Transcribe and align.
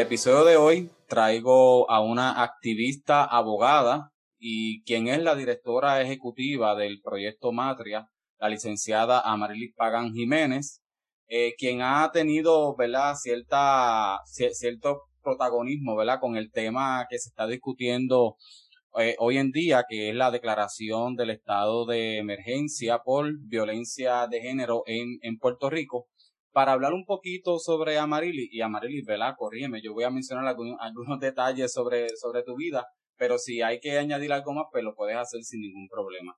El 0.00 0.06
episodio 0.06 0.46
de 0.46 0.56
hoy 0.56 0.90
traigo 1.08 1.90
a 1.90 2.00
una 2.00 2.42
activista 2.42 3.22
abogada 3.22 4.12
y 4.38 4.82
quien 4.84 5.08
es 5.08 5.22
la 5.22 5.34
directora 5.34 6.00
ejecutiva 6.00 6.74
del 6.74 7.02
proyecto 7.02 7.52
Matria, 7.52 8.08
la 8.38 8.48
licenciada 8.48 9.20
Amarilis 9.20 9.74
Pagán 9.76 10.14
Jiménez, 10.14 10.80
eh, 11.28 11.52
quien 11.58 11.82
ha 11.82 12.10
tenido, 12.12 12.74
cierta, 13.16 14.20
cierto 14.24 15.02
protagonismo, 15.22 15.98
con 16.18 16.36
el 16.36 16.50
tema 16.50 17.04
que 17.10 17.18
se 17.18 17.28
está 17.28 17.46
discutiendo 17.46 18.36
eh, 18.98 19.16
hoy 19.18 19.36
en 19.36 19.50
día, 19.50 19.84
que 19.86 20.08
es 20.08 20.14
la 20.14 20.30
declaración 20.30 21.14
del 21.14 21.28
estado 21.28 21.84
de 21.84 22.16
emergencia 22.16 23.00
por 23.04 23.26
violencia 23.38 24.26
de 24.28 24.40
género 24.40 24.82
en 24.86 25.36
Puerto 25.38 25.68
Rico. 25.68 26.08
Para 26.52 26.72
hablar 26.72 26.92
un 26.92 27.04
poquito 27.04 27.58
sobre 27.58 27.98
Amarilis, 27.98 28.48
y 28.52 28.60
Amarilis, 28.60 29.04
¿verdad?, 29.06 29.34
corrígeme, 29.36 29.80
yo 29.82 29.92
voy 29.92 30.04
a 30.04 30.10
mencionar 30.10 30.46
algunos, 30.46 30.76
algunos 30.80 31.20
detalles 31.20 31.72
sobre, 31.72 32.08
sobre 32.16 32.42
tu 32.42 32.56
vida, 32.56 32.86
pero 33.20 33.36
si 33.38 33.60
hay 33.60 33.80
que 33.80 33.98
añadir 33.98 34.32
algo 34.32 34.54
más, 34.54 34.64
pues 34.72 34.82
lo 34.82 34.94
puedes 34.94 35.16
hacer 35.16 35.42
sin 35.42 35.60
ningún 35.60 35.88
problema. 35.88 36.34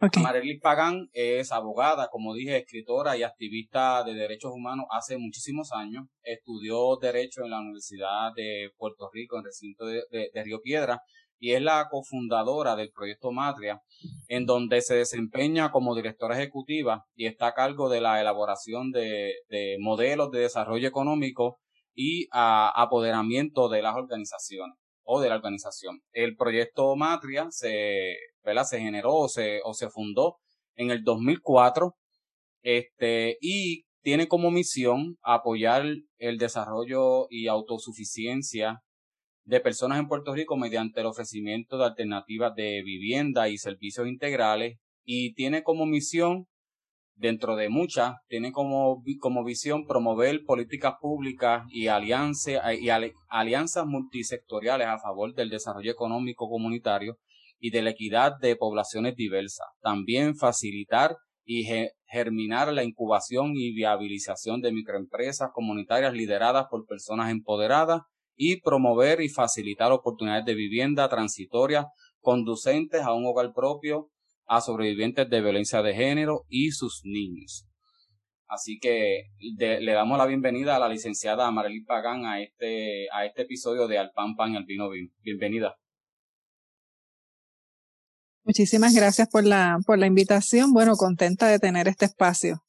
Okay. 0.00 0.58
Pagán 0.60 1.08
es 1.12 1.50
abogada, 1.50 2.06
como 2.08 2.34
dije, 2.34 2.56
escritora 2.56 3.16
y 3.16 3.24
activista 3.24 4.04
de 4.04 4.14
derechos 4.14 4.52
humanos 4.54 4.86
hace 4.90 5.18
muchísimos 5.18 5.72
años. 5.72 6.06
Estudió 6.22 6.96
Derecho 7.02 7.42
en 7.42 7.50
la 7.50 7.58
Universidad 7.58 8.32
de 8.36 8.70
Puerto 8.76 9.10
Rico, 9.12 9.36
en 9.36 9.40
el 9.40 9.44
recinto 9.46 9.86
de, 9.86 10.30
Río 10.44 10.60
Piedra, 10.62 11.00
y 11.40 11.54
es 11.54 11.62
la 11.62 11.88
cofundadora 11.90 12.76
del 12.76 12.92
proyecto 12.92 13.32
Matria, 13.32 13.80
en 14.28 14.44
donde 14.44 14.82
se 14.82 14.94
desempeña 14.94 15.72
como 15.72 15.96
directora 15.96 16.36
ejecutiva 16.36 17.06
y 17.16 17.26
está 17.26 17.48
a 17.48 17.54
cargo 17.54 17.88
de 17.88 18.02
la 18.02 18.20
elaboración 18.20 18.92
de, 18.92 19.32
modelos 19.80 20.30
de 20.30 20.40
desarrollo 20.40 20.86
económico 20.86 21.58
y 21.94 22.28
apoderamiento 22.30 23.68
de 23.70 23.82
las 23.82 23.96
organizaciones 23.96 24.76
o 25.02 25.20
de 25.20 25.30
la 25.30 25.36
organización. 25.36 26.02
El 26.12 26.36
proyecto 26.36 26.94
Matria 26.94 27.46
se, 27.50 28.16
se 28.64 28.80
generó 28.80 29.14
o 29.14 29.28
se, 29.28 29.60
o 29.64 29.72
se 29.72 29.88
fundó 29.88 30.36
en 30.76 30.90
el 30.90 31.02
2004 31.02 31.94
este, 32.62 33.38
y 33.40 33.84
tiene 34.02 34.28
como 34.28 34.50
misión 34.50 35.16
apoyar 35.22 35.84
el 36.18 36.38
desarrollo 36.38 37.26
y 37.30 37.48
autosuficiencia 37.48 38.82
de 39.50 39.60
personas 39.60 39.98
en 39.98 40.06
Puerto 40.06 40.32
Rico 40.32 40.56
mediante 40.56 41.00
el 41.00 41.06
ofrecimiento 41.06 41.76
de 41.76 41.84
alternativas 41.84 42.54
de 42.54 42.82
vivienda 42.84 43.48
y 43.48 43.58
servicios 43.58 44.06
integrales 44.06 44.78
y 45.04 45.34
tiene 45.34 45.64
como 45.64 45.86
misión 45.86 46.46
dentro 47.16 47.56
de 47.56 47.68
muchas, 47.68 48.14
tiene 48.28 48.52
como, 48.52 49.02
como 49.18 49.44
visión 49.44 49.86
promover 49.86 50.44
políticas 50.46 50.94
públicas 51.00 51.64
y, 51.68 51.88
alianzas 51.88 52.62
y 52.80 52.88
alianzas 53.28 53.86
multisectoriales 53.86 54.86
a 54.86 55.00
favor 55.00 55.34
del 55.34 55.50
desarrollo 55.50 55.90
económico 55.90 56.48
comunitario 56.48 57.16
y 57.58 57.70
de 57.70 57.82
la 57.82 57.90
equidad 57.90 58.38
de 58.40 58.54
poblaciones 58.54 59.16
diversas. 59.16 59.66
También 59.82 60.36
facilitar 60.36 61.16
y 61.44 61.66
germinar 62.06 62.72
la 62.72 62.84
incubación 62.84 63.56
y 63.56 63.74
viabilización 63.74 64.60
de 64.60 64.72
microempresas 64.72 65.50
comunitarias 65.52 66.14
lideradas 66.14 66.66
por 66.70 66.86
personas 66.86 67.32
empoderadas 67.32 68.02
y 68.42 68.62
promover 68.62 69.20
y 69.20 69.28
facilitar 69.28 69.92
oportunidades 69.92 70.46
de 70.46 70.54
vivienda 70.54 71.10
transitoria 71.10 71.88
conducentes 72.20 73.02
a 73.02 73.12
un 73.12 73.26
hogar 73.26 73.52
propio 73.52 74.08
a 74.46 74.62
sobrevivientes 74.62 75.28
de 75.28 75.42
violencia 75.42 75.82
de 75.82 75.94
género 75.94 76.46
y 76.48 76.70
sus 76.70 77.02
niños. 77.04 77.66
Así 78.46 78.78
que 78.80 79.24
le 79.38 79.92
damos 79.92 80.16
la 80.16 80.24
bienvenida 80.24 80.76
a 80.76 80.78
la 80.78 80.88
licenciada 80.88 81.46
Amarely 81.46 81.84
Pagán 81.84 82.24
a 82.24 82.40
este, 82.40 83.08
a 83.12 83.26
este 83.26 83.42
episodio 83.42 83.86
de 83.86 83.98
Al 83.98 84.10
Pan 84.12 84.34
Pan, 84.34 84.56
al 84.56 84.64
Vino 84.64 84.88
Vino. 84.88 85.10
Bienvenida. 85.20 85.76
Muchísimas 88.42 88.94
gracias 88.94 89.28
por 89.28 89.44
la, 89.44 89.76
por 89.84 89.98
la 89.98 90.06
invitación. 90.06 90.72
Bueno, 90.72 90.96
contenta 90.96 91.46
de 91.46 91.58
tener 91.58 91.88
este 91.88 92.06
espacio 92.06 92.62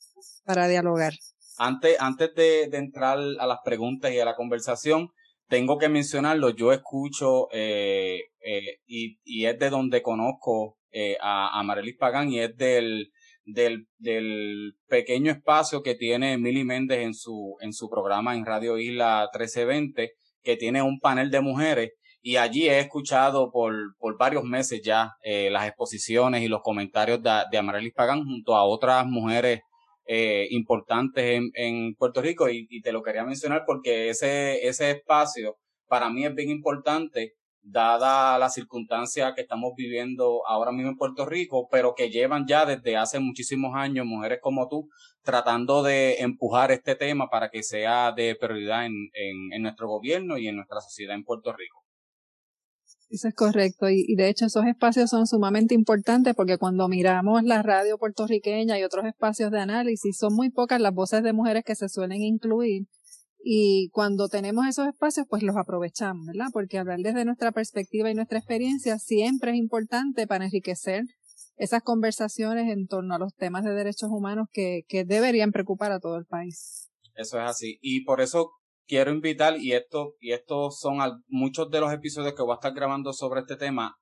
para 0.44 0.68
dialogar. 0.68 1.14
Antes, 1.58 1.96
antes 2.02 2.36
de, 2.36 2.64
entrar 2.74 3.18
a 3.40 3.48
las 3.48 3.60
preguntas 3.64 4.12
y 4.12 4.20
a 4.20 4.26
la 4.26 4.36
conversación, 4.36 5.12
tengo 5.52 5.78
que 5.78 5.90
mencionarlo. 5.90 6.52
Yo 6.52 6.72
escucho 6.72 7.50
eh, 7.52 8.22
eh, 8.40 8.80
y, 8.88 9.46
es 9.46 9.60
de 9.60 9.70
donde 9.70 10.02
conozco 10.02 10.78
eh, 10.92 11.18
a, 11.22 11.60
a 11.60 11.64
Marelis 11.64 11.98
Pagán 11.98 12.32
y 12.32 12.40
es 12.40 12.56
del, 12.56 13.12
del, 13.44 13.86
del 13.98 14.76
pequeño 14.88 15.30
espacio 15.30 15.84
que 15.84 15.96
tiene 15.96 16.38
Mili 16.38 16.64
Méndez 16.64 17.00
en 17.00 17.14
su, 17.14 17.58
en 17.60 17.74
su 17.74 17.90
programa 17.90 18.34
en 18.34 18.46
Radio 18.46 18.78
Isla 18.78 19.30
1320, 19.34 20.14
que 20.42 20.56
tiene 20.56 20.82
un 20.82 21.02
panel 21.02 21.30
de 21.30 21.42
mujeres. 21.42 21.92
Y 22.22 22.38
allí 22.38 22.70
he 22.70 22.80
escuchado 22.80 23.52
por, 23.52 23.74
por 23.98 24.18
varios 24.18 24.46
meses 24.46 24.82
ya 24.82 25.16
eh, 25.22 25.50
las 25.50 25.68
exposiciones 25.68 26.44
y 26.44 26.48
los 26.48 26.62
comentarios 26.62 27.22
de, 27.22 27.44
de 27.52 27.58
Amarelis 27.58 27.94
Pagán 27.94 28.24
junto 28.24 28.56
a 28.56 28.64
otras 28.64 29.06
mujeres 29.06 29.60
eh, 30.14 30.46
importantes 30.50 31.24
en, 31.24 31.52
en 31.54 31.96
Puerto 31.96 32.22
Rico 32.22 32.50
y, 32.50 32.68
y, 32.70 32.82
te 32.82 32.92
lo 32.92 33.02
quería 33.02 33.24
mencionar 33.24 33.64
porque 33.66 34.10
ese, 34.10 34.68
ese 34.68 34.92
espacio 34.92 35.56
para 35.88 36.10
mí 36.10 36.26
es 36.26 36.36
bien 36.36 36.50
importante 36.50 37.36
dada 37.62 38.38
la 38.38 38.50
circunstancia 38.50 39.34
que 39.34 39.42
estamos 39.44 39.72
viviendo 39.78 40.46
ahora 40.46 40.74
mismo 40.74 40.90
en 40.90 40.98
Puerto 40.98 41.26
Rico, 41.26 41.70
pero 41.72 41.96
que 41.96 42.10
llevan 42.10 42.46
ya 42.46 42.66
desde 42.66 42.98
hace 42.98 43.22
muchísimos 43.22 43.74
años 43.74 44.06
mujeres 44.06 44.40
como 44.42 44.68
tú 44.68 44.90
tratando 45.24 45.82
de 45.82 46.16
empujar 46.16 46.74
este 46.74 46.96
tema 46.96 47.30
para 47.30 47.50
que 47.50 47.64
sea 47.64 48.12
de 48.12 48.36
prioridad 48.36 48.86
en, 48.86 49.12
en, 49.14 49.62
nuestro 49.62 49.88
gobierno 49.88 50.38
y 50.38 50.50
en 50.50 50.58
nuestra 50.58 50.82
sociedad 50.82 51.16
en 51.16 51.24
Puerto 51.24 51.54
Rico. 51.54 51.81
Eso 53.12 53.28
es 53.28 53.36
correcto 53.36 53.90
y, 53.90 54.16
de 54.16 54.30
hecho 54.30 54.46
esos 54.46 54.66
espacios 54.66 55.10
son 55.10 55.28
sumamente 55.28 55.76
importantes 55.76 56.34
porque 56.34 56.58
cuando 56.58 56.88
miramos 56.88 57.44
la 57.44 57.62
radio 57.62 57.98
puertorriqueña 57.98 58.80
y 58.80 58.84
otros 58.84 59.06
espacios 59.06 59.52
de 59.52 59.60
análisis 59.60 60.18
son 60.18 60.34
muy 60.34 60.50
pocas 60.50 60.80
las 60.80 60.94
voces 60.94 61.22
de 61.22 61.34
mujeres 61.34 61.66
que 61.66 61.76
se 61.76 61.90
suelen 61.90 62.22
incluir 62.22 62.88
y 63.44 63.90
cuando 63.92 64.30
tenemos 64.30 64.66
esos 64.68 64.88
espacios, 64.88 65.26
pues 65.28 65.44
los 65.44 65.58
aprovechamos, 65.58 66.28
¿verdad? 66.28 66.48
Porque 66.54 66.78
hablar 66.78 67.00
desde 67.00 67.26
nuestra 67.26 67.52
perspectiva 67.52 68.10
y 68.10 68.14
nuestra 68.14 68.38
experiencia 68.38 68.98
siempre 69.00 69.52
es 69.52 69.58
importante 69.58 70.28
para 70.28 70.46
enriquecer 70.46 71.04
esas 71.58 71.82
conversaciones 71.82 72.72
en 72.72 72.88
torno 72.88 73.16
a 73.16 73.20
los 73.20 73.36
temas 73.36 73.64
de 73.64 73.72
derechos 73.74 74.10
humanos 74.10 74.48
que, 74.54 74.84
que 74.88 75.06
deberían 75.06 75.52
preocupar 75.52 75.92
a 75.92 76.00
todo 76.00 76.18
el 76.18 76.26
país. 76.26 76.92
Eso 77.16 77.40
es 77.40 77.50
así. 77.50 77.78
Y 77.82 78.04
por 78.06 78.22
eso 78.22 78.52
quiero 78.92 79.12
invitar, 79.12 79.58
y 79.58 79.72
esto, 79.72 80.16
y 80.20 80.34
estos 80.34 80.78
son 80.78 80.98
muchos 81.30 81.72
de 81.72 81.80
los 81.80 81.94
episodios 81.94 82.34
que 82.34 82.42
voy 82.42 82.52
a 82.52 82.56
estar 82.56 82.74
grabando 82.74 83.14
sobre 83.14 83.40
este 83.40 83.56
tema, 83.56 83.96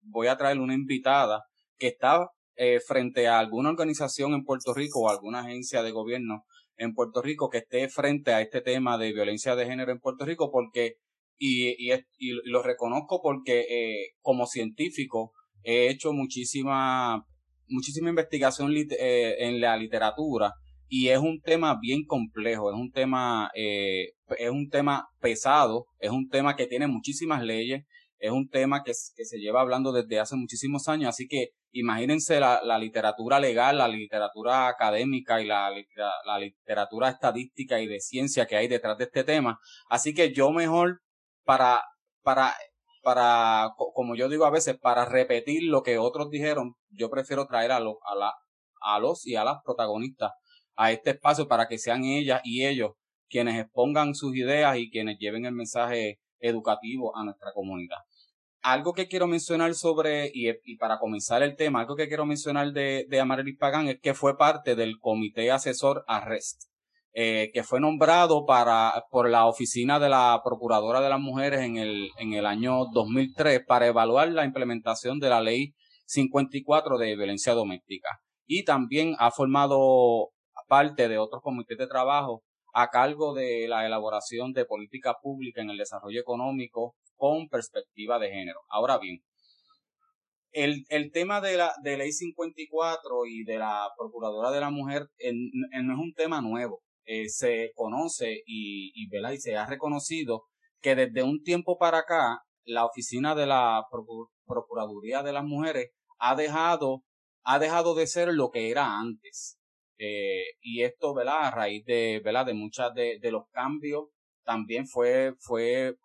voy 0.00 0.28
a 0.28 0.36
traer 0.36 0.60
una 0.60 0.74
invitada 0.74 1.42
que 1.76 1.88
está 1.88 2.30
eh, 2.54 2.78
frente 2.78 3.26
a 3.26 3.40
alguna 3.40 3.70
organización 3.70 4.34
en 4.34 4.44
Puerto 4.44 4.72
Rico 4.74 5.00
o 5.00 5.08
alguna 5.10 5.40
agencia 5.40 5.82
de 5.82 5.90
gobierno 5.90 6.44
en 6.76 6.94
Puerto 6.94 7.20
Rico 7.20 7.50
que 7.50 7.58
esté 7.58 7.88
frente 7.88 8.32
a 8.32 8.40
este 8.40 8.60
tema 8.60 8.96
de 8.96 9.12
violencia 9.12 9.56
de 9.56 9.66
género 9.66 9.90
en 9.90 9.98
Puerto 9.98 10.24
Rico 10.24 10.52
porque, 10.52 10.98
y, 11.36 11.70
y, 11.70 11.92
y 12.18 12.30
lo 12.44 12.62
reconozco 12.62 13.20
porque 13.20 13.66
eh, 13.68 14.10
como 14.20 14.46
científico 14.46 15.32
he 15.64 15.88
hecho 15.88 16.12
muchísima, 16.12 17.26
muchísima 17.66 18.10
investigación 18.10 18.72
eh, 18.76 19.34
en 19.40 19.60
la 19.60 19.76
literatura 19.76 20.54
y 20.88 21.08
es 21.08 21.18
un 21.18 21.40
tema 21.40 21.76
bien 21.80 22.04
complejo, 22.06 22.70
es 22.70 22.76
un 22.76 22.90
tema, 22.90 23.50
eh, 23.54 24.12
es 24.38 24.50
un 24.50 24.68
tema 24.70 25.08
pesado, 25.20 25.86
es 25.98 26.10
un 26.10 26.28
tema 26.28 26.56
que 26.56 26.66
tiene 26.66 26.86
muchísimas 26.86 27.42
leyes, 27.42 27.84
es 28.18 28.30
un 28.30 28.48
tema 28.48 28.82
que, 28.82 28.94
se 28.94 29.38
lleva 29.38 29.60
hablando 29.60 29.92
desde 29.92 30.18
hace 30.18 30.34
muchísimos 30.34 30.88
años, 30.88 31.10
así 31.10 31.28
que 31.28 31.50
imagínense 31.72 32.40
la, 32.40 32.60
la 32.64 32.78
literatura 32.78 33.38
legal, 33.38 33.78
la 33.78 33.88
literatura 33.88 34.68
académica 34.68 35.40
y 35.40 35.46
la, 35.46 35.70
la, 36.24 36.38
literatura 36.38 37.10
estadística 37.10 37.80
y 37.80 37.86
de 37.86 38.00
ciencia 38.00 38.46
que 38.46 38.56
hay 38.56 38.66
detrás 38.66 38.96
de 38.98 39.04
este 39.04 39.24
tema. 39.24 39.58
Así 39.88 40.14
que 40.14 40.32
yo 40.32 40.50
mejor 40.50 41.00
para, 41.44 41.82
para, 42.22 42.54
para, 43.02 43.70
como 43.76 44.16
yo 44.16 44.28
digo 44.28 44.46
a 44.46 44.50
veces, 44.50 44.78
para 44.78 45.04
repetir 45.04 45.64
lo 45.64 45.82
que 45.82 45.98
otros 45.98 46.30
dijeron, 46.30 46.74
yo 46.88 47.10
prefiero 47.10 47.46
traer 47.46 47.72
a 47.72 47.80
los, 47.80 47.96
a 48.10 48.16
la, 48.16 48.32
a 48.80 48.98
los 48.98 49.26
y 49.26 49.36
a 49.36 49.44
las 49.44 49.58
protagonistas 49.64 50.32
a 50.78 50.92
este 50.92 51.10
espacio 51.10 51.46
para 51.46 51.68
que 51.68 51.76
sean 51.76 52.04
ellas 52.04 52.40
y 52.44 52.64
ellos 52.64 52.92
quienes 53.28 53.60
expongan 53.60 54.14
sus 54.14 54.34
ideas 54.34 54.78
y 54.78 54.90
quienes 54.90 55.18
lleven 55.18 55.44
el 55.44 55.52
mensaje 55.52 56.20
educativo 56.40 57.14
a 57.14 57.24
nuestra 57.24 57.52
comunidad 57.52 57.98
algo 58.62 58.92
que 58.92 59.08
quiero 59.08 59.26
mencionar 59.26 59.74
sobre, 59.74 60.30
y, 60.32 60.76
para 60.76 60.98
comenzar 60.98 61.42
el 61.42 61.56
tema, 61.56 61.80
algo 61.80 61.96
que 61.96 62.08
quiero 62.08 62.26
mencionar 62.26 62.72
de, 62.72 63.06
de 63.08 63.20
Amarelis 63.20 63.56
Pagán 63.56 63.88
es 63.88 64.00
que 64.00 64.14
fue 64.14 64.36
parte 64.36 64.74
del 64.74 64.98
Comité 64.98 65.50
Asesor 65.50 66.04
Arrest, 66.06 66.64
eh, 67.12 67.50
que 67.54 67.62
fue 67.62 67.80
nombrado 67.80 68.44
para, 68.46 69.04
por 69.10 69.28
la 69.30 69.46
Oficina 69.46 69.98
de 69.98 70.08
la 70.08 70.40
Procuradora 70.44 71.00
de 71.00 71.08
las 71.08 71.20
Mujeres 71.20 71.60
en 71.60 71.76
el, 71.76 72.10
en 72.18 72.34
el 72.34 72.46
año 72.46 72.86
2003 72.92 73.64
para 73.66 73.86
evaluar 73.86 74.28
la 74.32 74.44
implementación 74.44 75.18
de 75.18 75.30
la 75.30 75.40
Ley 75.40 75.74
54 76.06 76.98
de 76.98 77.16
Violencia 77.16 77.54
Doméstica. 77.54 78.20
Y 78.46 78.64
también 78.64 79.14
ha 79.18 79.30
formado 79.30 80.30
parte 80.68 81.08
de 81.08 81.18
otros 81.18 81.42
comités 81.42 81.78
de 81.78 81.86
trabajo 81.86 82.42
a 82.74 82.88
cargo 82.88 83.34
de 83.34 83.66
la 83.68 83.86
elaboración 83.86 84.52
de 84.52 84.64
política 84.64 85.16
pública 85.20 85.62
en 85.62 85.70
el 85.70 85.78
desarrollo 85.78 86.20
económico 86.20 86.94
con 87.16 87.48
perspectiva 87.48 88.18
de 88.18 88.30
género. 88.30 88.60
Ahora 88.68 88.98
bien, 88.98 89.20
el, 90.52 90.84
el 90.88 91.10
tema 91.10 91.40
de 91.40 91.56
la 91.56 91.72
de 91.82 91.96
ley 91.96 92.12
54 92.12 93.26
y 93.26 93.44
de 93.44 93.58
la 93.58 93.88
procuradora 93.96 94.50
de 94.50 94.60
la 94.60 94.70
mujer 94.70 95.08
no 95.82 95.92
es 95.92 95.98
un 95.98 96.12
tema 96.14 96.40
nuevo. 96.40 96.80
Eh, 97.04 97.28
se 97.28 97.72
conoce 97.74 98.42
y, 98.46 98.92
y, 98.94 99.08
y 99.08 99.38
se 99.38 99.56
ha 99.56 99.66
reconocido 99.66 100.44
que 100.80 100.94
desde 100.94 101.22
un 101.22 101.42
tiempo 101.42 101.78
para 101.78 101.98
acá 101.98 102.42
la 102.64 102.84
oficina 102.84 103.34
de 103.34 103.46
la 103.46 103.86
Procuraduría 104.46 105.22
de 105.22 105.32
las 105.32 105.44
Mujeres 105.44 105.90
ha 106.18 106.36
dejado, 106.36 107.02
ha 107.44 107.58
dejado 107.58 107.94
de 107.94 108.06
ser 108.06 108.28
lo 108.28 108.50
que 108.50 108.70
era 108.70 108.98
antes. 108.98 109.57
Eh, 109.98 110.44
y 110.60 110.82
esto, 110.82 111.14
¿verdad? 111.14 111.46
A 111.46 111.50
raíz 111.50 111.84
de, 111.84 112.20
¿verdad? 112.24 112.46
De 112.46 112.54
muchas 112.54 112.94
de, 112.94 113.18
de 113.20 113.32
los 113.32 113.44
cambios, 113.50 114.06
también 114.44 114.86
fue, 114.86 115.34
fue, 115.40 115.96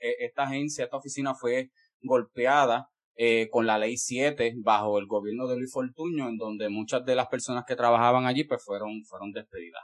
e, 0.00 0.16
esta 0.20 0.44
agencia, 0.44 0.84
esta 0.84 0.96
oficina 0.96 1.34
fue 1.34 1.70
golpeada 2.00 2.88
eh, 3.14 3.48
con 3.50 3.66
la 3.66 3.78
ley 3.78 3.96
7 3.96 4.54
bajo 4.56 4.98
el 4.98 5.06
gobierno 5.06 5.46
de 5.46 5.56
Luis 5.56 5.72
Fortuño, 5.72 6.28
en 6.28 6.36
donde 6.36 6.68
muchas 6.68 7.04
de 7.04 7.14
las 7.14 7.28
personas 7.28 7.64
que 7.66 7.76
trabajaban 7.76 8.26
allí 8.26 8.44
pues 8.44 8.64
fueron, 8.64 9.04
fueron 9.04 9.32
despedidas. 9.32 9.82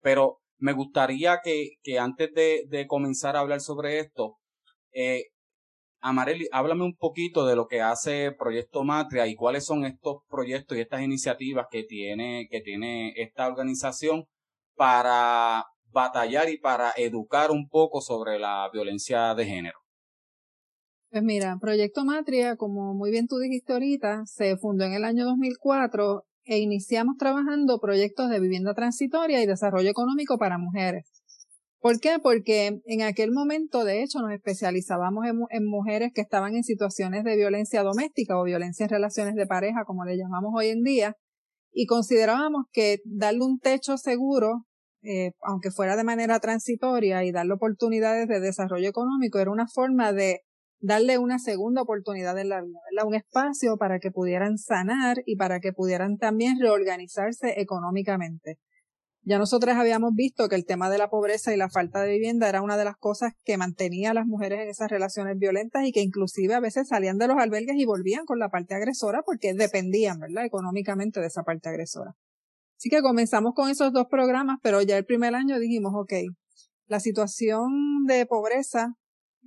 Pero 0.00 0.38
me 0.58 0.72
gustaría 0.72 1.40
que, 1.42 1.70
que 1.82 1.98
antes 1.98 2.32
de, 2.34 2.64
de 2.68 2.86
comenzar 2.86 3.36
a 3.36 3.40
hablar 3.40 3.60
sobre 3.60 3.98
esto, 3.98 4.36
eh, 4.92 5.24
Amareli, 6.08 6.46
háblame 6.52 6.84
un 6.84 6.94
poquito 6.94 7.44
de 7.46 7.56
lo 7.56 7.66
que 7.66 7.80
hace 7.80 8.30
Proyecto 8.30 8.84
Matria 8.84 9.26
y 9.26 9.34
cuáles 9.34 9.64
son 9.64 9.84
estos 9.84 10.18
proyectos 10.28 10.78
y 10.78 10.80
estas 10.80 11.02
iniciativas 11.02 11.66
que 11.68 11.82
tiene, 11.82 12.46
que 12.48 12.60
tiene 12.60 13.12
esta 13.16 13.48
organización 13.48 14.26
para 14.76 15.64
batallar 15.90 16.48
y 16.48 16.58
para 16.58 16.92
educar 16.96 17.50
un 17.50 17.68
poco 17.68 18.00
sobre 18.00 18.38
la 18.38 18.70
violencia 18.72 19.34
de 19.34 19.46
género. 19.46 19.80
Pues 21.10 21.24
mira, 21.24 21.56
Proyecto 21.60 22.04
Matria, 22.04 22.54
como 22.54 22.94
muy 22.94 23.10
bien 23.10 23.26
tú 23.26 23.38
dijiste 23.38 23.72
ahorita, 23.72 24.26
se 24.26 24.56
fundó 24.56 24.84
en 24.84 24.92
el 24.92 25.02
año 25.02 25.24
2004 25.24 26.22
e 26.44 26.58
iniciamos 26.58 27.16
trabajando 27.18 27.80
proyectos 27.80 28.30
de 28.30 28.38
vivienda 28.38 28.74
transitoria 28.74 29.42
y 29.42 29.46
desarrollo 29.46 29.90
económico 29.90 30.38
para 30.38 30.56
mujeres. 30.56 31.15
¿Por 31.80 32.00
qué? 32.00 32.18
Porque 32.22 32.80
en 32.84 33.02
aquel 33.02 33.32
momento, 33.32 33.84
de 33.84 34.02
hecho, 34.02 34.20
nos 34.20 34.32
especializábamos 34.32 35.24
en, 35.26 35.66
mujeres 35.66 36.10
que 36.14 36.22
estaban 36.22 36.54
en 36.54 36.64
situaciones 36.64 37.22
de 37.24 37.36
violencia 37.36 37.82
doméstica 37.82 38.38
o 38.38 38.44
violencia 38.44 38.84
en 38.84 38.90
relaciones 38.90 39.34
de 39.34 39.46
pareja, 39.46 39.84
como 39.84 40.04
le 40.04 40.16
llamamos 40.16 40.52
hoy 40.56 40.68
en 40.68 40.82
día, 40.82 41.16
y 41.72 41.86
considerábamos 41.86 42.64
que 42.72 42.98
darle 43.04 43.44
un 43.44 43.58
techo 43.58 43.98
seguro, 43.98 44.64
eh, 45.02 45.32
aunque 45.42 45.70
fuera 45.70 45.96
de 45.96 46.04
manera 46.04 46.40
transitoria, 46.40 47.24
y 47.24 47.32
darle 47.32 47.54
oportunidades 47.54 48.26
de 48.26 48.40
desarrollo 48.40 48.88
económico, 48.88 49.38
era 49.38 49.50
una 49.50 49.66
forma 49.68 50.12
de 50.12 50.40
darle 50.80 51.18
una 51.18 51.38
segunda 51.38 51.82
oportunidad 51.82 52.38
en 52.38 52.48
la 52.48 52.62
vida, 52.62 53.04
un 53.04 53.14
espacio 53.14 53.76
para 53.76 53.98
que 53.98 54.10
pudieran 54.10 54.58
sanar 54.58 55.22
y 55.26 55.36
para 55.36 55.60
que 55.60 55.72
pudieran 55.72 56.16
también 56.16 56.58
reorganizarse 56.60 57.60
económicamente. 57.60 58.58
Ya 59.28 59.38
nosotras 59.38 59.76
habíamos 59.76 60.14
visto 60.14 60.48
que 60.48 60.54
el 60.54 60.64
tema 60.64 60.88
de 60.88 60.98
la 60.98 61.10
pobreza 61.10 61.52
y 61.52 61.56
la 61.56 61.68
falta 61.68 62.00
de 62.00 62.12
vivienda 62.12 62.48
era 62.48 62.62
una 62.62 62.76
de 62.76 62.84
las 62.84 62.96
cosas 62.96 63.32
que 63.44 63.56
mantenía 63.56 64.12
a 64.12 64.14
las 64.14 64.24
mujeres 64.24 64.60
en 64.60 64.68
esas 64.68 64.88
relaciones 64.88 65.36
violentas 65.36 65.84
y 65.84 65.90
que 65.90 66.00
inclusive 66.00 66.54
a 66.54 66.60
veces 66.60 66.86
salían 66.86 67.18
de 67.18 67.26
los 67.26 67.36
albergues 67.36 67.74
y 67.76 67.84
volvían 67.84 68.24
con 68.24 68.38
la 68.38 68.50
parte 68.50 68.76
agresora 68.76 69.22
porque 69.26 69.52
dependían, 69.52 70.20
¿verdad?, 70.20 70.44
económicamente 70.44 71.18
de 71.18 71.26
esa 71.26 71.42
parte 71.42 71.68
agresora. 71.68 72.14
Así 72.78 72.88
que 72.88 73.02
comenzamos 73.02 73.52
con 73.56 73.68
esos 73.68 73.92
dos 73.92 74.06
programas, 74.08 74.58
pero 74.62 74.80
ya 74.80 74.96
el 74.96 75.04
primer 75.04 75.34
año 75.34 75.58
dijimos, 75.58 75.92
ok, 75.96 76.12
la 76.86 77.00
situación 77.00 78.04
de 78.06 78.26
pobreza 78.26 78.94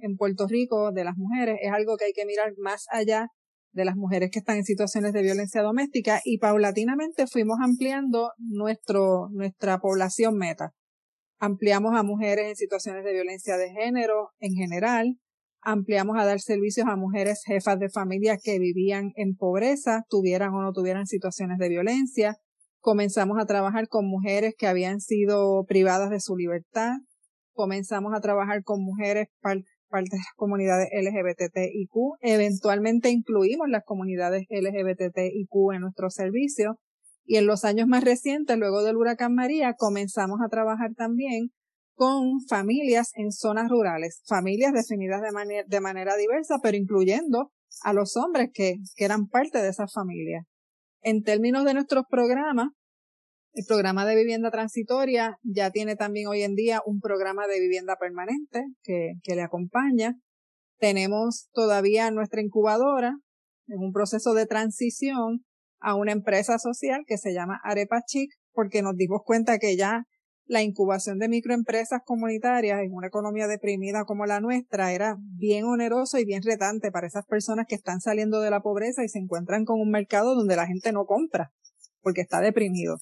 en 0.02 0.18
Puerto 0.18 0.46
Rico 0.46 0.92
de 0.92 1.06
las 1.06 1.16
mujeres 1.16 1.58
es 1.62 1.72
algo 1.72 1.96
que 1.96 2.04
hay 2.04 2.14
que 2.14 2.26
mirar 2.26 2.52
más 2.58 2.86
allá 2.92 3.30
de 3.72 3.86
las 3.86 3.96
mujeres 3.96 4.30
que 4.32 4.40
están 4.40 4.58
en 4.58 4.64
situaciones 4.64 5.14
de 5.14 5.22
violencia 5.22 5.62
doméstica 5.62 6.22
y 6.24 6.40
paulatinamente 6.40 7.28
fuimos 7.28 7.58
ampliando 7.62 8.32
nuestro, 8.38 9.30
nuestra 9.32 9.80
población 9.80 10.38
meta. 10.38 10.74
Ampliamos 11.40 11.96
a 11.96 12.04
mujeres 12.04 12.48
en 12.48 12.56
situaciones 12.56 13.04
de 13.06 13.14
violencia 13.14 13.58
de 13.58 13.70
género 13.72 14.32
en 14.40 14.54
general, 14.54 15.18
ampliamos 15.62 16.18
a 16.18 16.26
dar 16.26 16.40
servicios 16.40 16.88
a 16.88 16.96
mujeres 16.96 17.44
jefas 17.46 17.80
de 17.80 17.90
familia 17.90 18.38
que 18.42 18.60
vivían 18.60 19.12
en 19.16 19.36
pobreza, 19.36 20.04
tuvieran 20.10 20.54
o 20.54 20.62
no 20.62 20.74
tuvieran 20.74 21.06
situaciones 21.06 21.58
de 21.60 21.70
violencia, 21.70 22.38
comenzamos 22.80 23.38
a 23.40 23.46
trabajar 23.46 23.88
con 23.88 24.08
mujeres 24.08 24.56
que 24.58 24.68
habían 24.68 25.00
sido 25.02 25.66
privadas 25.66 26.10
de 26.10 26.20
su 26.20 26.36
libertad, 26.36 26.94
comenzamos 27.54 28.14
a 28.16 28.22
trabajar 28.22 28.64
con 28.64 28.82
mujeres 28.84 29.28
parte 29.90 30.12
de 30.12 30.20
las 30.20 30.34
comunidades 30.36 30.88
LGBTIQ. 30.94 32.18
Eventualmente 32.22 33.10
incluimos 33.10 33.68
las 33.70 33.84
comunidades 33.84 34.46
LGBTIQ 34.50 35.74
en 35.74 35.82
nuestro 35.82 36.10
servicio. 36.10 36.80
Y 37.26 37.38
en 37.38 37.46
los 37.46 37.64
años 37.66 37.88
más 37.88 38.04
recientes, 38.04 38.58
luego 38.58 38.84
del 38.84 38.98
huracán 38.98 39.36
María, 39.36 39.74
comenzamos 39.78 40.40
a 40.44 40.50
trabajar 40.50 40.94
también 40.96 41.50
con 41.94 42.40
familias 42.48 43.12
en 43.16 43.32
zonas 43.32 43.70
rurales, 43.70 44.24
familias 44.26 44.72
definidas 44.74 45.22
de, 45.22 45.32
manera, 45.32 45.64
de 45.68 45.82
manera 45.82 46.16
diversa, 46.16 46.56
pero 46.64 46.78
incluyendo 46.78 47.52
a 47.84 47.94
los 47.94 48.16
hombres 48.16 48.50
que, 48.54 48.76
que 48.96 49.06
eran 49.06 49.28
parte 49.28 49.62
de 49.62 49.70
esas 49.70 49.92
familias. 49.94 50.46
En 51.02 51.24
términos 51.24 51.66
de 51.66 51.74
nuestros 51.74 52.06
programas, 52.10 52.70
el 53.54 53.66
programa 53.68 54.06
de 54.06 54.16
vivienda 54.16 54.52
transitoria 54.52 55.38
ya 55.44 55.72
tiene 55.72 55.96
también 55.96 56.28
hoy 56.28 56.44
en 56.44 56.56
día 56.56 56.82
un 56.86 57.00
programa 57.00 57.48
de 57.48 57.60
vivienda 57.60 57.96
permanente 57.98 58.64
que, 58.84 59.14
que 59.24 59.36
le 59.36 59.42
acompaña. 59.42 60.16
Tenemos 60.78 61.50
todavía 61.52 62.12
nuestra 62.12 62.42
incubadora 62.42 63.18
en 63.68 63.80
un 63.80 63.92
proceso 63.92 64.34
de 64.34 64.46
transición 64.46 65.46
a 65.80 65.96
una 65.96 66.12
empresa 66.12 66.58
social 66.60 67.04
que 67.08 67.18
se 67.18 67.34
llama 67.34 67.60
Arepa 67.64 68.02
Chic 68.06 68.32
porque 68.54 68.82
nos 68.82 68.96
dimos 68.96 69.22
cuenta 69.24 69.58
que 69.58 69.76
ya 69.76 70.04
la 70.46 70.64
incubación 70.64 71.20
de 71.20 71.30
microempresas 71.30 72.02
comunitarias 72.04 72.80
en 72.82 72.92
una 72.92 73.08
economía 73.08 73.48
deprimida 73.48 74.04
como 74.06 74.26
la 74.26 74.40
nuestra 74.40 74.94
era 74.94 75.16
bien 75.20 75.66
oneroso 75.66 76.18
y 76.18 76.26
bien 76.26 76.42
retante 76.42 76.92
para 76.92 77.08
esas 77.08 77.26
personas 77.28 77.66
que 77.68 77.76
están 77.76 78.02
saliendo 78.02 78.42
de 78.42 78.50
la 78.50 78.62
pobreza 78.62 79.04
y 79.04 79.10
se 79.10 79.20
encuentran 79.20 79.64
con 79.64 79.80
un 79.80 79.92
mercado 79.92 80.34
donde 80.34 80.56
la 80.56 80.66
gente 80.66 80.92
no 80.92 81.06
compra 81.06 81.52
porque 82.02 82.22
está 82.22 82.42
deprimido. 82.42 82.98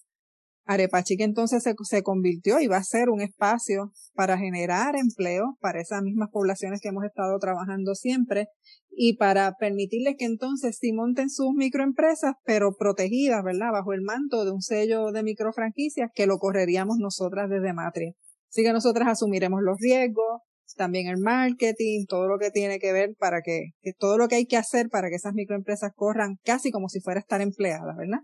Arepachique 0.67 1.23
entonces 1.23 1.63
se, 1.63 1.73
se, 1.83 2.03
convirtió 2.03 2.59
y 2.59 2.67
va 2.67 2.77
a 2.77 2.83
ser 2.83 3.09
un 3.09 3.21
espacio 3.21 3.91
para 4.13 4.37
generar 4.37 4.95
empleo 4.95 5.57
para 5.61 5.79
esas 5.79 6.01
mismas 6.03 6.29
poblaciones 6.31 6.81
que 6.81 6.89
hemos 6.89 7.05
estado 7.05 7.39
trabajando 7.39 7.95
siempre 7.95 8.47
y 8.91 9.15
para 9.15 9.53
permitirles 9.53 10.15
que 10.17 10.25
entonces 10.25 10.77
sí 10.79 10.91
monten 10.91 11.29
sus 11.29 11.53
microempresas, 11.55 12.33
pero 12.43 12.75
protegidas, 12.77 13.43
¿verdad? 13.43 13.71
Bajo 13.71 13.93
el 13.93 14.01
manto 14.01 14.43
de 14.43 14.51
un 14.51 14.61
sello 14.61 15.11
de 15.11 15.23
microfranquicias 15.23 16.09
que 16.13 16.27
lo 16.27 16.37
correríamos 16.37 16.97
nosotras 16.99 17.49
desde 17.49 17.73
Matria. 17.73 18.11
Así 18.49 18.63
que 18.63 18.73
nosotras 18.73 19.07
asumiremos 19.07 19.61
los 19.61 19.77
riesgos, 19.79 20.41
también 20.75 21.07
el 21.07 21.17
marketing, 21.17 22.05
todo 22.07 22.27
lo 22.27 22.37
que 22.37 22.51
tiene 22.51 22.79
que 22.79 22.91
ver 22.91 23.15
para 23.17 23.41
que, 23.41 23.69
que 23.81 23.93
todo 23.97 24.17
lo 24.17 24.27
que 24.27 24.35
hay 24.35 24.45
que 24.45 24.57
hacer 24.57 24.89
para 24.89 25.09
que 25.09 25.15
esas 25.15 25.33
microempresas 25.33 25.91
corran 25.95 26.35
casi 26.43 26.71
como 26.71 26.89
si 26.89 26.99
fuera 26.99 27.19
estar 27.19 27.41
empleadas, 27.41 27.95
¿verdad? 27.95 28.19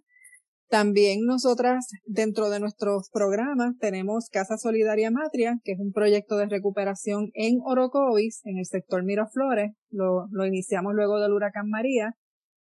También 0.74 1.20
nosotras, 1.28 1.86
dentro 2.04 2.50
de 2.50 2.60
nuestros 2.60 3.12
programas, 3.12 3.78
tenemos 3.78 4.28
Casa 4.32 4.58
Solidaria 4.58 5.12
Matria, 5.12 5.60
que 5.64 5.74
es 5.74 5.80
un 5.80 5.92
proyecto 5.92 6.36
de 6.36 6.48
recuperación 6.48 7.30
en 7.36 7.60
Orocovis, 7.64 8.42
en 8.44 8.58
el 8.58 8.66
sector 8.66 9.04
Miraflores. 9.04 9.74
Lo, 9.92 10.26
lo 10.32 10.48
iniciamos 10.48 10.96
luego 10.96 11.20
del 11.20 11.34
huracán 11.34 11.70
María. 11.70 12.16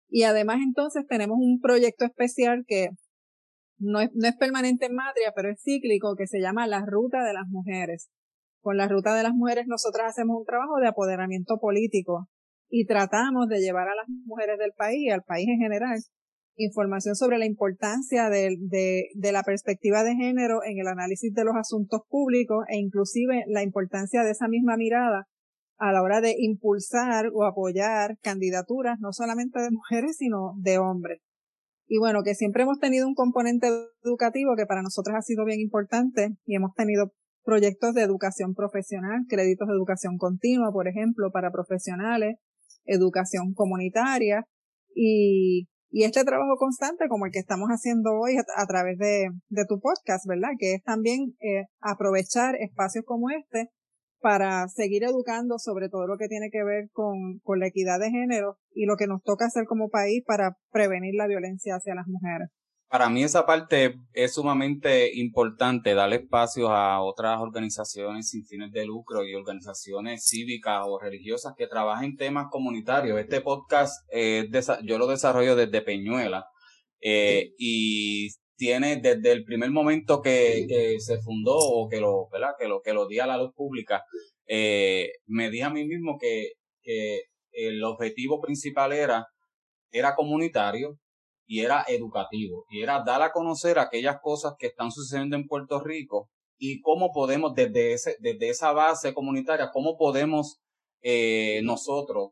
Y 0.09 0.23
además 0.23 0.57
entonces 0.61 1.05
tenemos 1.07 1.37
un 1.39 1.61
proyecto 1.61 2.03
especial 2.03 2.65
que 2.67 2.89
no 3.77 4.01
es, 4.01 4.09
no 4.13 4.27
es 4.27 4.35
permanente 4.35 4.87
en 4.87 4.95
Matria, 4.95 5.31
pero 5.33 5.49
es 5.49 5.61
cíclico, 5.63 6.17
que 6.17 6.27
se 6.27 6.41
llama 6.41 6.67
La 6.67 6.83
Ruta 6.85 7.23
de 7.23 7.31
las 7.31 7.47
Mujeres. 7.47 8.09
Con 8.59 8.75
la 8.75 8.89
Ruta 8.89 9.15
de 9.15 9.23
las 9.23 9.33
Mujeres 9.33 9.67
nosotras 9.67 10.07
hacemos 10.09 10.35
un 10.37 10.45
trabajo 10.45 10.81
de 10.81 10.89
apoderamiento 10.89 11.59
político 11.61 12.27
y 12.67 12.87
tratamos 12.87 13.47
de 13.47 13.59
llevar 13.59 13.87
a 13.87 13.95
las 13.95 14.09
mujeres 14.25 14.59
del 14.59 14.73
país 14.73 15.13
al 15.13 15.23
país 15.23 15.47
en 15.47 15.59
general 15.59 15.97
información 16.57 17.15
sobre 17.15 17.37
la 17.37 17.45
importancia 17.45 18.29
de, 18.29 18.57
de, 19.13 19.31
la 19.31 19.43
perspectiva 19.43 20.03
de 20.03 20.15
género 20.15 20.59
en 20.63 20.79
el 20.79 20.87
análisis 20.87 21.33
de 21.33 21.43
los 21.43 21.55
asuntos 21.55 22.01
públicos 22.07 22.65
e 22.69 22.77
inclusive 22.77 23.43
la 23.47 23.63
importancia 23.63 24.23
de 24.23 24.31
esa 24.31 24.47
misma 24.47 24.77
mirada 24.77 25.27
a 25.77 25.91
la 25.91 26.01
hora 26.01 26.21
de 26.21 26.35
impulsar 26.37 27.27
o 27.33 27.43
apoyar 27.43 28.17
candidaturas 28.21 28.99
no 28.99 29.11
solamente 29.11 29.59
de 29.59 29.71
mujeres 29.71 30.17
sino 30.17 30.53
de 30.57 30.77
hombres. 30.77 31.19
Y 31.87 31.99
bueno, 31.99 32.23
que 32.23 32.33
siempre 32.33 32.63
hemos 32.63 32.79
tenido 32.79 33.07
un 33.07 33.13
componente 33.13 33.67
educativo 34.03 34.55
que 34.55 34.65
para 34.65 34.81
nosotros 34.81 35.15
ha 35.17 35.21
sido 35.21 35.45
bien 35.45 35.59
importante 35.59 36.29
y 36.45 36.55
hemos 36.55 36.73
tenido 36.73 37.11
proyectos 37.43 37.93
de 37.93 38.01
educación 38.01 38.55
profesional, 38.55 39.25
créditos 39.29 39.67
de 39.67 39.75
educación 39.75 40.17
continua, 40.17 40.71
por 40.71 40.87
ejemplo, 40.87 41.29
para 41.31 41.51
profesionales, 41.51 42.37
educación 42.85 43.53
comunitaria, 43.53 44.45
y 44.95 45.67
Y 45.89 46.03
este 46.03 46.23
trabajo 46.23 46.57
constante, 46.57 47.07
como 47.07 47.25
el 47.25 47.31
que 47.31 47.39
estamos 47.39 47.69
haciendo 47.69 48.11
hoy 48.19 48.37
a, 48.37 48.65
través 48.65 48.97
de, 48.97 49.29
de, 49.49 49.65
tu 49.65 49.79
podcast, 49.79 50.27
¿verdad? 50.27 50.49
Que 50.59 50.73
es 50.75 50.83
también 50.83 51.35
eh, 51.39 51.65
aprovechar 51.79 52.55
espacios 52.55 53.05
como 53.05 53.29
este 53.29 53.71
para 54.19 54.67
seguir 54.67 55.03
educando 55.03 55.59
sobre 55.59 55.87
todo 55.87 56.07
lo 56.07 56.17
que 56.17 56.27
tiene 56.27 56.49
que 56.51 56.63
ver 56.63 56.89
con, 56.91 57.39
con 57.43 57.59
la 57.59 57.67
equidad 57.67 57.99
de 57.99 58.09
género 58.09 58.57
y 58.73 58.85
lo 58.85 58.95
que 58.97 59.05
nos 59.05 59.21
toca 59.21 59.45
hacer 59.45 59.65
como 59.65 59.89
país 59.89 60.23
para 60.25 60.57
prevenir 60.71 61.13
la 61.15 61.27
violencia 61.27 61.75
hacia 61.75 61.93
las 61.93 62.07
mujeres. 62.07 62.49
Para 62.87 63.09
mí 63.09 63.23
esa 63.23 63.45
parte 63.45 63.95
es 64.13 64.35
sumamente 64.35 65.11
importante, 65.15 65.95
darle 65.95 66.17
espacio 66.17 66.69
a 66.69 67.01
otras 67.01 67.39
organizaciones 67.41 68.29
sin 68.29 68.45
fines 68.45 68.71
de 68.71 68.85
lucro 68.85 69.25
y 69.25 69.33
organizaciones 69.33 70.27
cívicas 70.27 70.83
o 70.85 70.99
religiosas 70.99 71.55
que 71.57 71.67
trabajen 71.67 72.15
temas 72.15 72.47
comunitarios. 72.51 73.19
Este 73.19 73.41
podcast 73.41 74.07
eh, 74.13 74.47
yo 74.83 74.99
lo 74.99 75.07
desarrollo 75.07 75.55
desde 75.55 75.81
Peñuela 75.81 76.45
eh, 77.01 77.53
y 77.57 78.29
tiene 78.55 78.97
desde 78.97 79.31
el 79.31 79.43
primer 79.43 79.71
momento 79.71 80.21
que, 80.21 80.65
que 80.69 80.99
se 80.99 81.19
fundó 81.21 81.57
o 81.57 81.89
que 81.89 81.99
lo, 81.99 82.29
¿verdad? 82.31 82.53
Que 82.57 82.67
lo, 82.67 82.81
que 82.81 82.93
lo 82.93 83.07
di 83.07 83.19
a 83.19 83.25
la 83.27 83.37
luz 83.37 83.51
pública, 83.55 84.03
eh, 84.47 85.09
me 85.25 85.49
dije 85.49 85.63
a 85.63 85.71
mí 85.71 85.85
mismo 85.85 86.17
que, 86.19 86.51
que 86.83 87.23
el 87.51 87.83
objetivo 87.83 88.39
principal 88.39 88.93
era, 88.93 89.25
era 89.91 90.15
comunitario 90.15 90.99
y 91.45 91.61
era 91.61 91.85
educativo 91.87 92.65
y 92.69 92.81
era 92.81 93.03
dar 93.03 93.21
a 93.21 93.31
conocer 93.31 93.79
aquellas 93.79 94.17
cosas 94.21 94.55
que 94.57 94.67
están 94.67 94.91
sucediendo 94.91 95.35
en 95.35 95.47
Puerto 95.47 95.79
Rico 95.79 96.29
y 96.57 96.81
cómo 96.81 97.11
podemos 97.11 97.53
desde 97.53 97.93
ese, 97.93 98.15
desde 98.19 98.49
esa 98.49 98.71
base 98.71 99.13
comunitaria, 99.13 99.71
cómo 99.71 99.97
podemos 99.97 100.59
eh, 101.01 101.61
nosotros. 101.63 102.31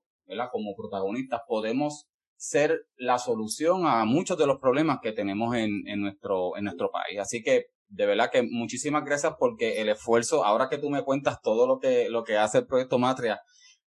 Como 0.52 0.74
protagonistas, 0.76 1.42
podemos 1.48 2.08
ser 2.36 2.88
la 2.96 3.20
solución 3.20 3.86
a 3.86 4.04
muchos 4.04 4.36
de 4.38 4.48
los 4.48 4.60
problemas 4.60 4.98
que 5.00 5.12
tenemos 5.12 5.56
en, 5.56 5.88
en, 5.88 6.02
nuestro, 6.02 6.58
en 6.58 6.64
nuestro 6.64 6.90
país. 6.90 7.20
Así 7.20 7.44
que 7.44 7.68
de 7.88 8.06
verdad 8.08 8.32
que 8.32 8.42
muchísimas 8.42 9.06
gracias 9.06 9.36
porque 9.38 9.80
el 9.82 9.90
esfuerzo, 9.90 10.44
ahora 10.44 10.70
que 10.70 10.80
tú 10.80 10.90
me 10.90 11.04
cuentas 11.04 11.40
todo 11.42 11.68
lo 11.68 11.78
que, 11.78 12.10
lo 12.10 12.24
que 12.24 12.38
hace 12.38 12.60
el 12.60 12.66
proyecto 12.66 12.98
Matria, 12.98 13.40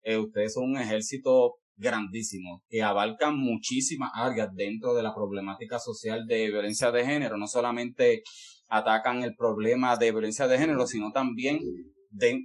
eh, 0.04 0.18
ustedes 0.18 0.54
son 0.54 0.66
un 0.66 0.78
ejército 0.78 1.56
grandísimo 1.78 2.64
que 2.70 2.84
abarcan 2.84 3.38
muchísimas 3.38 4.12
áreas 4.14 4.50
dentro 4.54 4.94
de 4.94 5.04
la 5.04 5.14
problemática 5.14 5.80
social 5.80 6.26
de 6.26 6.48
violencia 6.48 6.92
de 6.92 7.06
género. 7.06 7.38
No 7.38 7.48
solamente 7.48 8.24
atacan 8.68 9.24
el 9.24 9.36
problema 9.36 9.98
de 9.98 10.12
violencia 10.12 10.48
de 10.48 10.58
género, 10.58 10.88
sino 10.88 11.12
también 11.12 11.60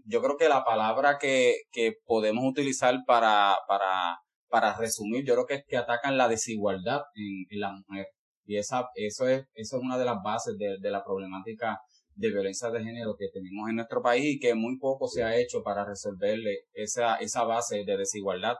yo 0.04 0.20
creo 0.20 0.36
que 0.36 0.48
la 0.48 0.64
palabra 0.64 1.18
que, 1.18 1.62
que 1.70 1.94
podemos 2.04 2.44
utilizar 2.44 2.98
para, 3.06 3.56
para 3.68 4.18
para 4.50 4.76
resumir, 4.76 5.24
yo 5.24 5.34
creo 5.34 5.46
que 5.46 5.54
es 5.54 5.64
que 5.66 5.76
atacan 5.76 6.18
la 6.18 6.28
desigualdad 6.28 7.02
en, 7.14 7.46
en 7.48 7.60
la 7.60 7.72
mujer. 7.72 8.06
Y 8.44 8.56
esa, 8.56 8.88
eso, 8.96 9.28
es, 9.28 9.44
eso 9.54 9.76
es 9.76 9.82
una 9.82 9.96
de 9.96 10.04
las 10.04 10.16
bases 10.22 10.58
de, 10.58 10.76
de, 10.80 10.90
la 10.90 11.04
problemática 11.04 11.78
de 12.16 12.30
violencia 12.30 12.68
de 12.70 12.82
género 12.82 13.14
que 13.16 13.28
tenemos 13.32 13.70
en 13.70 13.76
nuestro 13.76 14.02
país 14.02 14.24
y 14.24 14.38
que 14.40 14.54
muy 14.54 14.76
poco 14.78 15.06
se 15.06 15.22
ha 15.22 15.36
hecho 15.36 15.62
para 15.62 15.84
resolverle 15.86 16.64
esa, 16.72 17.16
esa 17.16 17.44
base 17.44 17.84
de 17.84 17.96
desigualdad 17.96 18.56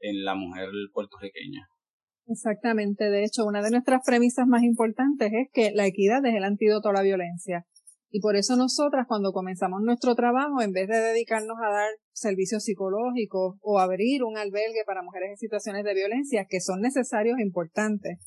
en 0.00 0.24
la 0.24 0.34
mujer 0.34 0.68
puertorriqueña. 0.92 1.68
Exactamente. 2.26 3.10
De 3.10 3.24
hecho, 3.24 3.44
una 3.44 3.62
de 3.62 3.70
nuestras 3.70 4.02
premisas 4.06 4.46
más 4.46 4.62
importantes 4.62 5.32
es 5.32 5.48
que 5.52 5.72
la 5.72 5.86
equidad 5.86 6.24
es 6.24 6.34
el 6.34 6.44
antídoto 6.44 6.88
a 6.88 6.92
la 6.92 7.02
violencia. 7.02 7.66
Y 8.12 8.20
por 8.20 8.36
eso 8.36 8.56
nosotras 8.56 9.06
cuando 9.06 9.32
comenzamos 9.32 9.80
nuestro 9.82 10.14
trabajo, 10.14 10.62
en 10.62 10.72
vez 10.72 10.88
de 10.88 10.98
dedicarnos 10.98 11.56
a 11.62 11.70
dar 11.70 11.90
servicios 12.12 12.64
psicológicos 12.64 13.56
o 13.60 13.78
abrir 13.78 14.24
un 14.24 14.36
albergue 14.36 14.82
para 14.84 15.02
mujeres 15.02 15.30
en 15.30 15.36
situaciones 15.36 15.84
de 15.84 15.94
violencia, 15.94 16.46
que 16.48 16.60
son 16.60 16.80
necesarios 16.80 17.38
e 17.38 17.42
importantes, 17.42 18.18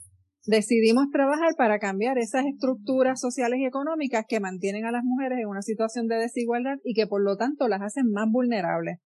decidimos 0.46 1.10
trabajar 1.12 1.56
para 1.58 1.80
cambiar 1.80 2.18
esas 2.18 2.46
estructuras 2.46 3.20
sociales 3.20 3.60
y 3.60 3.66
económicas 3.66 4.26
que 4.28 4.40
mantienen 4.40 4.86
a 4.86 4.92
las 4.92 5.04
mujeres 5.04 5.40
en 5.40 5.48
una 5.48 5.62
situación 5.62 6.08
de 6.08 6.16
desigualdad 6.16 6.78
y 6.84 6.94
que 6.94 7.08
por 7.08 7.22
lo 7.22 7.36
tanto 7.36 7.68
las 7.68 7.82
hacen 7.82 8.10
más 8.12 8.30
vulnerables 8.30 9.00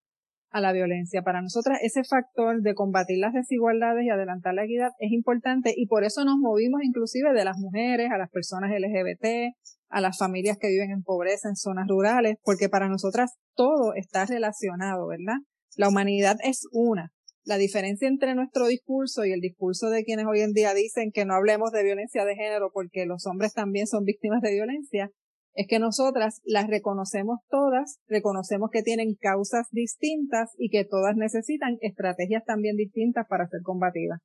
a 0.49 0.61
la 0.61 0.71
violencia. 0.73 1.21
Para 1.21 1.41
nosotras 1.41 1.79
ese 1.81 2.03
factor 2.03 2.61
de 2.61 2.73
combatir 2.73 3.19
las 3.19 3.33
desigualdades 3.33 4.05
y 4.05 4.09
adelantar 4.09 4.53
la 4.53 4.65
equidad 4.65 4.89
es 4.99 5.11
importante 5.11 5.73
y 5.75 5.87
por 5.87 6.03
eso 6.03 6.23
nos 6.25 6.37
movimos 6.37 6.81
inclusive 6.83 7.33
de 7.33 7.45
las 7.45 7.57
mujeres 7.57 8.09
a 8.11 8.17
las 8.17 8.29
personas 8.29 8.71
LGBT, 8.71 9.53
a 9.89 10.01
las 10.01 10.17
familias 10.17 10.57
que 10.59 10.67
viven 10.67 10.91
en 10.91 11.03
pobreza 11.03 11.49
en 11.49 11.55
zonas 11.55 11.87
rurales, 11.87 12.35
porque 12.43 12.69
para 12.69 12.89
nosotras 12.89 13.35
todo 13.55 13.93
está 13.95 14.25
relacionado, 14.25 15.07
¿verdad? 15.07 15.37
La 15.75 15.89
humanidad 15.89 16.37
es 16.43 16.67
una. 16.71 17.11
La 17.45 17.57
diferencia 17.57 18.09
entre 18.09 18.35
nuestro 18.35 18.67
discurso 18.67 19.23
y 19.23 19.31
el 19.31 19.39
discurso 19.39 19.89
de 19.89 20.03
quienes 20.03 20.25
hoy 20.25 20.41
en 20.41 20.51
día 20.51 20.73
dicen 20.73 21.11
que 21.13 21.23
no 21.23 21.33
hablemos 21.33 21.71
de 21.71 21.83
violencia 21.83 22.25
de 22.25 22.35
género 22.35 22.71
porque 22.73 23.05
los 23.05 23.25
hombres 23.25 23.53
también 23.53 23.87
son 23.87 24.03
víctimas 24.03 24.41
de 24.41 24.51
violencia, 24.51 25.11
es 25.57 25.67
que 25.67 25.79
nosotras 25.79 26.39
las 26.45 26.67
reconocemos 26.67 27.39
todas, 27.49 27.99
reconocemos 28.07 28.69
que 28.71 28.83
tienen 28.83 29.15
causas 29.15 29.67
distintas 29.71 30.51
y 30.59 30.69
que 30.69 30.85
todas 30.85 31.15
necesitan 31.17 31.77
estrategias 31.81 32.45
también 32.45 32.77
distintas 32.77 33.25
para 33.27 33.47
ser 33.47 33.61
combatidas. 33.63 34.19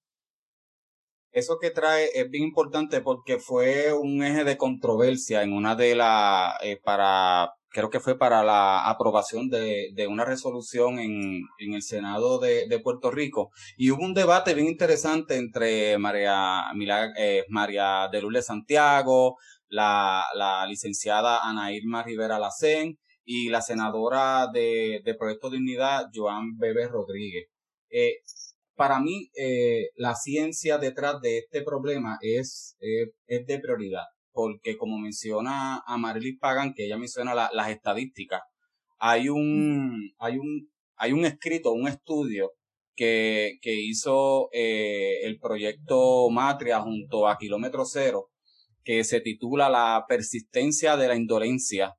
Eso 1.32 1.56
que 1.58 1.70
trae 1.70 2.10
es 2.14 2.28
bien 2.28 2.44
importante 2.44 3.00
porque 3.00 3.38
fue 3.38 3.94
un 3.94 4.22
eje 4.22 4.44
de 4.44 4.58
controversia 4.58 5.42
en 5.42 5.54
una 5.54 5.74
de 5.74 5.94
las, 5.94 6.52
eh, 6.62 6.78
para, 6.84 7.54
creo 7.70 7.88
que 7.88 8.00
fue 8.00 8.18
para 8.18 8.44
la 8.44 8.86
aprobación 8.86 9.48
de, 9.48 9.92
de 9.94 10.06
una 10.06 10.26
resolución 10.26 10.98
en, 10.98 11.40
en 11.58 11.72
el 11.72 11.80
Senado 11.80 12.38
de, 12.38 12.68
de, 12.68 12.78
Puerto 12.80 13.10
Rico. 13.10 13.50
Y 13.78 13.90
hubo 13.90 14.04
un 14.04 14.12
debate 14.12 14.52
bien 14.52 14.66
interesante 14.66 15.36
entre 15.36 15.96
María, 15.96 16.64
eh, 17.16 17.46
María 17.48 18.08
de 18.12 18.20
Lourdes 18.20 18.44
Santiago, 18.44 19.38
la, 19.72 20.24
la 20.34 20.66
licenciada 20.66 21.40
Ana 21.42 21.72
Irma 21.72 22.02
Rivera 22.02 22.38
Lacén 22.38 22.98
y 23.24 23.48
la 23.48 23.62
senadora 23.62 24.48
de, 24.52 25.00
de 25.02 25.14
Proyecto 25.14 25.48
Dignidad, 25.48 26.08
Joan 26.14 26.58
Bebe 26.58 26.88
Rodríguez. 26.88 27.46
Eh, 27.88 28.16
para 28.74 29.00
mí, 29.00 29.30
eh, 29.34 29.88
la 29.96 30.14
ciencia 30.14 30.76
detrás 30.76 31.22
de 31.22 31.38
este 31.38 31.62
problema 31.62 32.18
es, 32.20 32.76
eh, 32.80 33.12
es 33.26 33.46
de 33.46 33.60
prioridad, 33.60 34.04
porque 34.32 34.76
como 34.76 34.98
menciona 34.98 35.82
a 35.86 35.96
Marilis 35.96 36.38
Pagan, 36.38 36.74
que 36.74 36.84
ella 36.84 36.98
menciona 36.98 37.34
las 37.34 37.70
estadísticas, 37.70 38.42
hay 38.98 39.30
un, 39.30 40.12
hay 40.18 40.36
un, 40.36 40.70
hay 40.96 41.12
un 41.12 41.24
escrito, 41.24 41.72
un 41.72 41.88
estudio 41.88 42.52
que, 42.94 43.58
que 43.62 43.74
hizo 43.74 44.50
eh, 44.52 45.20
el 45.22 45.38
proyecto 45.38 46.28
Matria 46.28 46.80
junto 46.80 47.26
a 47.26 47.38
Kilómetro 47.38 47.86
Cero, 47.86 48.31
que 48.84 49.04
se 49.04 49.20
titula 49.20 49.70
La 49.70 50.04
persistencia 50.08 50.96
de 50.96 51.08
la 51.08 51.16
indolencia, 51.16 51.94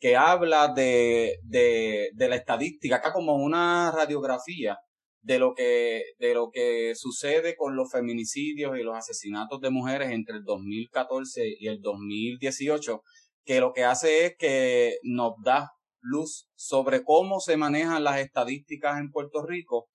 que 0.00 0.16
habla 0.16 0.72
de, 0.74 1.38
de, 1.44 2.28
la 2.28 2.36
estadística, 2.36 2.96
acá 2.96 3.12
como 3.12 3.36
una 3.36 3.92
radiografía 3.92 4.76
de 5.20 5.38
lo 5.38 5.54
que 5.54 6.02
de 6.18 6.34
lo 6.34 6.50
que 6.50 6.94
sucede 6.96 7.54
con 7.56 7.76
los 7.76 7.92
feminicidios 7.92 8.76
y 8.76 8.82
los 8.82 8.96
asesinatos 8.96 9.60
de 9.60 9.70
mujeres 9.70 10.10
entre 10.10 10.38
el 10.38 10.42
2014 10.42 11.42
y 11.60 11.68
el 11.68 11.80
2018 11.80 13.02
que 13.44 13.60
lo 13.60 13.72
que 13.72 13.84
hace 13.84 14.26
es 14.26 14.36
que 14.36 14.96
nos 15.04 15.34
da 15.44 15.70
luz 16.00 16.48
sobre 16.56 17.04
cómo 17.04 17.38
se 17.38 17.56
manejan 17.56 18.02
las 18.02 18.18
estadísticas 18.18 18.98
en 18.98 19.10
Puerto 19.10 19.46
Rico 19.46 19.88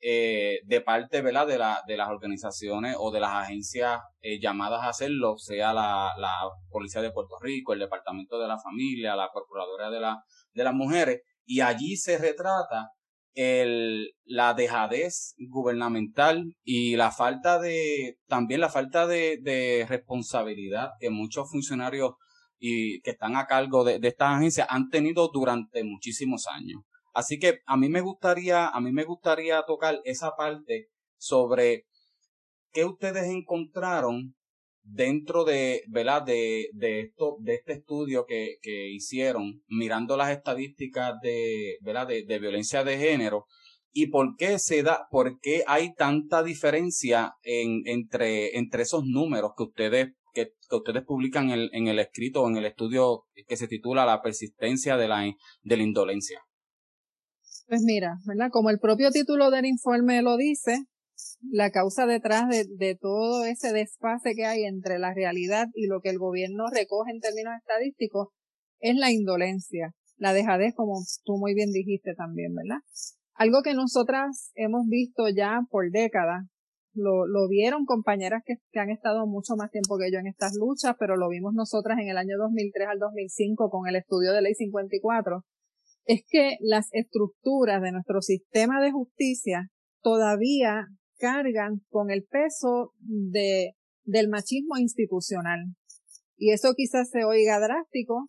eh, 0.00 0.60
de 0.64 0.80
parte 0.80 1.22
¿verdad? 1.22 1.46
De, 1.46 1.58
la, 1.58 1.82
de 1.86 1.96
las 1.96 2.08
organizaciones 2.08 2.96
o 2.98 3.10
de 3.10 3.20
las 3.20 3.30
agencias 3.32 4.00
eh, 4.20 4.38
llamadas 4.40 4.82
a 4.82 4.90
hacerlo, 4.90 5.36
sea 5.38 5.72
la, 5.72 6.12
la 6.18 6.34
Policía 6.70 7.02
de 7.02 7.10
Puerto 7.10 7.36
Rico, 7.40 7.72
el 7.72 7.80
Departamento 7.80 8.38
de 8.38 8.46
la 8.46 8.58
Familia, 8.58 9.16
la 9.16 9.30
Procuradora 9.32 9.90
de, 9.90 10.00
la, 10.00 10.22
de 10.52 10.64
las 10.64 10.74
Mujeres, 10.74 11.22
y 11.44 11.62
allí 11.62 11.96
se 11.96 12.18
retrata 12.18 12.90
el, 13.34 14.12
la 14.24 14.54
dejadez 14.54 15.34
gubernamental 15.38 16.44
y 16.64 16.96
la 16.96 17.10
falta 17.10 17.58
de, 17.58 18.18
también 18.26 18.60
la 18.60 18.68
falta 18.68 19.06
de, 19.06 19.86
responsabilidad 19.88 20.90
que 21.00 21.10
muchos 21.10 21.50
funcionarios 21.50 22.12
y 22.58 23.00
que 23.02 23.10
están 23.10 23.36
a 23.36 23.46
cargo 23.46 23.84
de, 23.84 23.98
de 24.00 24.08
estas 24.08 24.36
agencias 24.36 24.66
han 24.70 24.90
tenido 24.90 25.28
durante 25.32 25.84
muchísimos 25.84 26.46
años. 26.48 26.82
Así 27.18 27.40
que 27.40 27.62
a 27.66 27.76
mí 27.76 27.88
me 27.88 28.00
gustaría, 28.00 28.68
a 28.68 28.80
mí 28.80 28.92
me 28.92 29.02
gustaría 29.02 29.60
tocar 29.66 30.00
esa 30.04 30.36
parte 30.36 30.86
sobre 31.16 31.84
qué 32.70 32.84
ustedes 32.84 33.24
encontraron 33.24 34.36
dentro 34.84 35.42
de, 35.42 35.82
¿verdad? 35.88 36.22
De, 36.22 36.68
de 36.74 37.00
esto, 37.00 37.38
de 37.40 37.54
este 37.54 37.72
estudio 37.72 38.24
que, 38.24 38.58
que 38.62 38.90
hicieron, 38.90 39.64
mirando 39.66 40.16
las 40.16 40.30
estadísticas 40.30 41.14
de, 41.20 41.78
¿verdad? 41.80 42.06
De, 42.06 42.24
de, 42.24 42.38
violencia 42.38 42.84
de 42.84 42.98
género, 42.98 43.46
y 43.90 44.06
por 44.06 44.36
qué 44.36 44.60
se 44.60 44.84
da, 44.84 45.08
por 45.10 45.40
qué 45.40 45.64
hay 45.66 45.94
tanta 45.94 46.44
diferencia 46.44 47.32
en, 47.42 47.82
entre, 47.86 48.56
entre 48.56 48.84
esos 48.84 49.02
números 49.04 49.54
que 49.56 49.64
ustedes, 49.64 50.12
que, 50.34 50.52
que 50.70 50.76
ustedes 50.76 51.02
publican 51.02 51.50
en, 51.50 51.68
en 51.72 51.88
el 51.88 51.98
escrito 51.98 52.42
o 52.42 52.48
en 52.48 52.58
el 52.58 52.66
estudio 52.66 53.24
que 53.48 53.56
se 53.56 53.66
titula 53.66 54.06
La 54.06 54.22
persistencia 54.22 54.96
de 54.96 55.08
la, 55.08 55.28
de 55.62 55.76
la 55.76 55.82
indolencia. 55.82 56.40
Pues 57.68 57.82
mira, 57.82 58.16
¿verdad? 58.24 58.48
Como 58.50 58.70
el 58.70 58.78
propio 58.78 59.10
título 59.10 59.50
del 59.50 59.66
informe 59.66 60.22
lo 60.22 60.38
dice, 60.38 60.86
la 61.50 61.70
causa 61.70 62.06
detrás 62.06 62.44
de, 62.48 62.96
todo 62.98 63.44
ese 63.44 63.74
desfase 63.74 64.34
que 64.34 64.46
hay 64.46 64.64
entre 64.64 64.98
la 64.98 65.12
realidad 65.12 65.68
y 65.74 65.86
lo 65.86 66.00
que 66.00 66.08
el 66.08 66.18
gobierno 66.18 66.64
recoge 66.72 67.10
en 67.10 67.20
términos 67.20 67.52
estadísticos 67.58 68.28
es 68.80 68.96
la 68.96 69.10
indolencia, 69.10 69.92
la 70.16 70.32
dejadez, 70.32 70.72
como 70.74 70.94
tú 71.24 71.36
muy 71.36 71.52
bien 71.52 71.70
dijiste 71.70 72.14
también, 72.14 72.54
¿verdad? 72.54 72.80
Algo 73.34 73.60
que 73.62 73.74
nosotras 73.74 74.50
hemos 74.54 74.86
visto 74.88 75.28
ya 75.28 75.60
por 75.70 75.90
décadas, 75.90 76.46
lo, 76.94 77.26
lo 77.26 77.48
vieron 77.48 77.84
compañeras 77.84 78.42
que, 78.46 78.54
que, 78.72 78.80
han 78.80 78.88
estado 78.88 79.26
mucho 79.26 79.56
más 79.56 79.70
tiempo 79.70 79.98
que 79.98 80.10
yo 80.10 80.18
en 80.18 80.26
estas 80.26 80.54
luchas, 80.54 80.96
pero 80.98 81.16
lo 81.16 81.28
vimos 81.28 81.52
nosotras 81.52 81.98
en 82.00 82.08
el 82.08 82.16
año 82.16 82.38
2003 82.38 82.88
al 82.88 82.98
2005 82.98 83.68
con 83.68 83.86
el 83.86 83.96
estudio 83.96 84.32
de 84.32 84.40
ley 84.40 84.54
54, 84.54 85.44
es 86.08 86.22
que 86.26 86.56
las 86.60 86.88
estructuras 86.92 87.82
de 87.82 87.92
nuestro 87.92 88.22
sistema 88.22 88.80
de 88.80 88.90
justicia 88.90 89.68
todavía 90.02 90.86
cargan 91.18 91.82
con 91.90 92.10
el 92.10 92.24
peso 92.24 92.94
de, 93.00 93.72
del 94.04 94.28
machismo 94.28 94.78
institucional. 94.78 95.66
Y 96.38 96.52
eso 96.52 96.72
quizás 96.74 97.10
se 97.10 97.24
oiga 97.24 97.60
drástico, 97.60 98.26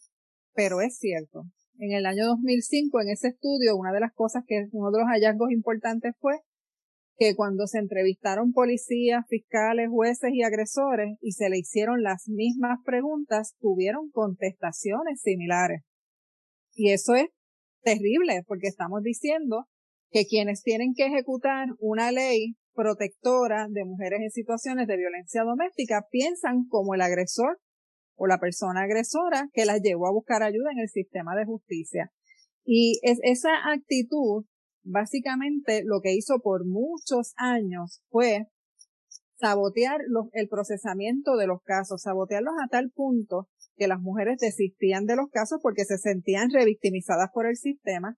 pero 0.54 0.82
es 0.82 0.98
cierto. 0.98 1.44
En 1.78 1.94
el 1.94 2.06
año 2.06 2.26
2005, 2.26 3.00
en 3.00 3.10
ese 3.12 3.30
estudio, 3.30 3.78
una 3.78 3.94
de 3.94 4.02
las 4.02 4.14
cosas 4.14 4.44
que 4.46 4.68
uno 4.74 4.92
de 4.92 5.00
los 5.00 5.08
hallazgos 5.08 5.50
importantes 5.52 6.12
fue 6.20 6.34
que 7.16 7.34
cuando 7.34 7.66
se 7.66 7.80
entrevistaron 7.80 8.52
policías, 8.52 9.26
fiscales, 9.30 9.88
jueces 9.90 10.32
y 10.34 10.44
agresores 10.44 11.18
y 11.22 11.32
se 11.32 11.50
le 11.50 11.60
hicieron 11.60 12.04
las 12.04 12.28
mismas 12.28 12.80
preguntas, 12.84 13.56
tuvieron 13.62 14.10
contestaciones 14.12 15.22
similares. 15.22 15.84
Y 16.74 16.92
eso 16.92 17.16
es 17.16 17.30
terrible 17.82 18.44
porque 18.48 18.68
estamos 18.68 19.02
diciendo 19.04 19.68
que 20.12 20.26
quienes 20.26 20.64
tienen 20.64 20.94
que 20.96 21.06
ejecutar 21.06 21.68
una 21.80 22.12
ley 22.12 22.56
protectora 22.74 23.68
de 23.70 23.86
mujeres 23.86 24.22
en 24.22 24.32
situaciones 24.32 24.88
de 24.88 24.98
violencia 24.98 25.44
doméstica 25.44 26.08
piensan 26.10 26.66
como 26.68 26.96
el 26.96 27.02
agresor 27.02 27.60
o 28.16 28.28
la 28.28 28.40
persona 28.40 28.82
agresora 28.82 29.50
que 29.54 29.66
las 29.66 29.82
llevó 29.82 30.08
a 30.08 30.14
buscar 30.14 30.44
ayuda 30.44 30.72
en 30.72 30.80
el 30.80 30.90
sistema 30.90 31.36
de 31.36 31.46
justicia. 31.46 32.12
Y 32.66 33.00
es 33.04 33.20
esa 33.24 33.50
actitud, 33.74 34.46
básicamente, 34.84 35.82
lo 35.86 36.02
que 36.02 36.14
hizo 36.14 36.40
por 36.40 36.66
muchos 36.66 37.34
años 37.38 38.02
fue 38.10 38.48
sabotear 39.40 40.02
el 40.34 40.50
procesamiento 40.50 41.38
de 41.38 41.48
los 41.48 41.62
casos, 41.64 42.02
sabotearlos 42.02 42.54
a 42.62 42.68
tal 42.68 42.92
punto 42.92 43.48
que 43.80 43.88
las 43.88 44.00
mujeres 44.00 44.38
desistían 44.40 45.06
de 45.06 45.16
los 45.16 45.30
casos 45.32 45.60
porque 45.64 45.86
se 45.86 45.98
sentían 45.98 46.52
revictimizadas 46.52 47.30
por 47.34 47.48
el 47.48 47.56
sistema 47.56 48.16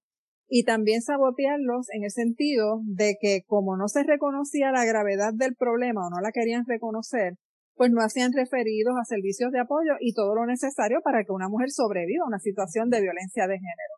y 0.50 0.66
también 0.66 1.02
sabotearlos 1.02 1.88
en 1.94 2.04
el 2.04 2.12
sentido 2.12 2.82
de 2.84 3.16
que 3.22 3.44
como 3.48 3.78
no 3.78 3.88
se 3.88 4.04
reconocía 4.04 4.72
la 4.72 4.84
gravedad 4.84 5.32
del 5.34 5.56
problema 5.56 6.02
o 6.06 6.10
no 6.10 6.20
la 6.20 6.34
querían 6.34 6.66
reconocer, 6.68 7.36
pues 7.76 7.90
no 7.92 8.02
hacían 8.02 8.34
referidos 8.34 8.96
a 9.00 9.06
servicios 9.06 9.52
de 9.52 9.62
apoyo 9.62 9.94
y 10.02 10.14
todo 10.14 10.36
lo 10.36 10.46
necesario 10.46 11.00
para 11.02 11.24
que 11.24 11.32
una 11.32 11.48
mujer 11.48 11.70
sobreviva 11.70 12.26
a 12.26 12.28
una 12.28 12.40
situación 12.40 12.90
de 12.90 13.02
violencia 13.02 13.48
de 13.48 13.56
género. 13.56 13.96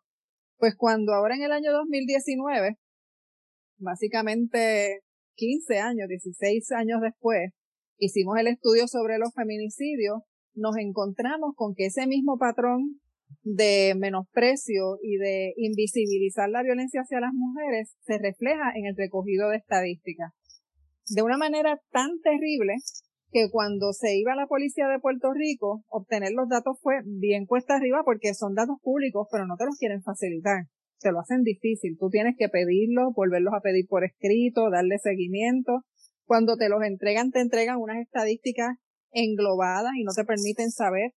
Pues 0.56 0.76
cuando 0.76 1.12
ahora 1.12 1.34
en 1.34 1.42
el 1.42 1.50
año 1.50 1.72
2019, 1.72 2.76
básicamente 3.78 5.00
15 5.34 5.78
años, 5.80 6.08
16 6.08 6.70
años 6.72 7.00
después, 7.02 7.50
hicimos 7.98 8.38
el 8.38 8.46
estudio 8.46 8.86
sobre 8.86 9.18
los 9.18 9.34
feminicidios, 9.34 10.22
nos 10.54 10.76
encontramos 10.76 11.54
con 11.56 11.74
que 11.74 11.86
ese 11.86 12.06
mismo 12.06 12.38
patrón 12.38 13.00
de 13.42 13.94
menosprecio 13.96 14.98
y 15.02 15.16
de 15.16 15.54
invisibilizar 15.56 16.48
la 16.48 16.62
violencia 16.62 17.02
hacia 17.02 17.20
las 17.20 17.32
mujeres 17.34 17.94
se 18.02 18.18
refleja 18.18 18.72
en 18.74 18.86
el 18.86 18.96
recogido 18.96 19.50
de 19.50 19.56
estadísticas. 19.56 20.32
De 21.08 21.22
una 21.22 21.36
manera 21.36 21.80
tan 21.90 22.20
terrible 22.22 22.74
que 23.30 23.50
cuando 23.50 23.92
se 23.92 24.16
iba 24.16 24.32
a 24.32 24.36
la 24.36 24.46
policía 24.46 24.86
de 24.88 25.00
Puerto 25.00 25.32
Rico, 25.34 25.84
obtener 25.88 26.32
los 26.32 26.48
datos 26.48 26.78
fue 26.80 26.94
bien 27.04 27.46
cuesta 27.46 27.74
arriba 27.74 28.02
porque 28.04 28.32
son 28.32 28.54
datos 28.54 28.76
públicos, 28.80 29.26
pero 29.30 29.46
no 29.46 29.56
te 29.56 29.66
los 29.66 29.76
quieren 29.76 30.02
facilitar. 30.02 30.64
Te 31.00 31.10
lo 31.10 31.20
hacen 31.20 31.42
difícil. 31.42 31.98
Tú 31.98 32.08
tienes 32.08 32.36
que 32.38 32.48
pedirlos, 32.48 33.12
volverlos 33.14 33.52
a 33.52 33.60
pedir 33.60 33.86
por 33.88 34.04
escrito, 34.04 34.70
darle 34.70 34.98
seguimiento. 34.98 35.82
Cuando 36.24 36.56
te 36.56 36.68
los 36.68 36.82
entregan, 36.82 37.32
te 37.32 37.40
entregan 37.40 37.76
unas 37.78 37.98
estadísticas 37.98 38.78
englobadas 39.14 39.92
y 39.96 40.04
no 40.04 40.12
te 40.12 40.24
permiten 40.24 40.70
saber 40.70 41.12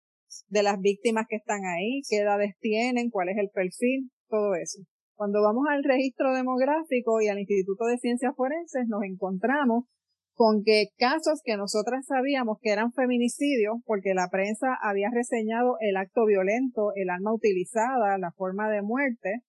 de 0.49 0.63
las 0.63 0.79
víctimas 0.79 1.25
que 1.27 1.37
están 1.37 1.65
ahí, 1.65 2.01
qué 2.09 2.17
edades 2.17 2.55
tienen, 2.59 3.09
cuál 3.09 3.29
es 3.29 3.37
el 3.37 3.49
perfil, 3.49 4.11
todo 4.29 4.53
eso. 4.55 4.79
Cuando 5.15 5.41
vamos 5.41 5.65
al 5.69 5.83
registro 5.83 6.33
demográfico 6.33 7.21
y 7.21 7.29
al 7.29 7.39
Instituto 7.39 7.85
de 7.85 7.97
Ciencias 7.97 8.35
Forenses, 8.35 8.87
nos 8.87 9.03
encontramos 9.03 9.85
con 10.33 10.63
que 10.63 10.87
casos 10.97 11.39
que 11.43 11.55
nosotras 11.55 12.05
sabíamos 12.05 12.57
que 12.61 12.71
eran 12.71 12.91
feminicidios, 12.91 13.77
porque 13.85 14.13
la 14.13 14.27
prensa 14.29 14.67
había 14.81 15.09
reseñado 15.13 15.77
el 15.79 15.95
acto 15.95 16.25
violento, 16.25 16.91
el 16.95 17.09
arma 17.09 17.33
utilizada, 17.33 18.17
la 18.17 18.33
forma 18.33 18.69
de 18.69 18.81
muerte, 18.81 19.43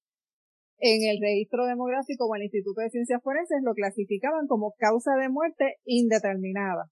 en 0.78 1.08
el 1.10 1.18
registro 1.20 1.66
demográfico 1.66 2.26
o 2.26 2.34
el 2.36 2.44
Instituto 2.44 2.82
de 2.82 2.90
Ciencias 2.90 3.22
Forenses 3.22 3.58
lo 3.62 3.74
clasificaban 3.74 4.46
como 4.46 4.74
causa 4.78 5.16
de 5.16 5.28
muerte 5.28 5.76
indeterminada. 5.84 6.84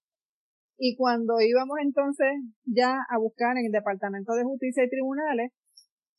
Y 0.77 0.97
cuando 0.97 1.35
íbamos 1.41 1.77
entonces 1.83 2.29
ya 2.65 2.97
a 3.09 3.19
buscar 3.19 3.57
en 3.57 3.67
el 3.67 3.73
Departamento 3.73 4.33
de 4.35 4.45
Justicia 4.45 4.85
y 4.85 4.91
Tribunales, 4.91 5.53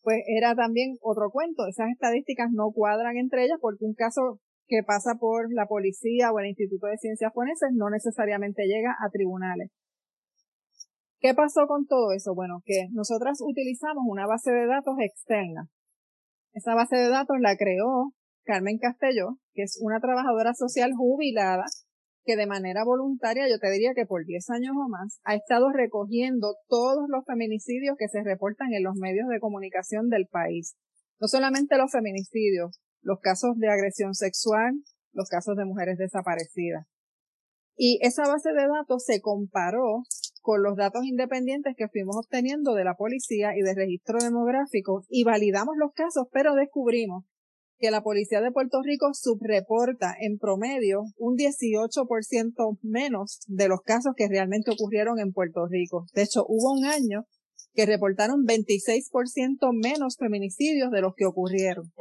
pues 0.01 0.21
era 0.27 0.55
también 0.55 0.97
otro 1.01 1.29
cuento. 1.31 1.67
Esas 1.67 1.89
estadísticas 1.91 2.49
no 2.51 2.71
cuadran 2.71 3.17
entre 3.17 3.45
ellas 3.45 3.57
porque 3.59 3.85
un 3.85 3.95
caso 3.95 4.39
que 4.67 4.81
pasa 4.85 5.15
por 5.19 5.53
la 5.53 5.65
policía 5.67 6.31
o 6.31 6.39
el 6.39 6.47
Instituto 6.47 6.87
de 6.87 6.97
Ciencias 6.97 7.33
Forenses 7.33 7.69
no 7.73 7.89
necesariamente 7.89 8.63
llega 8.63 8.95
a 9.03 9.09
tribunales. 9.09 9.71
¿Qué 11.19 11.33
pasó 11.33 11.67
con 11.67 11.85
todo 11.87 12.11
eso? 12.13 12.35
Bueno, 12.35 12.61
que 12.65 12.87
nosotras 12.91 13.39
utilizamos 13.41 14.03
una 14.07 14.27
base 14.27 14.51
de 14.51 14.67
datos 14.67 14.95
externa. 14.99 15.67
Esa 16.53 16.75
base 16.75 16.97
de 16.97 17.09
datos 17.09 17.37
la 17.39 17.57
creó 17.57 18.13
Carmen 18.43 18.77
Castelló, 18.77 19.37
que 19.53 19.63
es 19.63 19.79
una 19.81 19.99
trabajadora 19.99 20.53
social 20.53 20.91
jubilada 20.95 21.65
que 22.25 22.35
de 22.35 22.47
manera 22.47 22.83
voluntaria, 22.83 23.47
yo 23.47 23.59
te 23.59 23.71
diría 23.71 23.93
que 23.95 24.05
por 24.05 24.25
10 24.25 24.49
años 24.49 24.73
o 24.75 24.89
más, 24.89 25.19
ha 25.23 25.35
estado 25.35 25.71
recogiendo 25.71 26.55
todos 26.67 27.05
los 27.07 27.23
feminicidios 27.25 27.95
que 27.97 28.07
se 28.07 28.23
reportan 28.23 28.73
en 28.73 28.83
los 28.83 28.95
medios 28.95 29.27
de 29.29 29.39
comunicación 29.39 30.09
del 30.09 30.27
país. 30.27 30.75
No 31.19 31.27
solamente 31.27 31.77
los 31.77 31.91
feminicidios, 31.91 32.81
los 33.01 33.19
casos 33.21 33.57
de 33.57 33.69
agresión 33.69 34.15
sexual, 34.15 34.73
los 35.13 35.29
casos 35.29 35.55
de 35.55 35.65
mujeres 35.65 35.97
desaparecidas. 35.97 36.87
Y 37.77 37.99
esa 38.01 38.23
base 38.27 38.51
de 38.51 38.67
datos 38.67 39.03
se 39.05 39.21
comparó 39.21 40.03
con 40.41 40.63
los 40.63 40.75
datos 40.75 41.05
independientes 41.05 41.75
que 41.77 41.89
fuimos 41.89 42.15
obteniendo 42.17 42.73
de 42.73 42.83
la 42.83 42.95
policía 42.95 43.51
y 43.55 43.61
de 43.61 43.73
registro 43.73 44.19
demográfico 44.19 45.03
y 45.09 45.23
validamos 45.23 45.75
los 45.77 45.91
casos, 45.93 46.27
pero 46.31 46.55
descubrimos 46.55 47.25
que 47.77 47.91
la 47.91 48.01
Policía 48.01 48.41
de 48.41 48.51
Puerto 48.51 48.81
Rico 48.81 49.13
subreporta 49.13 50.15
en 50.19 50.37
promedio 50.37 51.03
un 51.17 51.35
18% 51.35 52.79
menos 52.81 53.39
de 53.47 53.67
los 53.67 53.81
casos 53.81 54.13
que 54.15 54.27
realmente 54.27 54.71
ocurrieron 54.71 55.19
en 55.19 55.33
Puerto 55.33 55.67
Rico. 55.67 56.05
De 56.13 56.23
hecho, 56.23 56.45
hubo 56.47 56.73
un 56.73 56.85
año 56.85 57.25
que 57.73 57.85
reportaron 57.85 58.45
26% 58.45 59.57
menos 59.73 60.15
feminicidios 60.17 60.91
de 60.91 61.01
los 61.01 61.13
que 61.15 61.25
ocurrieron. 61.25 61.91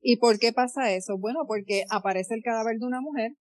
¿Y 0.00 0.18
por 0.18 0.38
qué 0.38 0.52
pasa 0.52 0.92
eso? 0.92 1.18
Bueno, 1.18 1.40
porque 1.46 1.84
aparece 1.90 2.34
el 2.34 2.42
cadáver 2.42 2.78
de 2.78 2.86
una 2.86 3.00
mujer 3.00 3.32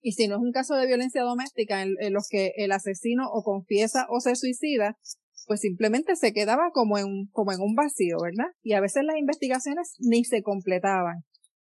y 0.00 0.12
si 0.12 0.26
no 0.26 0.36
es 0.36 0.42
un 0.42 0.50
caso 0.50 0.74
de 0.74 0.86
violencia 0.86 1.22
doméstica 1.22 1.82
en, 1.82 1.94
en 2.00 2.12
los 2.12 2.26
que 2.28 2.52
el 2.56 2.72
asesino 2.72 3.28
o 3.30 3.44
confiesa 3.44 4.06
o 4.08 4.20
se 4.20 4.34
suicida, 4.34 4.98
pues 5.46 5.60
simplemente 5.60 6.16
se 6.16 6.32
quedaba 6.32 6.70
como 6.72 6.98
en, 6.98 7.26
como 7.32 7.52
en 7.52 7.60
un 7.60 7.74
vacío, 7.74 8.16
¿verdad? 8.22 8.50
Y 8.62 8.74
a 8.74 8.80
veces 8.80 9.04
las 9.04 9.16
investigaciones 9.16 9.94
ni 9.98 10.24
se 10.24 10.42
completaban. 10.42 11.24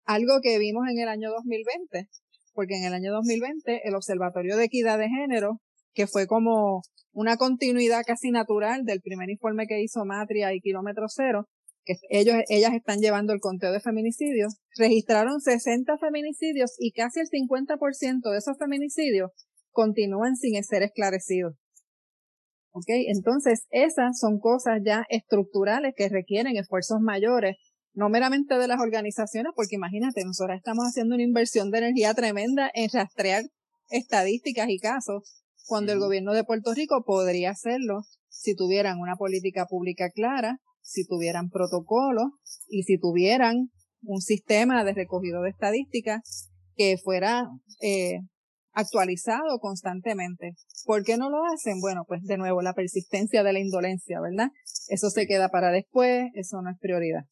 Algo 0.05 0.41
que 0.43 0.59
vimos 0.59 0.85
en 0.91 0.99
el 0.99 1.09
año 1.09 1.31
2020, 1.31 2.09
porque 2.55 2.77
en 2.77 2.85
el 2.85 2.95
año 2.95 3.13
2020 3.13 3.83
el 3.85 3.95
Observatorio 3.95 4.57
de 4.57 4.65
Equidad 4.65 4.99
de 4.99 5.09
Género, 5.09 5.61
que 5.93 6.07
fue 6.07 6.27
como 6.27 6.83
una 7.13 7.37
continuidad 7.37 8.03
casi 8.07 8.31
natural 8.31 8.85
del 8.85 9.01
primer 9.01 9.29
informe 9.31 9.67
que 9.67 9.83
hizo 9.83 10.05
Matria 10.05 10.55
y 10.55 10.61
Kilómetro 10.61 11.07
Cero, 11.09 11.49
que 11.85 11.95
ellos, 12.11 12.37
ellas 12.49 12.73
están 12.75 13.01
llevando 13.01 13.33
el 13.33 13.41
conteo 13.41 13.73
de 13.73 13.81
feminicidios, 13.81 14.57
registraron 14.77 15.41
60 15.41 15.99
feminicidios 15.99 16.75
y 16.79 16.93
casi 16.93 17.21
el 17.21 17.29
50% 17.29 18.31
de 18.31 18.39
esos 18.39 18.57
feminicidios 18.59 19.31
continúan 19.71 20.37
sin 20.37 20.63
ser 20.65 20.83
esclarecidos. 20.83 21.55
¿Ok? 22.73 22.87
Entonces, 22.89 23.67
esas 23.71 24.19
son 24.19 24.39
cosas 24.39 24.81
ya 24.85 25.05
estructurales 25.09 25.95
que 25.97 26.09
requieren 26.09 26.57
esfuerzos 26.57 26.99
mayores, 27.01 27.57
no 27.95 28.09
meramente 28.09 28.59
de 28.59 28.69
las 28.69 28.81
organizaciones, 28.81 29.53
porque 29.57 29.77
imagínate, 29.77 30.25
nosotros 30.25 30.57
estamos 30.57 30.85
haciendo 30.85 31.15
una 31.15 31.25
inversión 31.25 31.71
de 31.71 31.79
energía 31.79 32.15
tremenda 32.15 32.71
en 32.75 32.89
rastrear 32.93 33.45
estadísticas 33.91 34.69
y 34.69 34.79
casos, 34.79 35.43
cuando 35.67 35.93
el 35.93 35.99
gobierno 35.99 36.33
de 36.33 36.45
Puerto 36.45 36.73
Rico 36.75 37.03
podría 37.05 37.51
hacerlo 37.51 38.03
si 38.29 38.55
tuvieran 38.55 38.99
una 38.99 39.17
política 39.17 39.67
pública 39.67 40.11
clara, 40.11 40.59
si 40.81 41.05
tuvieran 41.07 41.51
protocolos 41.51 42.31
y 42.69 42.85
si 42.85 42.99
tuvieran 42.99 43.71
un 44.03 44.21
sistema 44.21 44.85
de 44.85 44.95
recogido 44.95 45.43
de 45.43 45.51
estadísticas 45.51 46.51
que 46.77 46.97
fuera 47.03 47.49
eh, 47.83 48.21
actualizado 48.79 49.59
constantemente. 49.59 50.53
¿Por 50.85 51.03
qué 51.03 51.17
no 51.17 51.31
lo 51.31 51.39
hacen? 51.53 51.81
Bueno, 51.81 52.05
pues 52.07 52.23
de 52.23 52.39
nuevo, 52.39 52.63
la 52.63 52.75
persistencia 52.75 53.43
de 53.43 53.53
la 53.53 53.59
indolencia, 53.59 54.21
¿verdad? 54.21 54.51
Eso 54.89 55.11
se 55.11 55.27
queda 55.27 55.49
para 55.49 55.73
después, 55.73 56.31
eso 56.35 56.63
no 56.63 56.71
es 56.71 56.79
prioridad. 56.81 57.23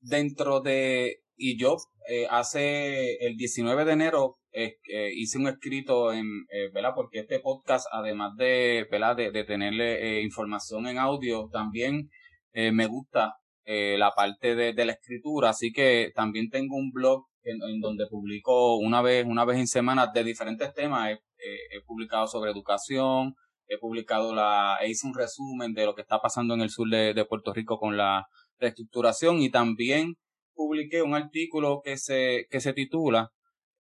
Dentro 0.00 0.60
de, 0.60 1.16
y 1.36 1.58
yo 1.58 1.78
eh, 2.08 2.28
hace 2.30 3.16
el 3.26 3.36
19 3.36 3.84
de 3.84 3.92
enero 3.92 4.36
eh, 4.52 4.76
hice 5.16 5.38
un 5.38 5.48
escrito 5.48 6.12
en, 6.12 6.26
eh, 6.50 6.70
¿verdad? 6.72 6.92
Porque 6.94 7.18
este 7.20 7.40
podcast, 7.40 7.86
además 7.90 8.36
de, 8.36 8.86
¿verdad? 8.88 9.16
De, 9.16 9.32
de 9.32 9.44
tenerle 9.44 10.22
información 10.22 10.86
en 10.86 10.98
audio, 10.98 11.48
también 11.52 12.08
me 12.54 12.86
gusta 12.86 13.34
la 13.66 14.12
parte 14.16 14.54
de, 14.54 14.72
de 14.72 14.84
la 14.86 14.92
escritura, 14.92 15.50
así 15.50 15.70
que 15.70 16.10
también 16.14 16.48
tengo 16.48 16.76
un 16.76 16.90
blog 16.90 17.26
en, 17.46 17.80
donde 17.80 18.06
publico 18.06 18.76
una 18.76 19.02
vez, 19.02 19.24
una 19.26 19.44
vez 19.44 19.58
en 19.58 19.66
semana 19.66 20.08
de 20.12 20.24
diferentes 20.24 20.72
temas. 20.74 21.10
He, 21.38 21.80
publicado 21.86 22.26
sobre 22.26 22.50
educación, 22.50 23.34
he 23.68 23.78
publicado 23.78 24.34
la, 24.34 24.78
hice 24.86 25.06
un 25.06 25.14
resumen 25.14 25.74
de 25.74 25.84
lo 25.84 25.94
que 25.94 26.02
está 26.02 26.18
pasando 26.18 26.54
en 26.54 26.60
el 26.60 26.70
sur 26.70 26.88
de, 26.88 27.14
de 27.14 27.24
Puerto 27.24 27.52
Rico 27.52 27.78
con 27.78 27.96
la 27.96 28.26
reestructuración 28.58 29.40
y 29.40 29.50
también 29.50 30.16
publiqué 30.54 31.02
un 31.02 31.14
artículo 31.14 31.82
que 31.84 31.98
se, 31.98 32.46
que 32.50 32.60
se 32.60 32.72
titula 32.72 33.30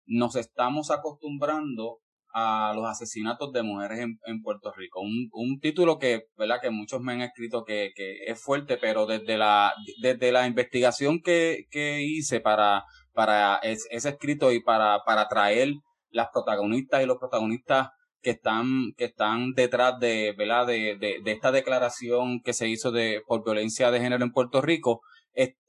Nos 0.06 0.36
estamos 0.36 0.92
acostumbrando 0.92 2.00
a 2.38 2.74
los 2.76 2.86
asesinatos 2.86 3.54
de 3.54 3.64
mujeres 3.64 4.00
en, 4.00 4.20
en 4.26 4.42
Puerto 4.42 4.74
Rico. 4.74 5.00
Un, 5.00 5.30
un, 5.32 5.60
título 5.62 5.98
que, 5.98 6.24
¿verdad? 6.38 6.60
que 6.62 6.70
muchos 6.70 7.00
me 7.00 7.14
han 7.14 7.22
escrito 7.22 7.64
que, 7.64 7.92
que 7.96 8.26
es 8.28 8.40
fuerte, 8.44 8.78
pero 8.78 9.06
desde 9.06 9.38
la, 9.38 9.74
desde 10.02 10.34
la 10.34 10.46
investigación 10.46 11.22
que, 11.22 11.64
que 11.72 12.04
hice 12.04 12.42
para 12.42 12.84
para 13.16 13.56
ese 13.64 14.10
escrito 14.10 14.52
y 14.52 14.62
para, 14.62 15.00
para 15.06 15.28
traer 15.28 15.74
las 16.10 16.28
protagonistas 16.32 17.02
y 17.02 17.08
los 17.08 17.18
protagonistas 17.18 17.90
que 18.22 18.32
están, 18.32 18.94
que 18.98 19.06
están 19.06 19.54
detrás 19.54 20.00
de, 20.00 20.34
¿verdad? 20.38 20.68
De, 20.68 20.98
de, 21.00 21.22
de 21.24 21.32
esta 21.32 21.52
declaración 21.52 22.42
que 22.44 22.54
se 22.54 22.68
hizo 22.68 22.92
de, 22.92 23.22
por 23.26 23.44
violencia 23.44 23.90
de 23.90 24.00
género 24.00 24.24
en 24.24 24.32
Puerto 24.32 24.62
Rico, 24.62 25.02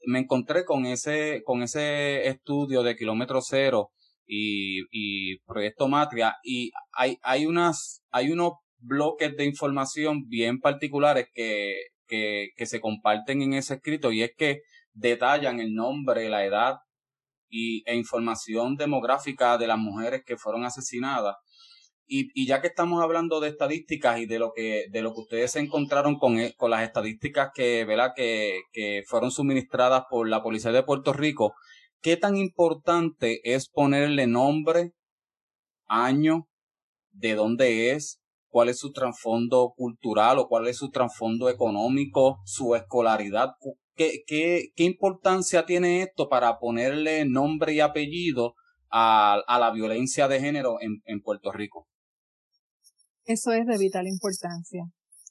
me 0.05 0.19
encontré 0.19 0.63
con 0.65 0.85
ese, 0.85 1.41
con 1.43 1.61
ese 1.61 2.27
estudio 2.27 2.83
de 2.83 2.95
kilómetro 2.95 3.41
cero 3.41 3.91
y, 4.25 4.83
y 4.91 5.39
proyecto 5.39 5.87
Matria 5.87 6.37
y 6.43 6.71
hay, 6.93 7.17
hay 7.21 7.45
unas, 7.45 8.01
hay 8.09 8.31
unos 8.31 8.53
bloques 8.79 9.35
de 9.35 9.45
información 9.45 10.27
bien 10.27 10.59
particulares 10.59 11.27
que, 11.33 11.75
que, 12.07 12.49
que 12.55 12.65
se 12.65 12.79
comparten 12.79 13.41
en 13.41 13.53
ese 13.53 13.75
escrito 13.75 14.11
y 14.11 14.23
es 14.23 14.31
que 14.37 14.61
detallan 14.93 15.59
el 15.59 15.73
nombre, 15.73 16.29
la 16.29 16.45
edad, 16.45 16.77
y, 17.49 17.83
e 17.85 17.95
información 17.95 18.75
demográfica 18.75 19.57
de 19.57 19.67
las 19.67 19.77
mujeres 19.77 20.23
que 20.25 20.37
fueron 20.37 20.65
asesinadas. 20.65 21.35
Y, 22.05 22.29
y, 22.33 22.47
ya 22.47 22.61
que 22.61 22.67
estamos 22.67 23.03
hablando 23.03 23.39
de 23.41 23.49
estadísticas 23.49 24.19
y 24.19 24.25
de 24.25 24.39
lo 24.39 24.53
que, 24.55 24.85
de 24.91 25.01
lo 25.01 25.13
que 25.13 25.21
ustedes 25.21 25.51
se 25.51 25.59
encontraron 25.59 26.17
con, 26.17 26.39
e, 26.39 26.53
con 26.55 26.71
las 26.71 26.83
estadísticas 26.83 27.51
que, 27.53 27.83
¿verdad? 27.85 28.13
Que, 28.15 28.61
que 28.71 29.03
fueron 29.07 29.31
suministradas 29.31 30.03
por 30.09 30.29
la 30.29 30.41
Policía 30.41 30.71
de 30.71 30.83
Puerto 30.83 31.11
Rico, 31.11 31.53
¿qué 32.01 32.15
tan 32.15 32.37
importante 32.37 33.41
es 33.43 33.69
ponerle 33.69 34.25
nombre, 34.27 34.93
año, 35.87 36.47
de 37.11 37.35
dónde 37.35 37.91
es, 37.91 38.19
cuál 38.47 38.69
es 38.69 38.79
su 38.79 38.91
trasfondo 38.91 39.73
cultural 39.75 40.39
o 40.39 40.47
cuál 40.47 40.67
es 40.67 40.77
su 40.77 40.89
trasfondo 40.89 41.49
económico, 41.49 42.39
su 42.45 42.75
escolaridad, 42.75 43.51
¿Qué, 43.97 44.23
qué, 44.25 44.71
qué 44.75 44.83
importancia 44.83 45.65
tiene 45.65 46.03
esto 46.03 46.29
para 46.29 46.59
ponerle 46.59 47.25
nombre 47.25 47.73
y 47.73 47.81
apellido 47.81 48.53
a, 48.89 49.41
a 49.47 49.59
la 49.59 49.71
violencia 49.71 50.29
de 50.29 50.39
género 50.39 50.77
en, 50.79 51.01
en 51.05 51.21
Puerto 51.21 51.51
Rico? 51.51 51.87
Eso 53.25 53.51
es 53.51 53.65
de 53.65 53.77
vital 53.77 54.07
importancia 54.07 54.83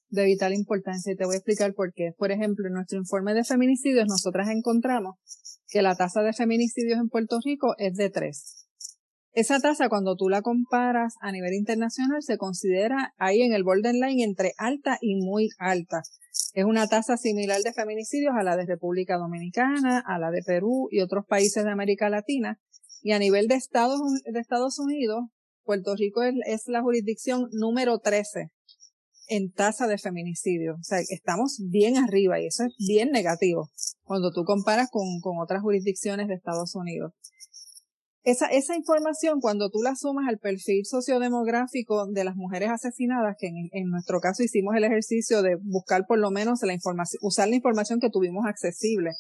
de 0.09 0.25
vital 0.25 0.55
importancia 0.55 1.13
y 1.13 1.17
te 1.17 1.25
voy 1.25 1.35
a 1.35 1.39
explicar 1.39 1.75
por 1.75 1.93
qué. 1.93 2.13
Por 2.17 2.31
ejemplo, 2.31 2.67
en 2.67 2.75
nuestro 2.75 2.99
informe 2.99 3.35
de 3.35 3.45
feminicidios 3.45 4.07
nosotras 4.09 4.49
encontramos 4.49 5.17
que 5.69 5.83
la 5.83 5.97
tasa 5.97 6.23
de 6.23 6.33
feminicidios 6.33 6.99
en 6.99 7.09
Puerto 7.09 7.39
Rico 7.45 7.75
es 7.79 7.95
de 7.95 8.11
3. 8.11 8.66
Esa 9.37 9.61
tasa 9.61 9.91
cuando 9.91 10.17
tú 10.17 10.31
la 10.31 10.41
comparas 10.41 11.17
a 11.21 11.31
nivel 11.31 11.53
internacional 11.53 12.23
se 12.23 12.39
considera 12.39 13.13
ahí 13.19 13.43
en 13.43 13.53
el 13.53 13.65
borderline 13.65 14.23
entre 14.23 14.55
alta 14.57 14.97
y 15.03 15.17
muy 15.17 15.51
alta. 15.59 16.01
Es 16.55 16.65
una 16.65 16.87
tasa 16.87 17.19
similar 17.19 17.61
de 17.61 17.75
feminicidios 17.75 18.33
a 18.35 18.43
la 18.43 18.57
de 18.57 18.65
República 18.65 19.19
Dominicana, 19.19 20.03
a 20.07 20.19
la 20.19 20.31
de 20.31 20.41
Perú 20.43 20.89
y 20.91 21.03
otros 21.03 21.27
países 21.27 21.65
de 21.65 21.71
América 21.71 22.09
Latina. 22.09 22.59
Y 23.03 23.13
a 23.13 23.19
nivel 23.19 23.47
de 23.47 23.57
Estados, 23.57 24.01
de 24.25 24.41
Estados 24.41 24.79
Unidos, 24.79 25.25
Puerto 25.65 25.95
Rico 25.97 26.23
es, 26.23 26.63
la 26.69 26.81
jurisdicción 26.81 27.51
número 27.53 27.99
13 27.99 28.53
en 29.29 29.53
tasa 29.53 29.87
de 29.87 29.99
feminicidio. 29.99 30.77
O 30.81 30.83
sea, 30.83 31.01
estamos 31.11 31.61
bien 31.69 31.99
arriba 31.99 32.41
y 32.41 32.47
eso 32.47 32.65
es 32.65 32.75
bien 32.79 33.11
negativo 33.11 33.69
cuando 34.03 34.33
tú 34.33 34.45
comparas 34.45 34.89
con, 34.91 35.21
con 35.21 35.37
otras 35.43 35.61
jurisdicciones 35.61 36.27
de 36.29 36.37
Estados 36.37 36.75
Unidos 36.75 37.13
esa, 38.27 38.47
esa 38.47 38.75
información, 38.75 39.41
cuando 39.41 39.71
tú 39.71 39.83
la 39.83 39.95
sumas 39.95 40.29
al 40.29 40.39
perfil 40.39 40.85
sociodemográfico 40.85 42.09
de 42.09 42.25
las 42.25 42.35
mujeres 42.35 42.71
asesinadas, 42.71 43.37
que 43.39 43.47
en, 43.47 43.89
nuestro 43.89 44.19
caso 44.19 44.43
hicimos 44.43 44.75
el 44.75 44.83
ejercicio 44.83 45.43
de 45.43 45.57
buscar 45.63 46.07
por 46.09 46.19
lo 46.19 46.33
menos 46.33 46.59
la 46.63 46.73
información, 46.73 47.21
usar 47.23 47.49
la 47.49 47.55
información 47.55 48.01
que 48.01 48.11
tuvimos 48.11 48.45
accesible, 48.45 49.13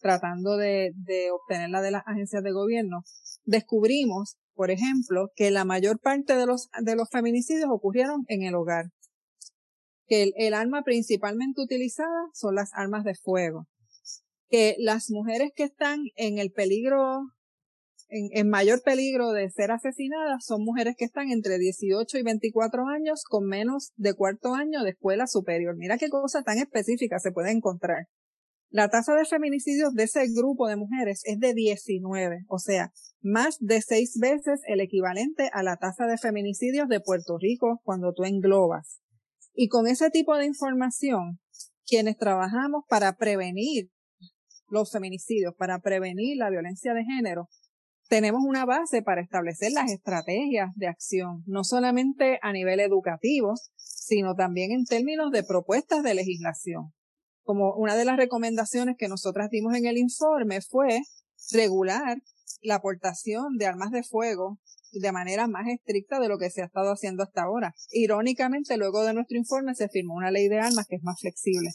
tratando 0.00 0.56
de, 0.56 0.92
de 0.96 1.30
obtenerla 1.32 1.82
de 1.82 1.90
las 1.90 2.02
agencias 2.06 2.42
de 2.42 2.52
gobierno, 2.52 3.02
descubrimos, 3.44 4.38
por 4.54 4.70
ejemplo, 4.70 5.28
que 5.36 5.50
la 5.50 5.66
mayor 5.66 6.00
parte 6.00 6.34
de 6.34 6.46
los, 6.46 6.70
de 6.80 6.96
los 6.96 7.10
feminicidios 7.10 7.68
ocurrieron 7.70 8.24
en 8.28 8.42
el 8.42 8.54
hogar. 8.54 8.86
Que 10.06 10.22
el, 10.22 10.32
el 10.38 10.54
arma 10.54 10.82
principalmente 10.82 11.60
utilizada 11.60 12.30
son 12.32 12.54
las 12.54 12.70
armas 12.72 13.04
de 13.04 13.16
fuego. 13.16 13.66
Que 14.48 14.76
las 14.78 15.10
mujeres 15.10 15.50
que 15.54 15.64
están 15.64 16.04
en 16.14 16.38
el 16.38 16.52
peligro 16.52 17.35
en, 18.08 18.48
mayor 18.48 18.82
peligro 18.82 19.32
de 19.32 19.50
ser 19.50 19.70
asesinadas 19.70 20.44
son 20.44 20.64
mujeres 20.64 20.94
que 20.96 21.04
están 21.04 21.30
entre 21.30 21.58
18 21.58 22.18
y 22.18 22.22
24 22.22 22.86
años 22.86 23.24
con 23.28 23.46
menos 23.46 23.92
de 23.96 24.14
cuarto 24.14 24.54
año 24.54 24.82
de 24.82 24.90
escuela 24.90 25.26
superior. 25.26 25.76
Mira 25.76 25.98
qué 25.98 26.08
cosa 26.08 26.42
tan 26.42 26.58
específica 26.58 27.18
se 27.18 27.32
puede 27.32 27.50
encontrar. 27.50 28.06
La 28.70 28.88
tasa 28.88 29.14
de 29.14 29.24
feminicidios 29.24 29.94
de 29.94 30.04
ese 30.04 30.26
grupo 30.28 30.68
de 30.68 30.76
mujeres 30.76 31.22
es 31.24 31.38
de 31.38 31.54
19, 31.54 32.44
o 32.48 32.58
sea, 32.58 32.92
más 33.22 33.56
de 33.60 33.80
seis 33.80 34.18
veces 34.20 34.60
el 34.66 34.80
equivalente 34.80 35.50
a 35.52 35.62
la 35.62 35.76
tasa 35.76 36.06
de 36.06 36.18
feminicidios 36.18 36.88
de 36.88 37.00
Puerto 37.00 37.38
Rico 37.38 37.80
cuando 37.84 38.12
tú 38.12 38.24
englobas. 38.24 39.00
Y 39.54 39.68
con 39.68 39.86
ese 39.86 40.10
tipo 40.10 40.36
de 40.36 40.46
información, 40.46 41.38
quienes 41.86 42.18
trabajamos 42.18 42.84
para 42.88 43.16
prevenir 43.16 43.90
los 44.68 44.90
feminicidios, 44.90 45.54
para 45.56 45.78
prevenir 45.78 46.36
la 46.36 46.50
violencia 46.50 46.92
de 46.92 47.04
género, 47.04 47.48
tenemos 48.08 48.42
una 48.44 48.64
base 48.64 49.02
para 49.02 49.20
establecer 49.20 49.72
las 49.72 49.90
estrategias 49.90 50.70
de 50.76 50.86
acción, 50.86 51.42
no 51.46 51.64
solamente 51.64 52.38
a 52.42 52.52
nivel 52.52 52.80
educativo, 52.80 53.54
sino 53.76 54.34
también 54.34 54.72
en 54.72 54.84
términos 54.84 55.30
de 55.32 55.42
propuestas 55.42 56.02
de 56.02 56.14
legislación. 56.14 56.92
Como 57.42 57.74
una 57.74 57.96
de 57.96 58.04
las 58.04 58.16
recomendaciones 58.16 58.96
que 58.98 59.08
nosotras 59.08 59.50
dimos 59.50 59.74
en 59.74 59.86
el 59.86 59.98
informe 59.98 60.60
fue 60.60 61.00
regular 61.52 62.18
la 62.62 62.76
aportación 62.76 63.56
de 63.56 63.66
armas 63.66 63.90
de 63.90 64.02
fuego 64.02 64.58
de 64.92 65.12
manera 65.12 65.46
más 65.46 65.66
estricta 65.68 66.20
de 66.20 66.28
lo 66.28 66.38
que 66.38 66.50
se 66.50 66.62
ha 66.62 66.66
estado 66.66 66.92
haciendo 66.92 67.22
hasta 67.22 67.42
ahora. 67.42 67.74
Irónicamente, 67.90 68.76
luego 68.76 69.04
de 69.04 69.14
nuestro 69.14 69.36
informe 69.36 69.74
se 69.74 69.88
firmó 69.88 70.14
una 70.14 70.30
ley 70.30 70.48
de 70.48 70.60
armas 70.60 70.86
que 70.88 70.96
es 70.96 71.02
más 71.02 71.20
flexible. 71.20 71.70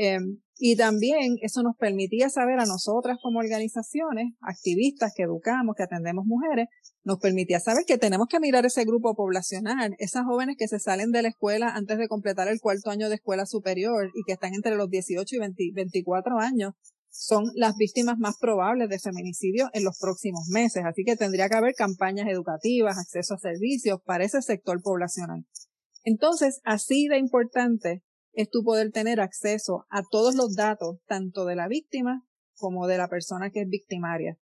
Em, 0.00 0.38
y 0.58 0.76
también 0.76 1.38
eso 1.42 1.64
nos 1.64 1.76
permitía 1.76 2.30
saber 2.30 2.60
a 2.60 2.66
nosotras 2.66 3.18
como 3.20 3.40
organizaciones, 3.40 4.32
activistas 4.40 5.12
que 5.14 5.24
educamos, 5.24 5.74
que 5.76 5.82
atendemos 5.82 6.24
mujeres, 6.24 6.68
nos 7.02 7.18
permitía 7.18 7.58
saber 7.58 7.84
que 7.84 7.98
tenemos 7.98 8.28
que 8.28 8.38
mirar 8.38 8.64
ese 8.64 8.84
grupo 8.84 9.16
poblacional, 9.16 9.96
esas 9.98 10.24
jóvenes 10.24 10.54
que 10.56 10.68
se 10.68 10.78
salen 10.78 11.10
de 11.10 11.22
la 11.22 11.28
escuela 11.30 11.70
antes 11.74 11.98
de 11.98 12.06
completar 12.06 12.46
el 12.46 12.60
cuarto 12.60 12.90
año 12.90 13.08
de 13.08 13.16
escuela 13.16 13.44
superior 13.44 14.12
y 14.14 14.22
que 14.24 14.34
están 14.34 14.54
entre 14.54 14.76
los 14.76 14.88
18 14.88 15.34
y 15.34 15.72
24 15.72 16.38
años, 16.38 16.74
son 17.10 17.46
las 17.56 17.74
víctimas 17.76 18.18
más 18.18 18.36
probables 18.40 18.88
de 18.88 19.00
feminicidio 19.00 19.68
en 19.72 19.82
los 19.82 19.98
próximos 19.98 20.46
meses. 20.48 20.84
Así 20.86 21.02
que 21.02 21.16
tendría 21.16 21.48
que 21.48 21.56
haber 21.56 21.74
campañas 21.74 22.28
educativas, 22.28 22.98
acceso 22.98 23.34
a 23.34 23.38
servicios 23.38 23.98
para 24.04 24.24
ese 24.24 24.42
sector 24.42 24.80
poblacional. 24.80 25.44
Entonces, 26.04 26.60
así 26.62 27.08
de 27.08 27.18
importante 27.18 28.04
es 28.38 28.48
tu 28.50 28.62
poder 28.62 28.92
tener 28.92 29.20
acceso 29.20 29.84
a 29.90 30.02
todos 30.08 30.36
los 30.36 30.54
datos, 30.54 30.98
tanto 31.08 31.44
de 31.44 31.56
la 31.56 31.66
víctima 31.66 32.22
como 32.54 32.86
de 32.86 32.96
la 32.96 33.08
persona 33.08 33.50
que 33.50 33.62
es 33.62 33.68
victimaria. 33.68 34.38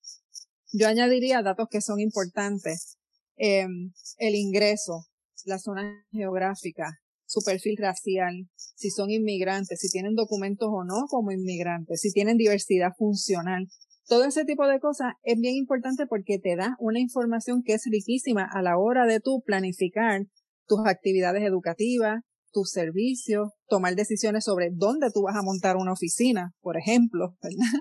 Yo 0.72 0.86
añadiría 0.86 1.42
datos 1.42 1.66
que 1.68 1.80
son 1.80 1.98
importantes. 1.98 2.98
Em, 3.36 3.92
el 4.18 4.36
ingreso, 4.36 5.06
la 5.44 5.58
zona 5.58 6.06
geográfica, 6.12 7.00
su 7.26 7.40
perfil 7.44 7.78
racial, 7.80 8.48
si 8.54 8.90
son 8.90 9.10
inmigrantes, 9.10 9.80
si 9.80 9.88
tienen 9.88 10.14
documentos 10.14 10.68
o 10.70 10.84
no 10.84 11.06
como 11.08 11.32
inmigrantes, 11.32 12.00
si 12.00 12.12
tienen 12.12 12.36
diversidad 12.36 12.92
funcional. 12.96 13.66
todo 14.06 14.24
ese 14.24 14.44
tipo 14.44 14.66
de 14.66 14.80
cosas 14.80 15.14
es 15.22 15.38
bien 15.38 15.54
importante 15.54 16.06
porque 16.06 16.38
te 16.38 16.56
da 16.56 16.76
una 16.80 17.00
información 17.00 17.62
que 17.64 17.74
es 17.74 17.82
riquísima 17.90 18.48
a 18.52 18.60
la 18.60 18.76
hora 18.76 19.06
de 19.06 19.20
tú 19.20 19.42
planificar 19.44 20.22
tus 20.66 20.80
actividades 20.84 21.44
educativas, 21.44 22.20
tus 22.52 22.70
servicios, 22.70 23.50
tomar 23.68 23.94
decisiones 23.94 24.44
sobre 24.44 24.70
dónde 24.72 25.10
tú 25.12 25.22
vas 25.22 25.36
a 25.36 25.42
montar 25.42 25.76
una 25.76 25.92
oficina, 25.92 26.52
por 26.60 26.76
ejemplo, 26.76 27.36
¿verdad? 27.42 27.80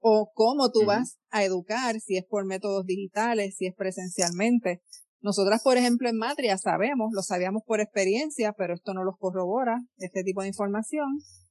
O 0.00 0.30
cómo 0.32 0.70
tú 0.70 0.84
vas 0.84 1.18
a 1.30 1.44
educar, 1.44 2.00
si 2.00 2.16
es 2.16 2.24
por 2.24 2.46
métodos 2.46 2.86
digitales, 2.86 3.56
si 3.56 3.66
es 3.66 3.74
presencialmente. 3.74 4.80
Nosotras, 5.20 5.62
por 5.62 5.76
ejemplo, 5.76 6.08
en 6.08 6.16
Matria 6.16 6.56
sabemos, 6.56 7.08
lo 7.12 7.22
sabíamos 7.22 7.62
por 7.66 7.80
experiencia, 7.80 8.52
pero 8.56 8.74
esto 8.74 8.94
no 8.94 9.02
los 9.02 9.16
corrobora, 9.18 9.78
este 9.96 10.22
tipo 10.22 10.42
de 10.42 10.48
información, 10.48 11.08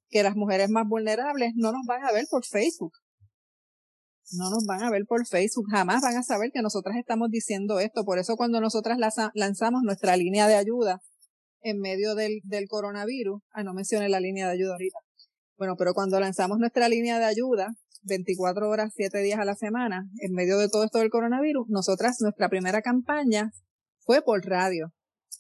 que 0.10 0.24
las 0.24 0.38
mujeres 0.38 0.70
más 0.70 0.88
vulnerables 0.88 1.52
no 1.56 1.74
nos 1.74 1.86
van 1.86 2.06
a 2.06 2.14
ver 2.14 2.26
por 2.32 2.46
Facebook. 2.46 2.94
No 4.32 4.50
nos 4.50 4.66
van 4.66 4.84
a 4.84 4.90
ver 4.90 5.06
por 5.06 5.26
Facebook, 5.26 5.68
jamás 5.70 6.02
van 6.02 6.18
a 6.18 6.24
saber 6.24 6.52
que 6.54 6.62
nosotras 6.62 6.96
estamos 6.98 7.30
diciendo 7.30 7.80
esto. 7.80 8.06
Por 8.06 8.20
eso 8.20 8.36
cuando 8.38 8.62
nosotras 8.62 8.98
lanzamos 9.34 9.84
nuestra 9.84 10.16
línea 10.16 10.48
de 10.48 10.56
ayuda 10.56 11.02
en 11.70 11.80
medio 11.80 12.16
del, 12.16 12.40
del 12.44 12.68
coronavirus, 12.68 13.42
ah, 13.52 13.64
no 13.64 13.74
mencioné 13.74 14.10
la 14.10 14.20
línea 14.20 14.48
de 14.48 14.54
ayuda 14.54 14.74
ahorita. 14.74 15.00
Bueno, 15.58 15.76
pero 15.78 15.94
cuando 15.94 16.20
lanzamos 16.20 16.60
nuestra 16.60 16.88
línea 16.88 17.20
de 17.20 17.26
ayuda, 17.26 17.74
24 18.04 18.70
horas, 18.70 18.94
7 18.96 19.20
días 19.20 19.40
a 19.40 19.46
la 19.46 19.56
semana, 19.56 20.08
en 20.20 20.34
medio 20.34 20.58
de 20.58 20.70
todo 20.70 20.84
esto 20.86 21.00
del 21.00 21.10
coronavirus, 21.10 21.68
nosotras, 21.68 22.18
nuestra 22.22 22.50
primera 22.50 22.82
campaña 22.82 23.52
fue 24.00 24.22
por 24.22 24.46
radio 24.46 24.94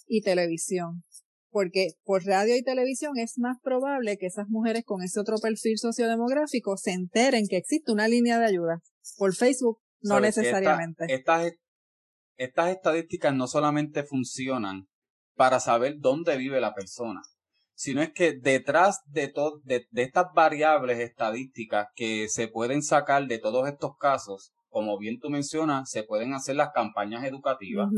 y 0.06 0.22
televisión. 0.22 1.04
Porque 1.50 1.92
por 2.04 2.26
radio 2.26 2.56
y 2.58 2.64
televisión 2.64 3.18
es 3.18 3.38
más 3.38 3.58
probable 3.64 4.18
que 4.18 4.26
esas 4.26 4.48
mujeres 4.50 4.84
con 4.84 5.02
ese 5.02 5.20
otro 5.20 5.38
perfil 5.38 5.78
sociodemográfico 5.78 6.76
se 6.78 6.92
enteren 6.92 7.48
que 7.48 7.58
existe 7.58 7.92
una 7.92 8.08
línea 8.08 8.38
de 8.38 8.46
ayuda. 8.46 8.82
Por 9.18 9.34
Facebook, 9.34 9.80
no 10.02 10.20
necesariamente. 10.20 11.06
estas, 11.08 11.54
estas 12.36 12.72
estadísticas 12.72 13.34
no 13.34 13.48
solamente 13.48 14.04
funcionan 14.04 14.88
para 15.38 15.60
saber 15.60 16.00
dónde 16.00 16.36
vive 16.36 16.60
la 16.60 16.74
persona, 16.74 17.22
sino 17.76 18.02
es 18.02 18.12
que 18.12 18.34
detrás 18.34 19.02
de, 19.06 19.32
de, 19.64 19.88
de, 19.92 20.04
estas 20.04 20.26
variables 20.34 21.00
estadísticas 21.00 21.88
que 21.96 22.28
se 22.28 22.48
pueden 22.48 22.82
sacar 22.82 23.28
de 23.28 23.38
todos 23.38 23.70
estos 23.70 23.92
casos, 23.98 24.52
como 24.70 24.98
bien 24.98 25.20
tú 25.20 25.30
mencionas, 25.30 25.90
se 25.90 26.04
pueden 26.04 26.34
hacer 26.34 26.56
las 26.56 26.72
campañas 26.74 27.24
educativas, 27.24 27.90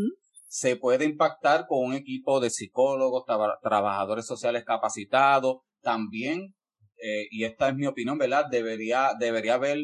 se 0.47 0.75
puede 0.75 1.05
impactar 1.05 1.65
con 1.67 1.85
un 1.85 1.93
equipo 1.93 2.39
de 2.39 2.49
psicólogos, 2.49 3.23
trabajadores 3.63 4.25
sociales 4.25 4.65
capacitados, 4.65 5.57
también, 5.81 6.53
eh, 7.01 7.27
y 7.31 7.45
esta 7.45 7.69
es 7.69 7.75
mi 7.75 7.87
opinión, 7.87 8.17
¿verdad? 8.17 8.45
Debería, 8.51 9.13
debería 9.17 9.53
haber 9.53 9.79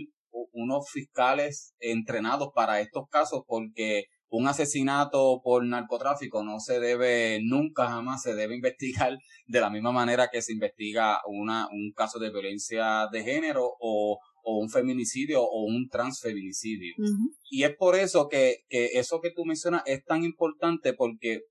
unos 0.51 0.89
fiscales 0.91 1.73
entrenados 1.79 2.49
para 2.53 2.81
estos 2.81 3.07
casos 3.09 3.43
porque 3.47 4.05
un 4.37 4.47
asesinato 4.47 5.41
por 5.43 5.65
narcotráfico 5.65 6.43
no 6.43 6.59
se 6.59 6.79
debe, 6.79 7.39
nunca 7.41 7.87
jamás 7.87 8.21
se 8.21 8.35
debe 8.35 8.55
investigar 8.55 9.17
de 9.47 9.61
la 9.61 9.69
misma 9.69 9.91
manera 9.91 10.29
que 10.31 10.41
se 10.41 10.53
investiga 10.53 11.21
una, 11.27 11.67
un 11.71 11.93
caso 11.95 12.19
de 12.19 12.31
violencia 12.31 13.07
de 13.11 13.23
género 13.23 13.65
o, 13.79 14.19
o 14.43 14.59
un 14.59 14.69
feminicidio 14.69 15.41
o 15.41 15.63
un 15.65 15.87
transfeminicidio. 15.89 16.95
Y 17.49 17.63
es 17.63 17.75
por 17.75 17.95
eso 17.95 18.27
que, 18.27 18.57
que 18.67 18.99
eso 18.99 19.21
que 19.21 19.31
tú 19.31 19.45
mencionas 19.45 19.83
es 19.85 20.03
tan 20.03 20.23
importante 20.23 20.93
porque 20.93 21.41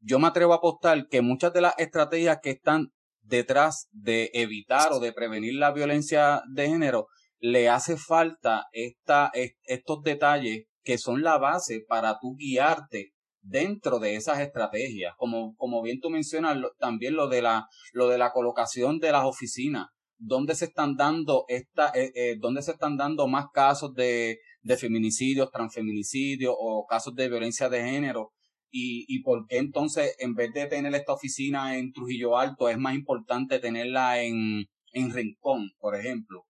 yo 0.00 0.18
me 0.18 0.28
atrevo 0.28 0.52
a 0.52 0.56
apostar 0.56 1.08
que 1.08 1.22
muchas 1.22 1.52
de 1.52 1.60
las 1.60 1.74
estrategias 1.78 2.38
que 2.42 2.50
están 2.50 2.92
detrás 3.22 3.88
de 3.92 4.30
evitar 4.34 4.92
o 4.92 5.00
de 5.00 5.12
prevenir 5.12 5.54
la 5.54 5.72
violencia 5.72 6.42
de 6.50 6.68
género 6.68 7.08
le 7.38 7.68
hace 7.68 7.96
falta 7.96 8.66
esta, 8.72 9.30
estos 9.64 10.02
detalles 10.02 10.66
que 10.82 10.98
son 10.98 11.22
la 11.22 11.38
base 11.38 11.84
para 11.86 12.18
tú 12.20 12.36
guiarte 12.36 13.12
dentro 13.42 13.98
de 13.98 14.16
esas 14.16 14.40
estrategias. 14.40 15.14
Como, 15.16 15.54
como 15.56 15.82
bien 15.82 16.00
tú 16.00 16.10
mencionas, 16.10 16.58
también 16.78 17.14
lo 17.14 17.28
de 17.28 17.42
la, 17.42 17.66
lo 17.92 18.08
de 18.08 18.18
la 18.18 18.32
colocación 18.32 18.98
de 18.98 19.12
las 19.12 19.24
oficinas, 19.24 19.88
donde 20.18 20.54
se 20.54 20.66
están 20.66 20.96
dando 20.96 21.44
esta, 21.48 21.90
eh, 21.94 22.12
eh, 22.14 22.38
se 22.60 22.70
están 22.72 22.96
dando 22.96 23.26
más 23.26 23.46
casos 23.52 23.94
de, 23.94 24.38
de 24.62 24.76
feminicidios, 24.76 25.50
transfeminicidios 25.50 26.54
o 26.58 26.86
casos 26.86 27.14
de 27.14 27.28
violencia 27.28 27.68
de 27.68 27.82
género. 27.82 28.32
Y, 28.72 29.04
y 29.08 29.22
por 29.22 29.46
qué 29.48 29.58
entonces, 29.58 30.14
en 30.20 30.34
vez 30.34 30.52
de 30.52 30.66
tener 30.66 30.94
esta 30.94 31.14
oficina 31.14 31.76
en 31.76 31.92
Trujillo 31.92 32.38
Alto, 32.38 32.68
es 32.68 32.78
más 32.78 32.94
importante 32.94 33.58
tenerla 33.58 34.22
en, 34.22 34.66
en 34.92 35.12
Rincón, 35.12 35.70
por 35.80 35.96
ejemplo 35.96 36.44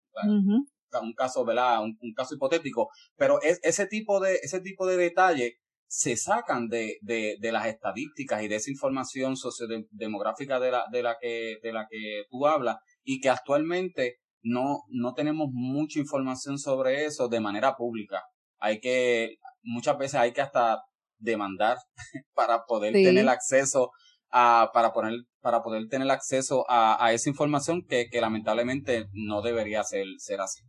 un 1.01 1.13
caso, 1.13 1.45
¿verdad? 1.45 1.81
Un, 1.83 2.13
caso 2.15 2.35
hipotético, 2.35 2.89
pero 3.15 3.41
es, 3.41 3.59
ese 3.63 3.87
tipo 3.87 4.19
de, 4.19 4.35
ese 4.43 4.59
tipo 4.61 4.85
de 4.85 4.97
detalles 4.97 5.53
se 5.91 6.15
sacan 6.15 6.69
de, 6.69 6.99
de, 7.01 7.35
de 7.41 7.51
las 7.51 7.65
estadísticas 7.65 8.41
y 8.41 8.47
de 8.47 8.55
esa 8.55 8.71
información 8.71 9.35
sociodemográfica 9.35 10.57
de 10.57 10.71
la, 10.71 10.85
de 10.89 11.03
la 11.03 11.17
que, 11.19 11.57
de 11.61 11.73
la 11.73 11.85
que 11.89 12.23
tú 12.29 12.47
hablas 12.47 12.77
y 13.03 13.19
que 13.19 13.29
actualmente 13.29 14.19
no, 14.41 14.83
no 14.87 15.13
tenemos 15.13 15.49
mucha 15.51 15.99
información 15.99 16.57
sobre 16.57 17.03
eso 17.03 17.27
de 17.27 17.41
manera 17.41 17.75
pública. 17.75 18.23
Hay 18.59 18.79
que, 18.79 19.35
muchas 19.63 19.97
veces 19.97 20.15
hay 20.15 20.31
que 20.31 20.39
hasta 20.39 20.81
demandar 21.17 21.77
para 22.33 22.63
poder 22.65 22.93
tener 22.93 23.27
acceso 23.27 23.91
a, 24.29 24.71
para 24.73 24.93
poner, 24.93 25.15
para 25.41 25.61
poder 25.61 25.89
tener 25.89 26.09
acceso 26.09 26.63
a, 26.69 27.05
a 27.05 27.11
esa 27.11 27.29
información 27.29 27.85
que, 27.85 28.07
que 28.09 28.21
lamentablemente 28.21 29.07
no 29.11 29.41
debería 29.41 29.83
ser, 29.83 30.05
ser 30.19 30.39
así 30.39 30.61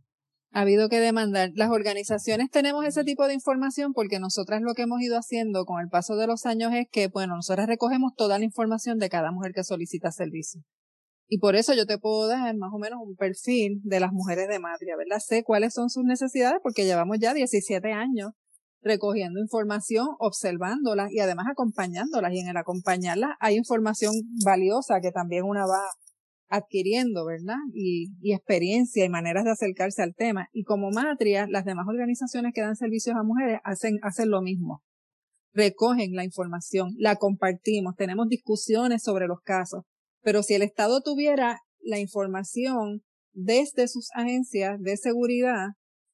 ha 0.53 0.61
habido 0.61 0.87
que 0.87 0.99
demandar. 0.99 1.51
Las 1.55 1.71
organizaciones 1.71 2.49
tenemos 2.51 2.85
ese 2.85 3.03
tipo 3.03 3.27
de 3.27 3.33
información 3.33 3.91
porque 3.91 4.19
nosotras 4.19 4.61
lo 4.61 4.75
que 4.75 4.83
hemos 4.83 5.01
ido 5.01 5.17
haciendo 5.17 5.65
con 5.65 5.81
el 5.81 5.89
paso 5.89 6.15
de 6.15 6.27
los 6.27 6.45
años 6.45 6.71
es 6.73 6.85
que, 6.91 7.07
bueno, 7.07 7.35
nosotras 7.35 7.67
recogemos 7.67 8.13
toda 8.15 8.37
la 8.37 8.45
información 8.45 8.99
de 8.99 9.09
cada 9.09 9.31
mujer 9.31 9.51
que 9.53 9.63
solicita 9.63 10.11
servicio. 10.11 10.61
Y 11.27 11.39
por 11.39 11.55
eso 11.55 11.73
yo 11.73 11.87
te 11.87 11.97
puedo 11.97 12.27
dar 12.27 12.55
más 12.55 12.69
o 12.71 12.77
menos 12.77 12.99
un 13.03 13.15
perfil 13.15 13.81
de 13.83 13.99
las 13.99 14.11
mujeres 14.11 14.47
de 14.47 14.59
Madria, 14.59 14.95
¿verdad? 14.95 15.17
Sé 15.19 15.43
cuáles 15.43 15.73
son 15.73 15.89
sus 15.89 16.03
necesidades 16.03 16.59
porque 16.61 16.85
llevamos 16.85 17.17
ya 17.19 17.33
17 17.33 17.91
años 17.91 18.33
recogiendo 18.83 19.39
información, 19.39 20.05
observándolas 20.19 21.11
y 21.11 21.19
además 21.19 21.47
acompañándolas. 21.49 22.31
Y 22.31 22.39
en 22.41 22.49
el 22.49 22.57
acompañarlas 22.57 23.31
hay 23.39 23.55
información 23.55 24.13
valiosa 24.45 24.99
que 25.01 25.11
también 25.11 25.45
una 25.45 25.65
va 25.65 25.81
adquiriendo, 26.53 27.25
¿verdad? 27.25 27.57
Y, 27.73 28.11
y, 28.21 28.33
experiencia 28.33 29.03
y 29.03 29.09
maneras 29.09 29.43
de 29.43 29.51
acercarse 29.51 30.03
al 30.03 30.13
tema. 30.13 30.49
Y 30.53 30.63
como 30.63 30.91
Matria, 30.91 31.47
las 31.49 31.65
demás 31.65 31.87
organizaciones 31.87 32.51
que 32.53 32.61
dan 32.61 32.75
servicios 32.75 33.15
a 33.15 33.23
mujeres 33.23 33.59
hacen, 33.63 33.97
hacen 34.03 34.29
lo 34.29 34.41
mismo. 34.41 34.83
Recogen 35.53 36.13
la 36.13 36.23
información, 36.23 36.93
la 36.97 37.15
compartimos, 37.15 37.95
tenemos 37.95 38.27
discusiones 38.27 39.01
sobre 39.01 39.27
los 39.27 39.39
casos. 39.43 39.83
Pero 40.21 40.43
si 40.43 40.53
el 40.53 40.61
Estado 40.61 41.01
tuviera 41.01 41.59
la 41.81 41.99
información 41.99 43.01
desde 43.33 43.87
sus 43.87 44.09
agencias 44.13 44.79
de 44.79 44.95
seguridad, 44.97 45.69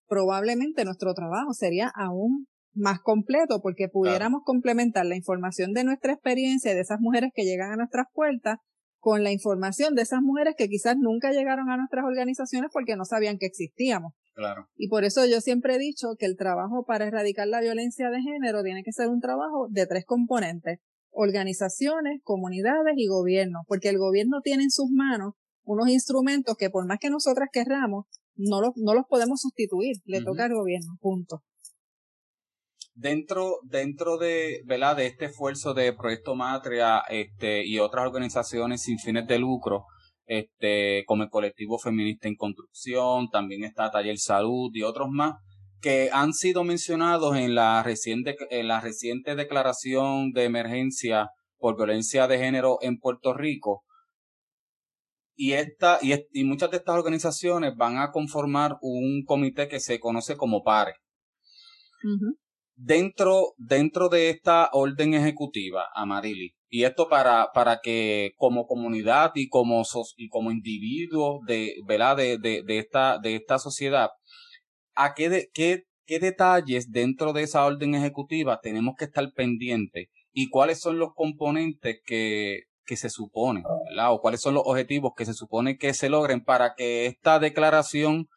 probablemente 0.08 0.86
nuestro 0.86 1.14
trabajo 1.14 1.54
sería 1.54 1.92
aún 1.94 2.48
más 2.74 3.00
completo 3.02 3.60
porque 3.62 3.90
pudiéramos 3.90 4.42
complementar 4.46 5.06
la 5.06 5.18
información 5.18 5.74
de 5.74 5.84
nuestra 5.84 6.14
experiencia 6.14 6.74
de 6.74 6.80
esas 6.80 7.00
mujeres 7.02 7.32
que 7.34 7.44
llegan 7.44 7.74
a 7.74 7.76
nuestras 7.76 8.06
puertas 8.14 8.58
con 9.00 9.24
la 9.24 9.32
información 9.32 9.96
de 9.96 10.02
esas 10.02 10.22
mujeres 10.22 10.56
que 10.58 10.68
quizás 10.68 10.96
nunca 10.98 11.32
llegaron 11.32 11.70
a 11.70 11.78
nuestras 11.78 12.06
organizaciones 12.06 12.70
porque 12.72 12.96
no 12.96 13.06
sabían 13.06 13.38
que 13.38 13.46
existíamos. 13.46 14.14
Claro. 14.34 14.68
Y 14.76 14.88
por 14.88 15.04
eso 15.04 15.26
yo 15.26 15.42
siempre 15.42 15.76
he 15.76 15.80
dicho 15.80 16.16
que 16.18 16.26
el 16.26 16.38
trabajo 16.38 16.86
para 16.86 17.08
erradicar 17.08 17.48
la 17.48 17.62
violencia 17.62 18.10
de 18.10 18.22
género 18.22 18.64
tiene 18.64 18.84
que 18.84 18.92
ser 18.92 19.10
un 19.10 19.20
trabajo 19.20 19.68
de 19.70 19.86
tres 19.88 20.06
componentes. 20.06 20.80
Organizaciones, 21.12 22.22
comunidades 22.24 22.94
y 22.96 23.08
gobierno, 23.08 23.60
porque 23.68 23.90
el 23.90 23.98
gobierno 23.98 24.42
tiene 24.42 24.64
en 24.64 24.72
sus 24.72 24.90
manos 24.92 25.34
unos 25.64 25.90
instrumentos 25.90 26.56
que 26.58 26.70
por 26.70 26.86
más 26.88 27.00
que 27.00 27.10
nosotras 27.10 27.50
querramos, 27.52 28.06
no 28.36 28.62
los, 28.62 28.72
no 28.76 28.94
los 28.94 29.06
podemos 29.10 29.42
sustituir, 29.42 29.98
le 30.06 30.22
toca 30.22 30.46
al 30.46 30.54
gobierno, 30.54 30.98
punto 31.02 31.44
dentro, 33.00 33.60
dentro 33.64 34.18
de, 34.18 34.62
¿verdad? 34.66 34.98
de 34.98 35.08
este 35.08 35.26
esfuerzo 35.26 35.74
de 35.74 35.94
Proyecto 35.94 36.36
Matria 36.36 37.00
este, 37.10 37.66
y 37.66 37.80
otras 37.80 38.06
organizaciones 38.06 38.84
sin 38.84 39.00
fines 39.00 39.26
de 39.26 39.40
lucro, 39.40 39.86
este, 40.26 41.04
como 41.08 41.24
el 41.24 41.30
colectivo 41.30 41.80
feminista 41.80 42.28
en 42.28 42.36
construcción, 42.36 43.30
también 43.30 43.64
está 43.64 43.90
Taller 43.90 44.18
Salud 44.18 44.70
y 44.74 44.84
otros 44.84 45.08
más, 45.10 45.36
que 45.82 46.10
han 46.12 46.34
sido 46.34 46.64
mencionados 46.64 47.38
en 47.38 47.56
la 47.56 47.82
reciente, 47.84 48.36
en 48.50 48.68
la 48.68 48.82
reciente 48.82 49.36
declaración 49.36 50.32
de 50.32 50.44
emergencia 50.44 51.30
por 51.58 51.78
violencia 51.78 52.28
de 52.28 52.38
género 52.38 52.80
en 52.82 52.98
Puerto 53.00 53.34
Rico. 53.34 53.84
Y, 55.36 55.54
esta, 55.54 56.00
y, 56.02 56.14
y 56.34 56.44
muchas 56.44 56.70
de 56.70 56.78
estas 56.78 56.96
organizaciones 56.96 57.74
van 57.78 57.98
a 57.98 58.12
conformar 58.12 58.76
un 58.82 59.24
comité 59.26 59.70
que 59.70 59.80
se 59.80 59.98
conoce 60.02 60.36
como 60.36 60.64
PARE 60.64 60.96
dentro, 62.80 63.54
dentro 63.58 64.10
de 64.10 64.30
esta 64.30 64.70
orden 64.72 65.14
ejecutiva, 65.14 65.86
Amarili, 65.94 66.56
y 66.70 66.84
esto 66.84 67.10
para, 67.10 67.50
para 67.54 67.80
que 67.84 68.32
como 68.38 68.66
comunidad 68.66 69.32
y 69.36 69.50
como, 69.50 69.84
y 70.16 70.30
como 70.30 70.52
individuo 70.52 71.42
de, 71.46 71.74
¿verdad? 71.86 72.18
De, 72.18 72.38
de, 72.38 72.64
de, 72.64 72.80
esta, 72.80 73.18
de 73.20 73.36
esta 73.36 73.60
sociedad, 73.60 74.10
¿a 74.96 75.14
qué, 75.14 75.50
qué, 75.54 75.84
qué 76.06 76.20
detalles 76.20 76.92
dentro 76.92 77.34
de 77.34 77.44
esa 77.44 77.66
orden 77.66 77.96
ejecutiva 77.96 78.60
tenemos 78.62 78.96
que 78.98 79.06
estar 79.06 79.26
pendientes 79.36 80.08
y 80.32 80.50
cuáles 80.50 80.80
son 80.80 81.00
los 81.00 81.10
componentes 81.16 81.98
que, 82.06 82.62
que 82.86 82.96
se 82.96 83.10
supone, 83.10 83.64
¿verdad? 83.90 84.14
O 84.14 84.22
cuáles 84.22 84.42
son 84.42 84.54
los 84.54 84.64
objetivos 84.66 85.12
que 85.18 85.26
se 85.26 85.34
supone 85.34 85.78
que 85.78 85.94
se 85.94 86.10
logren 86.10 86.44
para 86.44 86.76
que 86.78 87.08
esta 87.08 87.40
declaración 87.40 88.28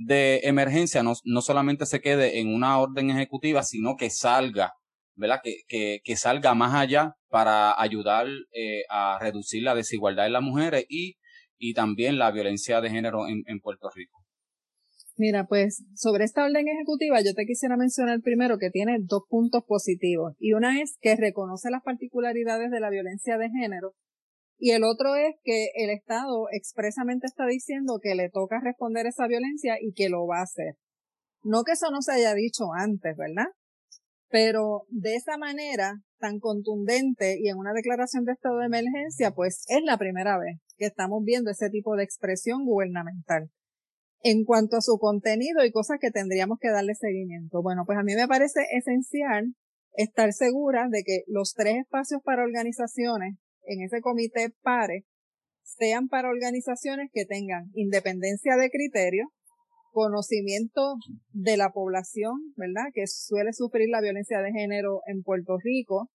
de 0.00 0.40
emergencia 0.44 1.02
no, 1.02 1.12
no 1.24 1.42
solamente 1.42 1.84
se 1.84 2.00
quede 2.00 2.40
en 2.40 2.54
una 2.54 2.78
orden 2.78 3.10
ejecutiva, 3.10 3.62
sino 3.62 3.96
que 3.96 4.08
salga, 4.08 4.72
¿verdad? 5.14 5.40
Que, 5.42 5.56
que, 5.68 6.00
que 6.02 6.16
salga 6.16 6.54
más 6.54 6.74
allá 6.74 7.16
para 7.28 7.78
ayudar 7.80 8.26
eh, 8.52 8.82
a 8.88 9.18
reducir 9.20 9.62
la 9.62 9.74
desigualdad 9.74 10.26
en 10.26 10.32
las 10.32 10.42
mujeres 10.42 10.86
y, 10.88 11.16
y 11.58 11.74
también 11.74 12.18
la 12.18 12.30
violencia 12.30 12.80
de 12.80 12.90
género 12.90 13.28
en, 13.28 13.42
en 13.46 13.60
Puerto 13.60 13.90
Rico. 13.94 14.24
Mira, 15.16 15.46
pues 15.46 15.84
sobre 15.94 16.24
esta 16.24 16.44
orden 16.44 16.66
ejecutiva 16.66 17.20
yo 17.20 17.34
te 17.34 17.44
quisiera 17.44 17.76
mencionar 17.76 18.22
primero 18.22 18.56
que 18.56 18.70
tiene 18.70 18.96
dos 19.00 19.24
puntos 19.28 19.62
positivos 19.66 20.34
y 20.38 20.54
una 20.54 20.80
es 20.80 20.96
que 21.02 21.14
reconoce 21.14 21.70
las 21.70 21.82
particularidades 21.82 22.70
de 22.70 22.80
la 22.80 22.88
violencia 22.88 23.36
de 23.36 23.50
género 23.50 23.92
y 24.60 24.72
el 24.72 24.84
otro 24.84 25.16
es 25.16 25.36
que 25.42 25.68
el 25.74 25.88
Estado 25.88 26.46
expresamente 26.52 27.26
está 27.26 27.46
diciendo 27.46 27.98
que 28.00 28.14
le 28.14 28.28
toca 28.28 28.60
responder 28.62 29.06
esa 29.06 29.26
violencia 29.26 29.76
y 29.80 29.94
que 29.94 30.10
lo 30.10 30.26
va 30.26 30.40
a 30.40 30.42
hacer. 30.42 30.76
No 31.42 31.64
que 31.64 31.72
eso 31.72 31.90
no 31.90 32.02
se 32.02 32.12
haya 32.12 32.34
dicho 32.34 32.66
antes, 32.74 33.16
¿verdad? 33.16 33.46
Pero 34.28 34.84
de 34.90 35.16
esa 35.16 35.38
manera 35.38 35.94
tan 36.18 36.38
contundente 36.40 37.38
y 37.40 37.48
en 37.48 37.56
una 37.56 37.72
declaración 37.72 38.26
de 38.26 38.32
estado 38.32 38.58
de 38.58 38.66
emergencia, 38.66 39.30
pues 39.30 39.64
es 39.68 39.82
la 39.82 39.96
primera 39.96 40.38
vez 40.38 40.60
que 40.76 40.84
estamos 40.84 41.24
viendo 41.24 41.50
ese 41.50 41.70
tipo 41.70 41.96
de 41.96 42.04
expresión 42.04 42.66
gubernamental 42.66 43.50
en 44.22 44.44
cuanto 44.44 44.76
a 44.76 44.82
su 44.82 44.98
contenido 44.98 45.64
y 45.64 45.72
cosas 45.72 45.96
que 45.98 46.10
tendríamos 46.10 46.58
que 46.60 46.68
darle 46.68 46.94
seguimiento. 46.94 47.62
Bueno, 47.62 47.84
pues 47.86 47.98
a 47.98 48.02
mí 48.02 48.14
me 48.14 48.28
parece 48.28 48.60
esencial 48.76 49.54
estar 49.94 50.34
segura 50.34 50.88
de 50.90 51.02
que 51.02 51.22
los 51.26 51.54
tres 51.54 51.76
espacios 51.76 52.20
para 52.22 52.42
organizaciones 52.42 53.36
en 53.70 53.82
ese 53.82 54.00
comité 54.00 54.52
PARE 54.62 55.04
sean 55.62 56.08
para 56.08 56.28
organizaciones 56.28 57.08
que 57.12 57.24
tengan 57.24 57.70
independencia 57.74 58.56
de 58.56 58.68
criterio, 58.68 59.30
conocimiento 59.92 60.96
de 61.32 61.56
la 61.56 61.70
población, 61.70 62.52
¿verdad? 62.56 62.90
Que 62.92 63.06
suele 63.06 63.52
sufrir 63.52 63.88
la 63.88 64.00
violencia 64.00 64.40
de 64.40 64.52
género 64.52 65.02
en 65.06 65.22
Puerto 65.22 65.56
Rico, 65.62 66.10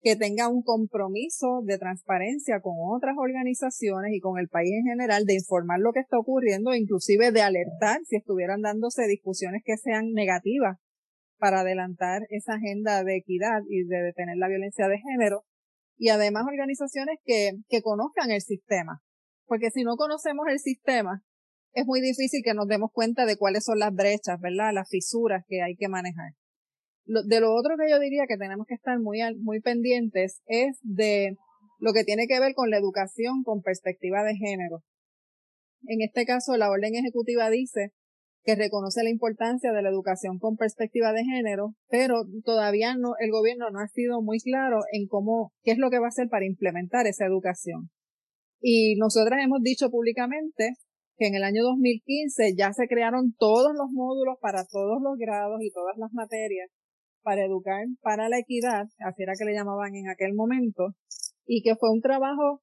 que 0.00 0.16
tenga 0.16 0.48
un 0.48 0.62
compromiso 0.62 1.62
de 1.64 1.78
transparencia 1.78 2.60
con 2.60 2.74
otras 2.78 3.14
organizaciones 3.16 4.12
y 4.12 4.20
con 4.20 4.38
el 4.38 4.48
país 4.48 4.70
en 4.72 4.90
general 4.90 5.24
de 5.24 5.34
informar 5.34 5.78
lo 5.80 5.92
que 5.92 6.00
está 6.00 6.18
ocurriendo, 6.18 6.74
inclusive 6.74 7.30
de 7.30 7.42
alertar 7.42 8.00
si 8.04 8.16
estuvieran 8.16 8.62
dándose 8.62 9.06
discusiones 9.06 9.62
que 9.64 9.76
sean 9.76 10.12
negativas 10.12 10.78
para 11.38 11.60
adelantar 11.60 12.22
esa 12.30 12.54
agenda 12.54 13.04
de 13.04 13.16
equidad 13.16 13.62
y 13.68 13.84
de 13.84 14.02
detener 14.02 14.36
la 14.36 14.48
violencia 14.48 14.88
de 14.88 14.98
género. 14.98 15.44
Y 15.98 16.08
además 16.10 16.44
organizaciones 16.46 17.18
que, 17.24 17.52
que 17.68 17.82
conozcan 17.82 18.30
el 18.30 18.40
sistema. 18.40 19.02
Porque 19.46 19.70
si 19.70 19.82
no 19.82 19.96
conocemos 19.96 20.46
el 20.48 20.60
sistema, 20.60 21.22
es 21.72 21.84
muy 21.86 22.00
difícil 22.00 22.42
que 22.42 22.54
nos 22.54 22.68
demos 22.68 22.90
cuenta 22.92 23.26
de 23.26 23.36
cuáles 23.36 23.64
son 23.64 23.78
las 23.78 23.92
brechas, 23.92 24.40
¿verdad? 24.40 24.72
Las 24.72 24.88
fisuras 24.88 25.44
que 25.48 25.62
hay 25.62 25.76
que 25.76 25.88
manejar 25.88 26.32
de 27.08 27.40
lo 27.40 27.54
otro 27.54 27.76
que 27.78 27.90
yo 27.90 27.98
diría 27.98 28.24
que 28.28 28.36
tenemos 28.36 28.66
que 28.66 28.74
estar 28.74 28.98
muy, 29.00 29.20
muy 29.40 29.60
pendientes 29.60 30.42
es 30.46 30.78
de 30.82 31.36
lo 31.78 31.92
que 31.92 32.04
tiene 32.04 32.26
que 32.26 32.38
ver 32.38 32.54
con 32.54 32.70
la 32.70 32.76
educación 32.76 33.42
con 33.44 33.62
perspectiva 33.62 34.22
de 34.24 34.36
género. 34.36 34.82
En 35.86 36.02
este 36.02 36.26
caso, 36.26 36.56
la 36.56 36.70
orden 36.70 36.94
ejecutiva 36.94 37.48
dice 37.50 37.92
que 38.48 38.54
reconoce 38.54 39.02
la 39.02 39.10
importancia 39.10 39.72
de 39.72 39.82
la 39.82 39.90
educación 39.90 40.38
con 40.38 40.56
perspectiva 40.56 41.12
de 41.12 41.22
género, 41.22 41.74
pero 41.90 42.22
todavía 42.46 42.94
no, 42.96 43.12
el 43.20 43.30
gobierno 43.30 43.68
no 43.70 43.78
ha 43.78 43.88
sido 43.88 44.22
muy 44.22 44.40
claro 44.40 44.78
en 44.90 45.06
cómo, 45.06 45.52
qué 45.62 45.72
es 45.72 45.76
lo 45.76 45.90
que 45.90 45.98
va 45.98 46.06
a 46.06 46.08
hacer 46.08 46.30
para 46.30 46.46
implementar 46.46 47.06
esa 47.06 47.26
educación. 47.26 47.90
Y 48.58 48.96
nosotras 48.96 49.44
hemos 49.44 49.60
dicho 49.60 49.90
públicamente 49.90 50.76
que 51.18 51.26
en 51.26 51.34
el 51.34 51.44
año 51.44 51.62
2015 51.62 52.54
ya 52.56 52.72
se 52.72 52.88
crearon 52.88 53.34
todos 53.38 53.72
los 53.76 53.90
módulos 53.92 54.38
para 54.40 54.64
todos 54.64 54.96
los 55.02 55.18
grados 55.18 55.60
y 55.60 55.70
todas 55.70 55.98
las 55.98 56.14
materias 56.14 56.70
para 57.20 57.44
educar 57.44 57.84
para 58.00 58.30
la 58.30 58.38
equidad, 58.38 58.86
así 59.00 59.24
era 59.24 59.34
que 59.38 59.44
le 59.44 59.52
llamaban 59.52 59.94
en 59.94 60.08
aquel 60.08 60.32
momento, 60.32 60.94
y 61.44 61.60
que 61.60 61.76
fue 61.76 61.92
un 61.92 62.00
trabajo 62.00 62.62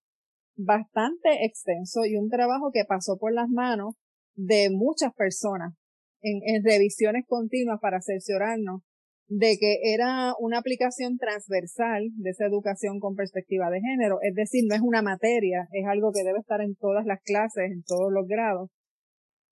bastante 0.55 1.45
extenso 1.45 2.05
y 2.05 2.15
un 2.15 2.29
trabajo 2.29 2.71
que 2.73 2.85
pasó 2.87 3.19
por 3.19 3.33
las 3.33 3.49
manos 3.49 3.93
de 4.35 4.69
muchas 4.71 5.13
personas 5.13 5.73
en, 6.21 6.63
revisiones 6.63 7.25
continuas 7.27 7.79
para 7.81 8.01
cerciorarnos 8.01 8.81
de 9.27 9.57
que 9.59 9.93
era 9.93 10.33
una 10.39 10.59
aplicación 10.59 11.17
transversal 11.17 12.09
de 12.15 12.29
esa 12.29 12.45
educación 12.45 12.99
con 12.99 13.15
perspectiva 13.15 13.69
de 13.69 13.81
género, 13.81 14.19
es 14.21 14.35
decir, 14.35 14.65
no 14.67 14.75
es 14.75 14.81
una 14.81 15.01
materia, 15.01 15.67
es 15.71 15.85
algo 15.87 16.11
que 16.11 16.23
debe 16.23 16.39
estar 16.39 16.61
en 16.61 16.75
todas 16.75 17.05
las 17.05 17.21
clases, 17.23 17.71
en 17.71 17.83
todos 17.83 18.11
los 18.11 18.27
grados. 18.27 18.69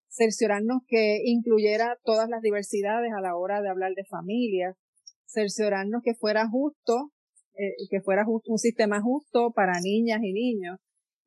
Cerciorarnos 0.09 0.83
que 0.87 1.21
incluyera 1.25 1.97
todas 2.03 2.29
las 2.29 2.41
diversidades 2.41 3.11
a 3.17 3.21
la 3.21 3.35
hora 3.35 3.61
de 3.61 3.69
hablar 3.69 3.93
de 3.95 4.05
familia, 4.05 4.75
cerciorarnos 5.25 6.03
que 6.03 6.13
fuera 6.13 6.47
justo, 6.47 7.09
eh, 7.55 7.73
que 7.89 8.01
fuera 8.01 8.23
justo, 8.25 8.51
un 8.51 8.59
sistema 8.59 9.01
justo 9.01 9.51
para 9.55 9.79
niñas 9.81 10.19
y 10.21 10.33
niños 10.33 10.77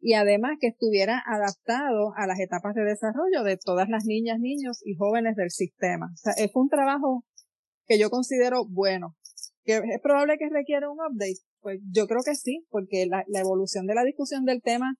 y 0.00 0.14
además 0.14 0.58
que 0.60 0.68
estuviera 0.68 1.22
adaptado 1.26 2.12
a 2.16 2.26
las 2.26 2.38
etapas 2.40 2.74
de 2.74 2.84
desarrollo 2.84 3.42
de 3.42 3.56
todas 3.56 3.88
las 3.88 4.04
niñas, 4.04 4.38
niños 4.40 4.80
y 4.84 4.94
jóvenes 4.94 5.36
del 5.36 5.50
sistema. 5.50 6.10
O 6.12 6.16
sea, 6.16 6.32
es 6.36 6.50
un 6.54 6.68
trabajo 6.68 7.24
que 7.86 7.98
yo 7.98 8.10
considero 8.10 8.66
bueno. 8.68 9.16
¿Que 9.64 9.78
es 9.78 10.00
probable 10.02 10.36
que 10.38 10.48
requiera 10.48 10.90
un 10.90 10.98
update? 10.98 11.40
Pues 11.60 11.80
yo 11.90 12.06
creo 12.06 12.20
que 12.24 12.36
sí, 12.36 12.64
porque 12.70 13.06
la, 13.06 13.24
evolución 13.40 13.86
de 13.86 13.94
la 13.94 14.04
discusión 14.04 14.44
del 14.44 14.62
tema 14.62 14.94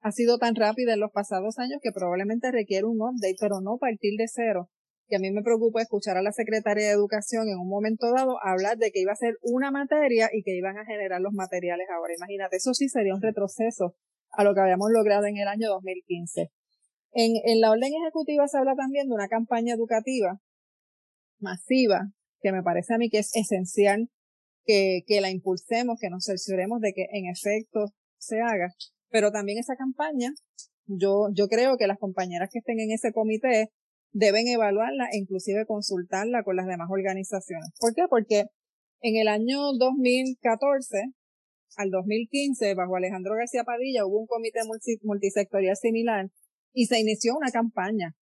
ha 0.00 0.12
sido 0.12 0.38
tan 0.38 0.54
rápida 0.54 0.94
en 0.94 1.00
los 1.00 1.10
pasados 1.10 1.58
años 1.58 1.80
que 1.82 1.90
probablemente 1.90 2.52
requiere 2.52 2.86
un 2.86 3.00
update, 3.00 3.36
pero 3.40 3.60
no 3.60 3.78
partir 3.78 4.16
de 4.18 4.28
cero 4.28 4.70
que 5.06 5.16
a 5.16 5.18
mí 5.18 5.30
me 5.30 5.42
preocupa 5.42 5.82
escuchar 5.82 6.16
a 6.16 6.22
la 6.22 6.32
secretaria 6.32 6.86
de 6.86 6.92
Educación 6.92 7.48
en 7.48 7.58
un 7.58 7.68
momento 7.68 8.10
dado 8.12 8.38
hablar 8.42 8.78
de 8.78 8.90
que 8.90 9.00
iba 9.00 9.12
a 9.12 9.16
ser 9.16 9.36
una 9.42 9.70
materia 9.70 10.30
y 10.32 10.42
que 10.42 10.56
iban 10.56 10.78
a 10.78 10.86
generar 10.86 11.20
los 11.20 11.34
materiales 11.34 11.86
ahora. 11.90 12.14
Imagínate, 12.16 12.56
eso 12.56 12.72
sí 12.72 12.88
sería 12.88 13.14
un 13.14 13.20
retroceso 13.20 13.96
a 14.36 14.44
lo 14.44 14.54
que 14.54 14.60
habíamos 14.60 14.90
logrado 14.92 15.26
en 15.26 15.36
el 15.36 15.48
año 15.48 15.68
2015. 15.70 16.50
En, 17.12 17.32
en 17.44 17.60
la 17.60 17.70
orden 17.70 17.92
ejecutiva 17.94 18.46
se 18.48 18.58
habla 18.58 18.74
también 18.74 19.08
de 19.08 19.14
una 19.14 19.28
campaña 19.28 19.74
educativa 19.74 20.40
masiva, 21.38 22.10
que 22.40 22.52
me 22.52 22.62
parece 22.62 22.94
a 22.94 22.98
mí 22.98 23.10
que 23.10 23.18
es 23.18 23.34
esencial 23.34 24.08
que, 24.64 25.02
que 25.06 25.20
la 25.20 25.30
impulsemos, 25.30 25.98
que 26.00 26.10
nos 26.10 26.24
cercioremos 26.24 26.80
de 26.80 26.92
que 26.92 27.06
en 27.12 27.26
efecto 27.26 27.86
se 28.18 28.40
haga. 28.40 28.74
Pero 29.10 29.30
también 29.30 29.58
esa 29.58 29.76
campaña, 29.76 30.32
yo, 30.86 31.28
yo 31.32 31.48
creo 31.48 31.76
que 31.76 31.86
las 31.86 31.98
compañeras 31.98 32.48
que 32.52 32.58
estén 32.58 32.80
en 32.80 32.90
ese 32.90 33.12
comité 33.12 33.70
deben 34.12 34.48
evaluarla 34.48 35.08
e 35.12 35.18
inclusive 35.18 35.66
consultarla 35.66 36.42
con 36.44 36.56
las 36.56 36.66
demás 36.66 36.88
organizaciones. 36.90 37.70
¿Por 37.78 37.94
qué? 37.94 38.02
Porque 38.08 38.44
en 39.00 39.16
el 39.16 39.28
año 39.28 39.72
2014 39.78 41.12
al 41.76 41.90
2015, 41.90 42.74
bajo 42.74 42.96
Alejandro 42.96 43.34
García 43.34 43.64
Padilla, 43.64 44.06
hubo 44.06 44.20
un 44.20 44.26
comité 44.26 44.60
multisectorial 45.02 45.76
similar 45.76 46.30
y 46.72 46.86
se 46.86 47.00
inició 47.00 47.36
una 47.36 47.50
campaña 47.50 48.14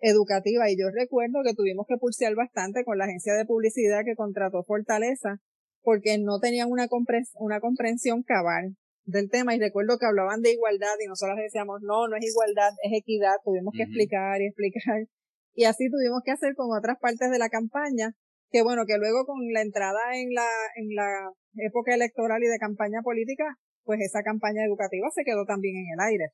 educativa. 0.00 0.70
Y 0.70 0.78
yo 0.78 0.90
recuerdo 0.90 1.40
que 1.44 1.54
tuvimos 1.54 1.86
que 1.88 1.96
pulsear 1.98 2.34
bastante 2.34 2.84
con 2.84 2.98
la 2.98 3.04
agencia 3.04 3.34
de 3.34 3.44
publicidad 3.44 4.04
que 4.04 4.14
contrató 4.14 4.64
Fortaleza 4.64 5.40
porque 5.82 6.18
no 6.18 6.40
tenían 6.40 6.70
una, 6.70 6.88
una 7.34 7.60
comprensión 7.60 8.22
cabal 8.22 8.76
del 9.04 9.30
tema. 9.30 9.54
Y 9.54 9.60
recuerdo 9.60 9.98
que 9.98 10.06
hablaban 10.06 10.40
de 10.40 10.52
igualdad 10.52 10.94
y 11.02 11.06
nosotros 11.06 11.36
decíamos 11.38 11.80
no, 11.82 12.08
no 12.08 12.16
es 12.16 12.24
igualdad, 12.24 12.72
es 12.82 12.92
equidad, 12.98 13.34
tuvimos 13.44 13.72
que 13.76 13.84
explicar 13.84 14.40
y 14.40 14.46
explicar. 14.46 15.06
Y 15.54 15.64
así 15.64 15.90
tuvimos 15.90 16.22
que 16.24 16.32
hacer 16.32 16.54
con 16.54 16.76
otras 16.76 16.98
partes 17.00 17.30
de 17.30 17.38
la 17.38 17.48
campaña, 17.48 18.14
que 18.50 18.62
bueno, 18.62 18.84
que 18.86 18.98
luego 18.98 19.24
con 19.26 19.38
la 19.52 19.62
entrada 19.62 20.00
en 20.14 20.34
la, 20.34 20.46
en 20.76 20.94
la 20.94 21.32
época 21.56 21.94
electoral 21.94 22.42
y 22.42 22.48
de 22.48 22.58
campaña 22.58 23.00
política, 23.02 23.44
pues 23.84 24.00
esa 24.00 24.22
campaña 24.22 24.64
educativa 24.64 25.08
se 25.14 25.24
quedó 25.24 25.44
también 25.46 25.76
en 25.76 25.86
el 25.94 26.00
aire. 26.00 26.26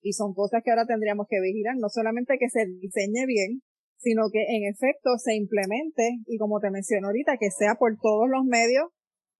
Y 0.00 0.12
son 0.12 0.34
cosas 0.34 0.62
que 0.64 0.70
ahora 0.70 0.86
tendríamos 0.86 1.26
que 1.28 1.40
vigilar, 1.40 1.76
no 1.76 1.88
solamente 1.88 2.38
que 2.38 2.48
se 2.48 2.66
diseñe 2.66 3.26
bien, 3.26 3.62
sino 3.98 4.30
que 4.32 4.38
en 4.38 4.70
efecto 4.70 5.18
se 5.18 5.34
implemente 5.34 6.22
y 6.26 6.38
como 6.38 6.60
te 6.60 6.70
mencioné 6.70 7.06
ahorita, 7.06 7.36
que 7.38 7.50
sea 7.50 7.74
por 7.74 7.96
todos 8.00 8.28
los 8.30 8.44
medios 8.44 8.86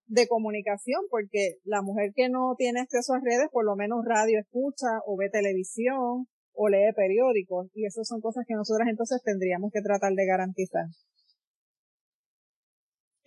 de 0.06 0.26
comunicación, 0.26 1.02
porque 1.10 1.58
la 1.64 1.82
mujer 1.82 2.12
que 2.14 2.28
no 2.28 2.54
tiene 2.56 2.80
acceso 2.80 3.14
a 3.14 3.20
redes, 3.22 3.48
por 3.52 3.64
lo 3.64 3.76
menos 3.76 4.04
radio 4.04 4.40
escucha 4.40 4.86
o 5.06 5.16
ve 5.16 5.28
televisión 5.30 6.26
o 6.52 6.68
lee 6.68 6.92
periódicos 6.96 7.68
y 7.74 7.86
esas 7.86 8.08
son 8.08 8.20
cosas 8.20 8.44
que 8.48 8.54
nosotras 8.54 8.88
entonces 8.90 9.22
tendríamos 9.22 9.70
que 9.72 9.80
tratar 9.80 10.12
de 10.14 10.26
garantizar. 10.26 10.86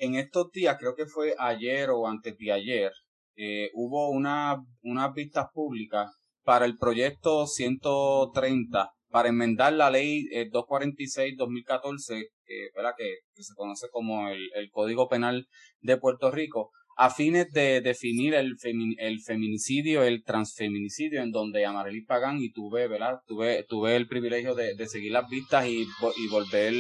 En 0.02 0.16
estos 0.16 0.52
días, 0.52 0.78
creo 0.80 0.96
que 0.96 1.06
fue 1.06 1.36
ayer 1.38 1.92
o 1.92 2.08
antes 2.08 2.36
de 2.36 2.52
ayer, 2.52 2.92
eh, 3.36 3.70
hubo 3.76 4.10
una, 4.10 4.58
unas 4.82 5.14
vistas 5.14 5.46
públicas 5.54 6.12
para 6.44 6.66
el 6.66 6.76
proyecto 6.80 7.46
130 7.46 8.90
para 9.12 9.30
enmendar 9.30 9.74
la 9.74 9.92
ley 9.92 10.24
246-2014, 10.50 12.30
que, 12.44 12.70
que, 12.98 13.44
se 13.44 13.54
conoce 13.54 13.90
como 13.92 14.28
el, 14.30 14.72
Código 14.72 15.08
Penal 15.08 15.46
de 15.82 15.98
Puerto 15.98 16.32
Rico, 16.32 16.72
a 16.98 17.12
fines 17.12 17.52
de 17.52 17.82
definir 17.82 18.34
el, 18.34 18.56
el 18.98 19.22
feminicidio, 19.22 20.02
el 20.02 20.24
transfeminicidio, 20.24 21.22
en 21.22 21.30
donde 21.30 21.64
Amarilis 21.64 22.08
Pagán 22.08 22.40
y 22.40 22.52
tuve. 22.52 22.90
Tuve, 23.28 23.66
tuve 23.70 23.96
el 23.96 24.08
privilegio 24.08 24.56
de, 24.56 24.88
seguir 24.88 25.12
las 25.12 25.30
vistas 25.30 25.68
y, 25.68 25.86
y 26.18 26.28
volver, 26.32 26.74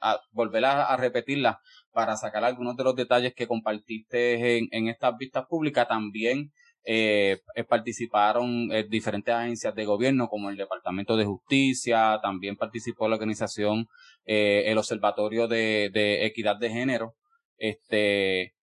a, 0.00 0.18
volver 0.32 0.64
a, 0.64 0.96
repetirlas 0.96 1.56
para 1.94 2.16
sacar 2.16 2.44
algunos 2.44 2.76
de 2.76 2.84
los 2.84 2.96
detalles 2.96 3.34
que 3.34 3.46
compartiste 3.46 4.58
en, 4.58 4.88
estas 4.88 5.16
vistas 5.16 5.46
públicas. 5.46 5.86
También 5.86 6.50
eh, 6.84 7.38
eh, 7.54 7.64
participaron 7.64 8.70
eh, 8.72 8.84
diferentes 8.86 9.32
agencias 9.32 9.74
de 9.76 9.84
gobierno 9.86 10.28
como 10.28 10.50
el 10.50 10.56
Departamento 10.56 11.16
de 11.16 11.24
Justicia, 11.24 12.18
también 12.20 12.56
participó 12.56 13.08
la 13.08 13.14
organización 13.14 13.86
el 14.26 14.78
Observatorio 14.78 15.46
de, 15.46 16.26
Equidad 16.26 16.56
de 16.58 16.70
Género. 16.70 17.14
Este, 17.58 18.54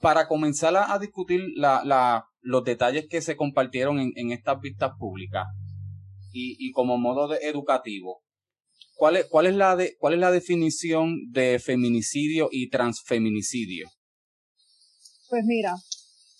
para 0.00 0.28
comenzar 0.28 0.76
a, 0.76 0.98
discutir 0.98 1.40
los 2.42 2.64
detalles 2.64 3.08
que 3.08 3.22
se 3.22 3.36
compartieron 3.36 3.98
en, 3.98 4.12
en 4.16 4.32
estas 4.32 4.60
vistas 4.60 4.92
públicas 4.98 5.46
y, 6.32 6.56
y 6.58 6.72
como 6.72 6.98
modo 6.98 7.28
de 7.28 7.38
educativo, 7.48 8.23
¿cuál 8.94 9.16
es, 9.16 9.26
cuál, 9.26 9.46
es 9.46 9.54
la 9.54 9.76
de, 9.76 9.96
¿cuál 9.98 10.14
es 10.14 10.20
la 10.20 10.30
definición 10.30 11.30
de 11.30 11.58
feminicidio 11.58 12.48
y 12.50 12.70
transfeminicidio? 12.70 13.88
Pues 15.28 15.44
mira, 15.46 15.74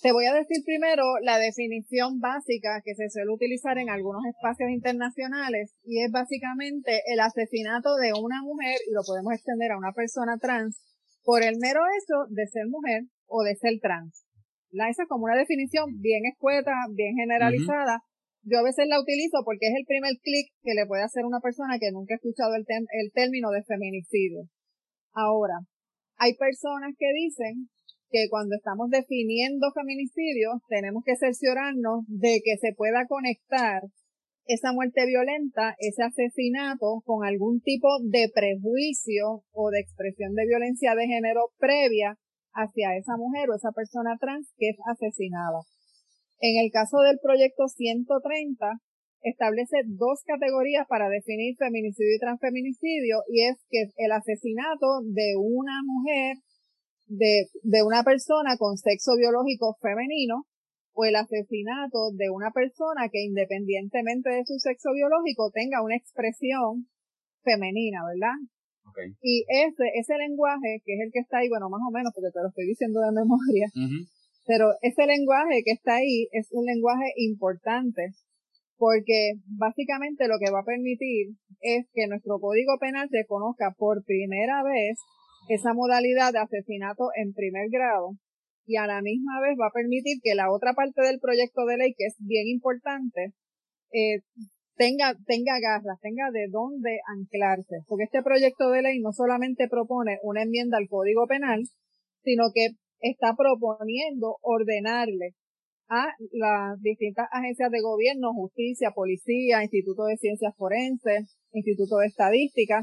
te 0.05 0.13
voy 0.13 0.27
a 0.27 0.35
decir 0.35 0.63
primero 0.65 1.03
la 1.23 1.39
definición 1.39 2.21
básica 2.21 2.83
que 2.85 2.95
se 2.95 3.09
suele 3.09 3.33
utilizar 3.33 3.79
en 3.79 3.89
algunos 3.89 4.21
espacios 4.29 4.69
internacionales 4.71 5.73
y 5.83 6.05
es 6.05 6.11
básicamente 6.13 7.01
el 7.07 7.21
asesinato 7.21 7.97
de 7.97 8.13
una 8.13 8.43
mujer, 8.43 8.77
y 8.87 8.93
lo 8.93 9.01
podemos 9.07 9.33
extender 9.33 9.73
a 9.73 9.79
una 9.79 9.93
persona 9.93 10.37
trans, 10.39 10.83
por 11.23 11.43
el 11.43 11.57
mero 11.59 11.81
hecho 11.81 12.29
de 12.29 12.47
ser 12.47 12.67
mujer 12.69 13.05
o 13.27 13.43
de 13.45 13.57
ser 13.57 13.81
trans. 13.81 14.27
La 14.71 14.91
esa 14.91 15.07
como 15.07 15.25
una 15.25 15.37
definición 15.37 16.01
bien 16.01 16.27
escueta, 16.27 16.73
bien 16.93 17.17
generalizada. 17.17 18.03
Yo 18.45 18.59
a 18.59 18.63
veces 18.63 18.87
la 18.89 19.01
utilizo 19.01 19.41
porque 19.45 19.69
es 19.69 19.75
el 19.77 19.87
primer 19.87 20.13
clic 20.21 20.53
que 20.63 20.75
le 20.75 20.87
puede 20.87 21.03
hacer 21.03 21.25
una 21.25 21.41
persona 21.41 21.79
que 21.81 21.91
nunca 21.93 22.15
ha 22.15 22.21
escuchado 22.21 22.55
el, 22.55 22.65
el 22.69 23.13
término 23.13 23.51
de 23.51 23.65
feminicidio. 23.65 24.45
Ahora, 25.13 25.65
hay 26.17 26.35
personas 26.37 26.93
que 26.99 27.09
dicen 27.15 27.69
que 28.11 28.29
cuando 28.29 28.55
estamos 28.57 28.91
definiendo 28.91 29.73
feminicidios 29.73 30.61
tenemos 30.69 31.03
que 31.05 31.17
cerciorarnos 31.17 32.05
de 32.07 32.41
que 32.45 32.57
se 32.61 32.75
pueda 32.77 33.07
conectar 33.07 33.83
esa 34.47 34.73
muerte 34.73 35.07
violenta, 35.07 35.75
ese 35.79 36.03
asesinato 36.03 37.03
con 37.05 37.25
algún 37.25 37.61
tipo 37.61 37.89
de 38.05 38.29
prejuicio 38.29 39.43
o 39.53 39.71
de 39.71 39.81
expresión 39.81 40.35
de 40.35 40.47
violencia 40.47 40.95
de 40.95 41.07
género 41.07 41.49
previa 41.59 42.19
hacia 42.53 42.97
esa 42.97 43.17
mujer 43.17 43.49
o 43.51 43.57
esa 43.57 43.73
persona 43.73 44.17
trans 44.21 44.53
que 44.59 44.69
es 44.69 44.77
asesinada. 44.87 45.61
En 46.45 46.61
el 46.61 46.71
caso 46.71 47.01
del 47.01 47.17
proyecto 47.25 47.69
130, 47.69 48.77
establece 49.23 49.81
dos 49.87 50.21
categorías 50.29 50.85
para 50.87 51.09
definir 51.09 51.57
feminicidio 51.57 52.17
y 52.17 52.21
transfeminicidio 52.21 53.25
y 53.33 53.49
es 53.49 53.57
que 53.71 53.89
el 53.97 54.13
asesinato 54.13 55.01
de 55.09 55.41
una 55.41 55.81
mujer 55.89 56.37
de, 57.07 57.49
de 57.63 57.83
una 57.83 58.05
persona 58.05 58.59
con 58.59 58.77
sexo 58.77 59.17
biológico 59.17 59.79
femenino 59.81 60.45
o 60.93 61.07
el 61.07 61.17
asesinato 61.17 62.13
de 62.13 62.29
una 62.29 62.51
persona 62.53 63.09
que 63.09 63.25
independientemente 63.25 64.29
de 64.29 64.45
su 64.45 64.61
sexo 64.61 64.93
biológico 64.93 65.51
tenga 65.51 65.83
una 65.83 65.97
expresión 65.97 66.93
femenina, 67.41 68.05
¿verdad? 68.05 68.37
Y 69.23 69.47
ese, 69.49 69.85
ese 69.97 70.15
lenguaje, 70.19 70.85
que 70.85 70.93
es 70.93 71.01
el 71.01 71.11
que 71.11 71.21
está 71.21 71.39
ahí, 71.39 71.49
bueno, 71.49 71.71
más 71.71 71.81
o 71.89 71.91
menos, 71.91 72.13
porque 72.15 72.29
te 72.29 72.43
lo 72.45 72.49
estoy 72.49 72.67
diciendo 72.69 73.01
de 73.01 73.17
memoria, 73.17 73.73
pero 74.47 74.73
ese 74.83 75.07
lenguaje 75.07 75.63
que 75.65 75.73
está 75.73 75.97
ahí 75.97 76.29
es 76.33 76.49
un 76.53 76.67
lenguaje 76.67 77.13
importante, 77.17 78.13
porque 78.77 79.35
básicamente 79.47 80.29
lo 80.29 80.39
que 80.39 80.53
va 80.53 80.61
a 80.61 80.65
permitir 80.65 81.37
es 81.61 81.87
que 81.95 82.07
nuestro 82.07 82.39
código 82.41 82.77
penal 82.79 83.09
se 83.11 83.25
conozca 83.27 83.75
por 83.77 84.05
primera 84.05 84.63
vez 84.63 84.99
esa 85.49 85.73
modalidad 85.73 86.33
de 86.33 86.41
asesinato 86.41 87.09
en 87.17 87.33
primer 87.33 87.69
grado 87.71 88.17
y 88.67 88.77
a 88.77 88.87
la 88.87 89.03
misma 89.03 89.41
vez 89.41 89.57
va 89.61 89.69
a 89.69 89.77
permitir 89.77 90.19
que 90.23 90.35
la 90.35 90.51
otra 90.51 90.73
parte 90.73 91.03
del 91.03 91.21
proyecto 91.21 91.67
de 91.67 91.77
ley, 91.77 91.95
que 91.97 92.07
es 92.07 92.17
bien 92.19 92.49
importante, 92.49 93.35
eh, 93.93 94.21
tenga, 94.77 95.15
tenga 95.27 95.61
garras, 95.61 96.01
tenga 96.01 96.31
de 96.31 96.49
dónde 96.51 96.99
anclarse. 97.07 97.85
Porque 97.87 98.05
este 98.05 98.23
proyecto 98.23 98.71
de 98.71 98.83
ley 98.83 99.01
no 99.01 99.13
solamente 99.13 99.69
propone 99.69 100.19
una 100.23 100.43
enmienda 100.43 100.79
al 100.79 100.89
Código 100.89 101.27
Penal, 101.27 101.63
sino 102.23 102.45
que 102.55 102.71
está 103.05 103.35
proponiendo 103.37 104.37
ordenarle 104.41 105.37
a 105.89 106.09
las 106.33 106.81
distintas 106.81 107.29
agencias 107.31 107.71
de 107.71 107.83
gobierno, 107.83 108.33
justicia, 108.33 108.93
policía, 108.93 109.63
Instituto 109.63 110.05
de 110.05 110.17
Ciencias 110.17 110.57
Forenses, 110.57 111.37
Instituto 111.53 111.99
de 111.99 112.07
Estadística, 112.07 112.81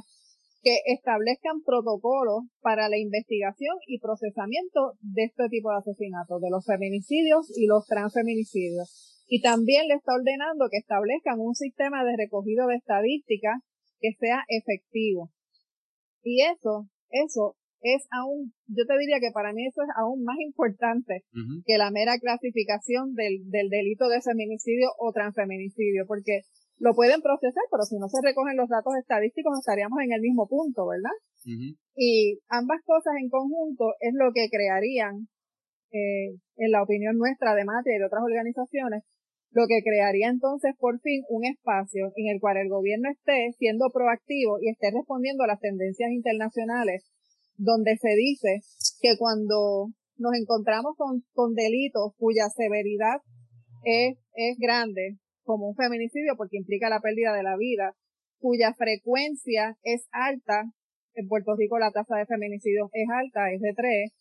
que 0.62 0.78
establezcan 0.94 1.64
protocolos 1.66 2.46
para 2.62 2.88
la 2.88 3.00
investigación 3.00 3.76
y 3.88 4.00
procesamiento 4.00 4.94
de 5.02 5.24
este 5.24 5.50
tipo 5.50 5.72
de 5.72 5.78
asesinatos, 5.78 6.40
de 6.40 6.52
los 6.52 6.64
feminicidios 6.66 7.50
y 7.58 7.66
los 7.66 7.88
transfeminicidios. 7.88 9.26
Y 9.28 9.42
también 9.42 9.88
le 9.88 9.96
está 9.96 10.14
ordenando 10.14 10.70
que 10.70 10.78
establezcan 10.78 11.40
un 11.40 11.56
sistema 11.56 12.04
de 12.04 12.16
recogido 12.16 12.68
de 12.68 12.76
estadísticas 12.76 13.58
que 14.00 14.14
sea 14.20 14.44
efectivo. 14.50 15.32
Y 16.22 16.44
eso, 16.44 16.86
eso 17.10 17.56
es 17.82 18.08
aún, 18.12 18.54
yo 18.68 18.86
te 18.86 18.98
diría 18.98 19.18
que 19.20 19.34
para 19.34 19.54
mí 19.54 19.66
eso 19.66 19.82
es 19.82 19.90
aún 19.98 20.24
más 20.24 20.38
importante 20.40 21.26
que 21.66 21.78
la 21.78 21.90
mera 21.90 22.18
clasificación 22.20 23.14
del, 23.14 23.50
del 23.50 23.70
delito 23.70 24.08
de 24.08 24.22
feminicidio 24.22 24.90
o 25.00 25.12
transfeminicidio, 25.12 26.06
porque 26.08 26.42
lo 26.78 26.94
pueden 26.94 27.22
procesar, 27.22 27.64
pero 27.70 27.84
si 27.84 27.98
no 27.98 28.10
se 28.10 28.22
recogen 28.26 28.58
los 28.58 28.70
datos 28.70 28.94
estadísticos 28.98 29.54
estaríamos 29.60 30.02
en 30.02 30.14
el 30.14 30.22
mismo 30.22 30.48
punto, 30.48 30.88
¿verdad? 30.88 31.14
Y 31.96 32.40
ambas 32.50 32.82
cosas 32.86 33.14
en 33.22 33.30
conjunto 33.30 33.94
es 34.00 34.14
lo 34.14 34.32
que 34.34 34.50
crearían, 34.50 35.28
eh, 35.92 36.38
en 36.58 36.72
la 36.72 36.82
opinión 36.82 37.18
nuestra 37.18 37.54
de 37.54 37.66
Matria 37.66 37.98
y 37.98 38.00
de 38.00 38.06
otras 38.06 38.24
organizaciones, 38.24 39.04
lo 39.52 39.68
que 39.68 39.84
crearía 39.84 40.30
entonces 40.30 40.74
por 40.80 41.00
fin 41.02 41.24
un 41.30 41.46
espacio 41.46 42.12
en 42.16 42.34
el 42.34 42.40
cual 42.40 42.58
el 42.58 42.70
gobierno 42.70 43.10
esté 43.12 43.52
siendo 43.58 43.90
proactivo 43.94 44.58
y 44.62 44.70
esté 44.70 44.92
respondiendo 44.92 45.44
a 45.44 45.48
las 45.48 45.60
tendencias 45.60 46.10
internacionales, 46.12 47.06
donde 47.58 47.98
se 47.98 48.16
dice 48.16 48.62
que 49.02 49.18
cuando 49.18 49.90
nos 50.18 50.34
encontramos 50.40 50.96
con, 50.98 51.24
con 51.34 51.54
delitos 51.54 52.14
cuya 52.18 52.50
severidad 52.50 53.22
es, 53.84 54.18
es 54.34 54.58
grande, 54.60 55.18
como 55.44 55.70
un 55.70 55.76
feminicidio 55.76 56.34
porque 56.38 56.58
implica 56.58 56.90
la 56.90 57.02
pérdida 57.02 57.34
de 57.34 57.44
la 57.44 57.58
vida, 57.58 57.96
cuya 58.40 58.74
frecuencia 58.74 59.78
es 59.84 60.08
alta, 60.12 60.64
en 61.14 61.28
Puerto 61.28 61.56
Rico 61.58 61.78
la 61.80 61.92
tasa 61.92 62.16
de 62.18 62.26
feminicidios 62.26 62.90
es 62.94 63.08
alta, 63.10 63.52
es 63.52 63.62
de 63.62 63.74
3, 63.76 64.12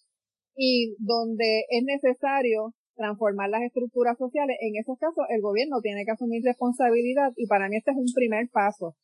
y 0.57 0.97
donde 0.99 1.65
es 1.71 1.85
necesario 1.85 2.75
transformar 2.97 3.49
las 3.49 3.63
estructuras 3.63 4.19
sociales, 4.19 4.57
en 4.61 4.77
esos 4.77 4.99
casos 4.99 5.25
el 5.31 5.41
gobierno 5.41 5.81
tiene 5.81 6.05
que 6.05 6.11
asumir 6.11 6.43
responsabilidad 6.45 7.33
y 7.37 7.47
para 7.47 7.69
mí 7.69 7.77
este 7.77 7.93
es 7.93 7.97
un 7.97 8.13
primer 8.15 8.49
paso 8.53 8.97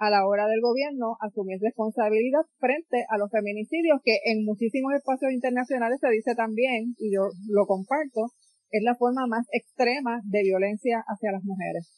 a 0.00 0.08
la 0.08 0.26
hora 0.26 0.48
del 0.48 0.60
gobierno 0.62 1.16
asumir 1.20 1.58
responsabilidad 1.60 2.40
frente 2.58 3.04
a 3.10 3.18
los 3.18 3.30
feminicidios 3.30 4.00
que 4.02 4.16
en 4.24 4.44
muchísimos 4.46 4.94
espacios 4.94 5.30
internacionales 5.30 5.98
se 6.00 6.08
dice 6.08 6.34
también, 6.34 6.94
y 6.96 7.14
yo 7.14 7.28
lo 7.48 7.66
comparto, 7.66 8.32
es 8.70 8.82
la 8.82 8.96
forma 8.96 9.26
más 9.28 9.46
extrema 9.52 10.20
de 10.24 10.42
violencia 10.42 11.04
hacia 11.06 11.32
las 11.32 11.44
mujeres. 11.44 11.92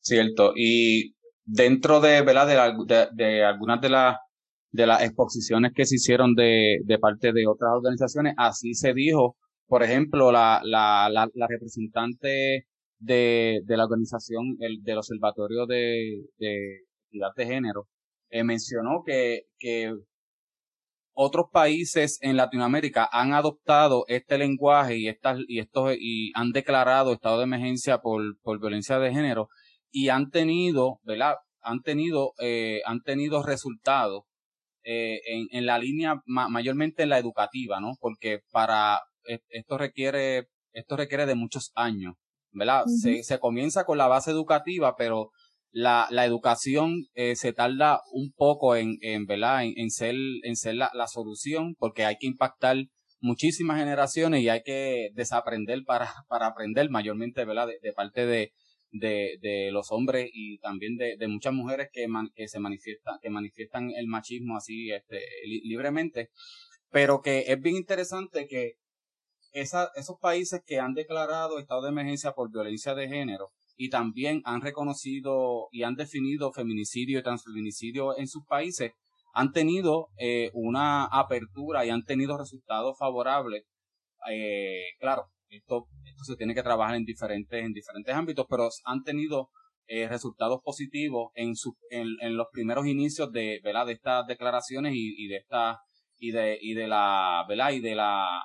Cierto. 0.00 0.52
Y 0.54 1.16
dentro 1.44 2.00
de, 2.00 2.22
¿verdad? 2.22 2.46
De, 2.86 3.08
de, 3.12 3.44
algunas 3.44 3.80
de 3.80 3.90
las 3.90 4.16
de 4.70 4.86
las 4.86 5.02
exposiciones 5.02 5.72
que 5.74 5.86
se 5.86 5.96
hicieron 5.96 6.34
de, 6.34 6.78
de 6.84 6.98
parte 6.98 7.32
de 7.32 7.46
otras 7.46 7.70
organizaciones, 7.74 8.34
así 8.36 8.74
se 8.74 8.92
dijo, 8.92 9.36
por 9.66 9.84
ejemplo, 9.84 10.32
la, 10.32 10.60
la, 10.64 11.08
la, 11.10 11.46
representante 11.48 12.66
de, 12.98 13.60
de 13.64 13.76
la 13.76 13.84
organización 13.84 14.56
el, 14.58 14.82
del 14.82 14.98
Observatorio 14.98 15.66
de, 15.66 16.24
de 16.38 16.80
Equidad 17.14 17.34
de 17.36 17.46
Género, 17.46 17.86
eh, 18.30 18.42
mencionó 18.42 19.02
que, 19.04 19.42
que 19.58 19.94
otros 21.14 21.46
países 21.52 22.18
en 22.20 22.36
Latinoamérica 22.36 23.08
han 23.12 23.32
adoptado 23.32 24.04
este 24.08 24.36
lenguaje 24.36 24.98
y 24.98 25.08
estas 25.08 25.38
y 25.46 25.60
estos 25.60 25.94
y 25.96 26.32
han 26.34 26.50
declarado 26.50 27.12
estado 27.12 27.38
de 27.38 27.44
emergencia 27.44 27.98
por, 27.98 28.36
por 28.42 28.60
violencia 28.60 28.98
de 28.98 29.12
género 29.12 29.48
y 29.92 30.08
han 30.08 30.30
tenido, 30.30 30.98
¿verdad? 31.04 31.36
Han 31.62 31.82
tenido 31.82 32.32
eh, 32.40 32.80
han 32.84 33.02
tenido 33.02 33.44
resultados 33.44 34.24
eh, 34.82 35.20
en, 35.26 35.46
en 35.52 35.66
la 35.66 35.78
línea 35.78 36.20
mayormente 36.26 37.04
en 37.04 37.10
la 37.10 37.18
educativa, 37.18 37.80
¿no? 37.80 37.92
Porque 38.00 38.40
para 38.50 38.98
e, 39.28 39.38
esto 39.50 39.78
requiere 39.78 40.48
esto 40.72 40.96
requiere 40.96 41.26
de 41.26 41.36
muchos 41.36 41.70
años, 41.76 42.14
¿verdad? 42.50 42.84
se, 42.86 43.22
se 43.22 43.38
comienza 43.38 43.84
con 43.84 43.98
la 43.98 44.08
base 44.08 44.32
educativa, 44.32 44.96
pero 44.96 45.30
la, 45.74 46.06
la 46.10 46.24
educación 46.24 47.08
eh, 47.14 47.34
se 47.34 47.52
tarda 47.52 48.00
un 48.12 48.32
poco 48.32 48.76
en, 48.76 48.96
en, 49.00 49.26
¿verdad? 49.26 49.64
en, 49.64 49.90
ser, 49.90 50.14
en 50.44 50.54
ser 50.54 50.76
la, 50.76 50.88
la, 50.94 51.08
solución 51.08 51.74
porque 51.80 52.04
hay 52.04 52.16
que 52.16 52.28
impactar 52.28 52.76
muchísimas 53.20 53.80
generaciones 53.80 54.42
y 54.42 54.48
hay 54.48 54.62
que 54.62 55.08
desaprender 55.14 55.82
para, 55.84 56.08
para 56.28 56.46
aprender 56.46 56.88
mayormente 56.90 57.44
¿verdad? 57.44 57.68
De, 57.82 57.92
parte 57.92 58.24
de, 58.24 58.52
de, 58.92 59.36
de, 59.40 59.72
los 59.72 59.90
hombres 59.90 60.30
y 60.32 60.58
también 60.58 60.96
de, 60.96 61.16
de 61.16 61.26
muchas 61.26 61.52
mujeres 61.52 61.88
que, 61.92 62.06
que 62.36 62.46
se 62.46 62.60
manifiestan, 62.60 63.18
que 63.20 63.30
manifiestan 63.30 63.90
el 63.96 64.06
machismo 64.06 64.56
así 64.56 64.92
este, 64.92 65.22
libremente. 65.64 66.30
Pero 66.90 67.20
que 67.20 67.46
es 67.48 67.60
bien 67.60 67.74
interesante 67.74 68.46
que 68.46 68.74
esa, 69.50 69.90
esos 69.96 70.20
países 70.20 70.62
que 70.64 70.78
han 70.78 70.94
declarado 70.94 71.58
estado 71.58 71.82
de 71.82 71.88
emergencia 71.88 72.30
por 72.30 72.52
violencia 72.52 72.94
de 72.94 73.08
género, 73.08 73.50
y 73.76 73.90
también 73.90 74.42
han 74.44 74.60
reconocido 74.60 75.68
y 75.72 75.82
han 75.82 75.94
definido 75.94 76.52
feminicidio 76.52 77.18
y 77.18 77.22
transfeminicidio 77.22 78.16
en 78.16 78.28
sus 78.28 78.44
países, 78.46 78.92
han 79.32 79.52
tenido 79.52 80.08
eh, 80.18 80.50
una 80.54 81.06
apertura 81.06 81.84
y 81.84 81.90
han 81.90 82.04
tenido 82.04 82.38
resultados 82.38 82.96
favorables. 82.98 83.64
Eh, 84.30 84.84
claro, 85.00 85.26
esto, 85.48 85.86
esto 86.04 86.24
se 86.24 86.36
tiene 86.36 86.54
que 86.54 86.62
trabajar 86.62 86.94
en 86.94 87.04
diferentes, 87.04 87.64
en 87.64 87.72
diferentes 87.72 88.14
ámbitos, 88.14 88.46
pero 88.48 88.68
han 88.84 89.02
tenido 89.02 89.50
eh, 89.86 90.08
resultados 90.08 90.60
positivos 90.62 91.30
en, 91.34 91.56
su, 91.56 91.76
en, 91.90 92.08
en, 92.20 92.36
los 92.36 92.46
primeros 92.52 92.86
inicios 92.86 93.32
de, 93.32 93.60
¿verdad? 93.62 93.86
de 93.86 93.92
estas 93.94 94.26
declaraciones 94.26 94.94
y, 94.94 95.14
y 95.24 95.28
de 95.28 95.36
esta 95.36 95.80
y 96.18 96.30
de, 96.30 96.58
y 96.60 96.74
de 96.74 96.86
la, 96.86 97.44
¿verdad? 97.48 97.72
y 97.72 97.80
de 97.80 97.94
la 97.94 98.44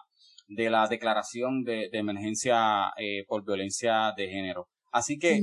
de 0.49 0.69
la 0.71 0.87
declaración 0.87 1.63
de, 1.63 1.89
de 1.91 1.97
emergencia 1.99 2.91
eh, 2.97 3.23
por 3.27 3.45
violencia 3.45 4.13
de 4.17 4.27
género. 4.29 4.67
Así 4.91 5.17
que 5.17 5.41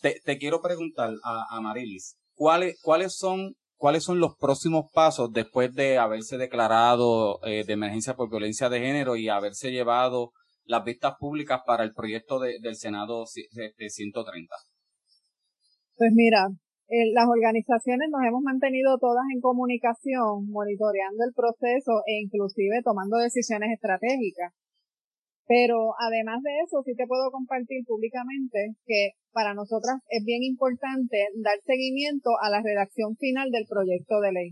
te, 0.00 0.20
te, 0.24 0.38
quiero 0.38 0.60
preguntar 0.60 1.14
a, 1.24 1.56
a 1.56 1.60
Marilis, 1.60 2.16
¿cuáles, 2.34 2.80
cuáles 2.82 3.16
son 3.16 3.54
cuáles 3.78 4.02
son 4.02 4.18
los 4.18 4.36
próximos 4.36 4.90
pasos 4.92 5.32
después 5.32 5.72
de 5.74 5.98
haberse 5.98 6.36
declarado 6.36 7.38
eh, 7.44 7.64
de 7.64 7.72
emergencia 7.72 8.14
por 8.14 8.28
violencia 8.28 8.68
de 8.68 8.80
género 8.80 9.16
y 9.16 9.28
haberse 9.28 9.70
llevado 9.70 10.32
las 10.64 10.84
vistas 10.84 11.14
públicas 11.18 11.60
para 11.64 11.84
el 11.84 11.94
proyecto 11.94 12.40
de, 12.40 12.58
del 12.60 12.76
Senado 12.76 13.24
de 13.52 13.88
130? 13.88 14.54
Pues 15.96 16.10
mira, 16.12 16.48
eh, 16.88 17.12
las 17.14 17.26
organizaciones 17.26 18.08
nos 18.10 18.20
hemos 18.26 18.42
mantenido 18.42 18.98
todas 18.98 19.24
en 19.32 19.40
comunicación, 19.40 20.50
monitoreando 20.50 21.24
el 21.24 21.32
proceso 21.34 22.02
e 22.06 22.20
inclusive 22.22 22.82
tomando 22.82 23.16
decisiones 23.16 23.70
estratégicas. 23.72 24.52
Pero 25.48 25.96
además 25.96 26.44
de 26.44 26.52
eso, 26.60 26.84
sí 26.84 26.92
te 26.94 27.08
puedo 27.08 27.32
compartir 27.32 27.80
públicamente 27.88 28.76
que 28.84 29.16
para 29.32 29.54
nosotras 29.54 29.96
es 30.12 30.22
bien 30.22 30.44
importante 30.44 31.24
dar 31.40 31.56
seguimiento 31.64 32.36
a 32.44 32.50
la 32.50 32.60
redacción 32.60 33.16
final 33.16 33.48
del 33.50 33.64
proyecto 33.64 34.20
de 34.20 34.32
ley. 34.32 34.50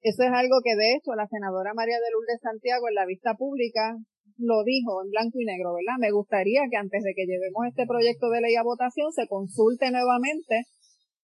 Eso 0.00 0.22
es 0.22 0.30
algo 0.30 0.62
que 0.62 0.78
de 0.78 0.94
hecho 0.94 1.14
la 1.18 1.26
senadora 1.26 1.74
María 1.74 1.98
de 1.98 2.10
Lourdes 2.14 2.38
Santiago 2.40 2.86
en 2.88 2.94
la 2.94 3.06
vista 3.06 3.34
pública 3.34 3.98
lo 4.38 4.62
dijo 4.62 5.02
en 5.02 5.10
blanco 5.10 5.38
y 5.40 5.44
negro, 5.44 5.74
¿verdad? 5.74 5.98
Me 5.98 6.10
gustaría 6.10 6.62
que 6.70 6.76
antes 6.78 7.02
de 7.02 7.14
que 7.14 7.26
llevemos 7.26 7.66
este 7.66 7.86
proyecto 7.86 8.30
de 8.30 8.40
ley 8.42 8.54
a 8.54 8.62
votación 8.62 9.10
se 9.10 9.26
consulte 9.26 9.90
nuevamente 9.90 10.70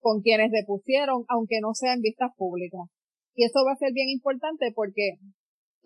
con 0.00 0.22
quienes 0.22 0.50
depusieron, 0.50 1.22
aunque 1.28 1.58
no 1.62 1.74
sea 1.74 1.94
en 1.94 2.02
vistas 2.02 2.30
públicas. 2.36 2.82
Y 3.34 3.44
eso 3.44 3.62
va 3.66 3.72
a 3.72 3.82
ser 3.82 3.92
bien 3.92 4.08
importante 4.10 4.70
porque 4.74 5.18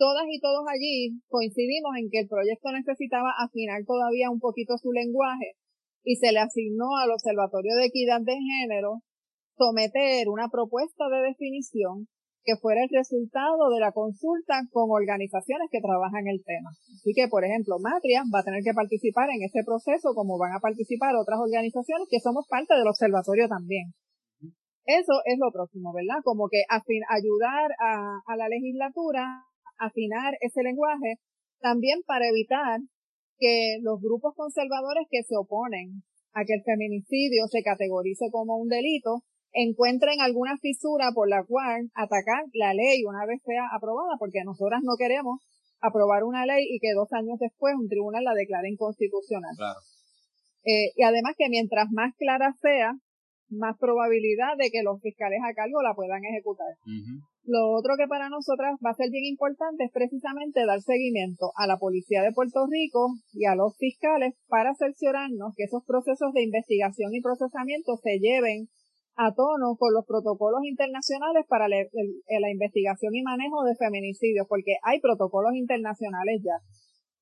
todas 0.02 0.26
y 0.26 0.42
todos 0.42 0.66
allí 0.66 1.22
coincidimos 1.30 1.94
en 1.94 2.10
que 2.10 2.26
el 2.26 2.28
proyecto 2.28 2.74
necesitaba 2.74 3.38
afinar 3.38 3.86
todavía 3.86 4.34
un 4.34 4.42
poquito 4.42 4.74
su 4.74 4.90
lenguaje 4.90 5.54
y 6.02 6.18
se 6.18 6.34
le 6.34 6.42
asignó 6.42 6.98
al 6.98 7.14
Observatorio 7.14 7.78
de 7.78 7.86
Equidad 7.86 8.18
de 8.18 8.34
Género 8.34 9.06
someter 9.54 10.26
una 10.26 10.50
propuesta 10.50 11.06
de 11.06 11.30
definición 11.30 12.10
que 12.42 12.58
fuera 12.58 12.82
el 12.82 12.90
resultado 12.90 13.70
de 13.70 13.78
la 13.78 13.94
consulta 13.94 14.66
con 14.74 14.90
organizaciones 14.90 15.70
que 15.70 15.78
trabajan 15.78 16.26
el 16.26 16.42
tema. 16.42 16.74
Así 16.98 17.14
que, 17.14 17.30
por 17.30 17.46
ejemplo, 17.46 17.78
Matria 17.78 18.26
va 18.34 18.42
a 18.42 18.42
tener 18.42 18.66
que 18.66 18.74
participar 18.74 19.30
en 19.30 19.46
este 19.46 19.62
proceso 19.62 20.18
como 20.18 20.34
van 20.34 20.50
a 20.50 20.58
participar 20.58 21.14
otras 21.14 21.38
organizaciones 21.38 22.10
que 22.10 22.18
somos 22.18 22.50
parte 22.50 22.74
del 22.74 22.90
observatorio 22.90 23.46
también. 23.46 23.94
Eso 24.82 25.22
es 25.30 25.38
lo 25.38 25.54
próximo, 25.54 25.94
¿verdad? 25.94 26.18
Como 26.26 26.50
que 26.50 26.66
ayudar 26.66 27.70
a, 27.78 28.18
a 28.26 28.34
la 28.34 28.50
legislatura 28.50 29.46
afinar 29.78 30.34
ese 30.40 30.62
lenguaje, 30.62 31.16
también 31.60 32.02
para 32.06 32.28
evitar 32.28 32.80
que 33.38 33.78
los 33.82 34.00
grupos 34.00 34.34
conservadores 34.36 35.06
que 35.10 35.22
se 35.22 35.36
oponen 35.36 36.02
a 36.32 36.44
que 36.44 36.54
el 36.54 36.62
feminicidio 36.62 37.46
se 37.48 37.62
categorice 37.62 38.26
como 38.30 38.56
un 38.56 38.68
delito 38.68 39.22
encuentren 39.52 40.20
alguna 40.20 40.56
fisura 40.58 41.12
por 41.14 41.28
la 41.28 41.44
cual 41.44 41.90
atacar 41.94 42.44
la 42.54 42.72
ley 42.72 43.04
una 43.04 43.26
vez 43.26 43.42
sea 43.44 43.68
aprobada, 43.74 44.16
porque 44.18 44.44
nosotras 44.44 44.80
no 44.82 44.96
queremos 44.96 45.40
aprobar 45.80 46.24
una 46.24 46.46
ley 46.46 46.64
y 46.70 46.78
que 46.78 46.94
dos 46.94 47.12
años 47.12 47.38
después 47.38 47.74
un 47.74 47.88
tribunal 47.88 48.24
la 48.24 48.34
declare 48.34 48.70
inconstitucional. 48.70 49.54
Eh, 50.64 50.92
y 50.96 51.02
además 51.02 51.34
que 51.36 51.48
mientras 51.50 51.90
más 51.90 52.14
clara 52.16 52.54
sea, 52.62 52.94
más 53.50 53.76
probabilidad 53.78 54.56
de 54.56 54.70
que 54.70 54.82
los 54.82 55.02
fiscales 55.02 55.40
a 55.44 55.52
cargo 55.52 55.82
la 55.82 55.94
puedan 55.94 56.24
ejecutar. 56.24 56.72
Lo 57.44 57.74
otro 57.74 57.94
que 57.98 58.06
para 58.06 58.28
nosotras 58.28 58.78
va 58.84 58.90
a 58.90 58.94
ser 58.94 59.10
bien 59.10 59.24
importante 59.24 59.84
es 59.84 59.90
precisamente 59.90 60.64
dar 60.64 60.80
seguimiento 60.80 61.50
a 61.56 61.66
la 61.66 61.76
Policía 61.76 62.22
de 62.22 62.30
Puerto 62.30 62.66
Rico 62.70 63.18
y 63.32 63.46
a 63.46 63.56
los 63.56 63.76
fiscales 63.76 64.34
para 64.46 64.74
cerciorarnos 64.74 65.52
que 65.56 65.64
esos 65.64 65.82
procesos 65.84 66.32
de 66.34 66.44
investigación 66.44 67.12
y 67.12 67.20
procesamiento 67.20 67.96
se 67.96 68.20
lleven 68.20 68.68
a 69.16 69.34
tono 69.34 69.74
con 69.76 69.92
los 69.92 70.06
protocolos 70.06 70.62
internacionales 70.64 71.44
para 71.48 71.66
la, 71.66 71.82
la 71.82 72.50
investigación 72.50 73.12
y 73.14 73.22
manejo 73.22 73.64
de 73.64 73.74
feminicidios, 73.74 74.46
porque 74.48 74.76
hay 74.84 75.00
protocolos 75.00 75.54
internacionales 75.54 76.40
ya. 76.44 76.62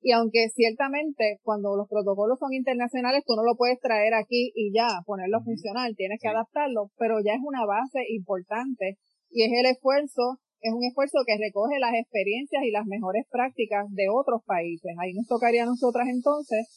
Y 0.02 0.12
aunque 0.12 0.48
ciertamente 0.54 1.40
cuando 1.42 1.76
los 1.76 1.88
protocolos 1.88 2.38
son 2.38 2.52
internacionales, 2.52 3.24
tú 3.26 3.34
no 3.36 3.42
lo 3.42 3.56
puedes 3.56 3.80
traer 3.80 4.12
aquí 4.12 4.52
y 4.54 4.70
ya 4.72 4.88
ponerlo 5.06 5.40
funcional, 5.42 5.96
tienes 5.96 6.20
que 6.20 6.28
adaptarlo, 6.28 6.90
pero 6.98 7.20
ya 7.24 7.32
es 7.32 7.40
una 7.42 7.64
base 7.64 8.04
importante 8.08 8.98
y 9.30 9.44
es 9.44 9.52
el 9.52 9.66
esfuerzo, 9.66 10.38
es 10.60 10.72
un 10.74 10.84
esfuerzo 10.84 11.18
que 11.26 11.38
recoge 11.38 11.78
las 11.78 11.94
experiencias 11.94 12.62
y 12.64 12.70
las 12.70 12.86
mejores 12.86 13.24
prácticas 13.30 13.86
de 13.90 14.08
otros 14.12 14.42
países. 14.44 14.92
Ahí 14.98 15.14
nos 15.14 15.26
tocaría 15.26 15.62
a 15.62 15.66
nosotras 15.66 16.08
entonces 16.08 16.68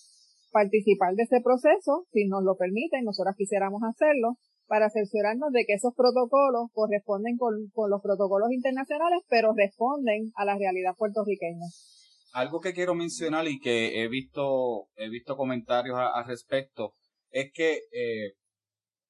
participar 0.51 1.15
de 1.15 1.23
ese 1.23 1.41
proceso, 1.41 2.05
si 2.13 2.27
nos 2.27 2.43
lo 2.43 2.55
permiten, 2.55 3.03
nosotras 3.03 3.35
quisiéramos 3.35 3.81
hacerlo, 3.83 4.37
para 4.67 4.89
cerciorarnos 4.89 5.51
de 5.51 5.65
que 5.65 5.73
esos 5.73 5.93
protocolos 5.95 6.69
corresponden 6.71 7.37
con, 7.37 7.69
con 7.73 7.89
los 7.89 8.01
protocolos 8.01 8.51
internacionales, 8.51 9.19
pero 9.27 9.53
responden 9.53 10.31
a 10.35 10.45
la 10.45 10.57
realidad 10.57 10.95
puertorriqueña. 10.97 11.65
Algo 12.33 12.61
que 12.61 12.73
quiero 12.73 12.95
mencionar 12.95 13.47
y 13.47 13.59
que 13.59 14.01
he 14.01 14.07
visto, 14.07 14.87
he 14.95 15.09
visto 15.09 15.35
comentarios 15.35 15.97
al 15.97 16.25
respecto, 16.25 16.93
es 17.29 17.51
que 17.51 17.81
eh, 17.91 18.33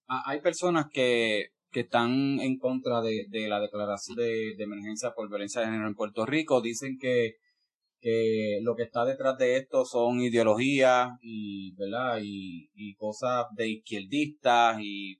hay 0.07 0.41
personas 0.41 0.87
que 0.91 1.52
que 1.73 1.81
están 1.81 2.39
en 2.39 2.57
contra 2.57 3.01
de, 3.01 3.25
de 3.29 3.49
la 3.49 3.59
declaración 3.59 4.15
de, 4.17 4.55
emergencia 4.57 5.11
por 5.13 5.27
violencia 5.27 5.61
de 5.61 5.67
género 5.67 5.87
en 5.87 5.95
Puerto 5.95 6.25
Rico. 6.25 6.61
Dicen 6.61 6.97
que, 6.99 7.33
que 7.99 8.59
lo 8.61 8.75
que 8.75 8.83
está 8.83 9.03
detrás 9.03 9.37
de 9.37 9.57
esto 9.57 9.83
son 9.83 10.21
ideologías 10.21 11.09
y, 11.21 11.75
¿verdad? 11.75 12.19
Y, 12.21 12.69
y 12.75 12.95
cosas 12.95 13.47
de 13.57 13.67
izquierdistas 13.69 14.77
y 14.81 15.19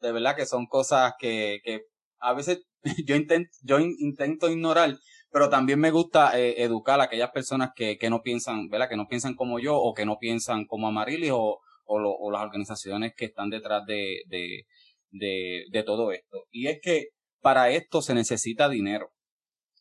de 0.00 0.12
verdad 0.12 0.34
que 0.36 0.46
son 0.46 0.66
cosas 0.66 1.12
que, 1.18 1.60
que 1.62 1.82
a 2.18 2.32
veces 2.32 2.62
yo 3.06 3.14
intento, 3.16 3.50
yo 3.62 3.78
intento 3.78 4.50
ignorar, 4.50 4.96
pero 5.30 5.48
también 5.48 5.78
me 5.78 5.90
gusta 5.90 6.38
eh, 6.38 6.62
educar 6.62 7.00
a 7.00 7.04
aquellas 7.04 7.30
personas 7.30 7.70
que, 7.76 7.98
que 7.98 8.10
no 8.10 8.22
piensan, 8.22 8.68
¿verdad? 8.68 8.88
Que 8.88 8.96
no 8.96 9.06
piensan 9.06 9.34
como 9.34 9.58
yo 9.60 9.76
o 9.76 9.94
que 9.94 10.06
no 10.06 10.18
piensan 10.18 10.64
como 10.64 10.88
Amarilis 10.88 11.30
o, 11.32 11.60
o, 11.84 12.16
o 12.18 12.30
las 12.30 12.42
organizaciones 12.42 13.12
que 13.16 13.26
están 13.26 13.50
detrás 13.50 13.84
de, 13.86 14.22
de, 14.26 14.64
de, 15.10 15.64
de 15.70 15.82
todo 15.82 16.12
esto. 16.12 16.44
Y 16.50 16.68
es 16.68 16.78
que 16.82 17.08
para 17.40 17.70
esto 17.70 18.02
se 18.02 18.14
necesita 18.14 18.68
dinero. 18.68 19.10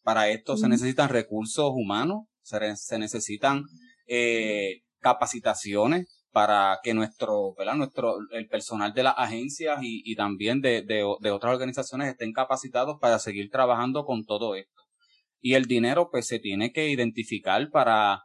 Para 0.03 0.29
esto 0.29 0.57
se 0.57 0.69
necesitan 0.69 1.09
recursos 1.09 1.71
humanos, 1.73 2.25
se, 2.41 2.75
se 2.77 2.97
necesitan 2.99 3.63
eh, 4.07 4.81
capacitaciones 4.99 6.07
para 6.31 6.79
que 6.83 6.93
nuestro, 6.93 7.53
¿verdad? 7.57 7.75
nuestro, 7.75 8.17
el 8.31 8.47
personal 8.47 8.93
de 8.93 9.03
las 9.03 9.15
agencias 9.17 9.79
y, 9.81 10.01
y 10.05 10.15
también 10.15 10.61
de, 10.61 10.83
de, 10.83 11.03
de, 11.19 11.31
otras 11.31 11.53
organizaciones 11.53 12.07
estén 12.07 12.33
capacitados 12.33 12.97
para 12.99 13.19
seguir 13.19 13.49
trabajando 13.49 14.05
con 14.05 14.25
todo 14.25 14.55
esto. 14.55 14.81
Y 15.41 15.55
el 15.55 15.65
dinero, 15.65 16.09
pues, 16.11 16.27
se 16.27 16.39
tiene 16.39 16.71
que 16.71 16.89
identificar 16.89 17.69
para, 17.71 18.21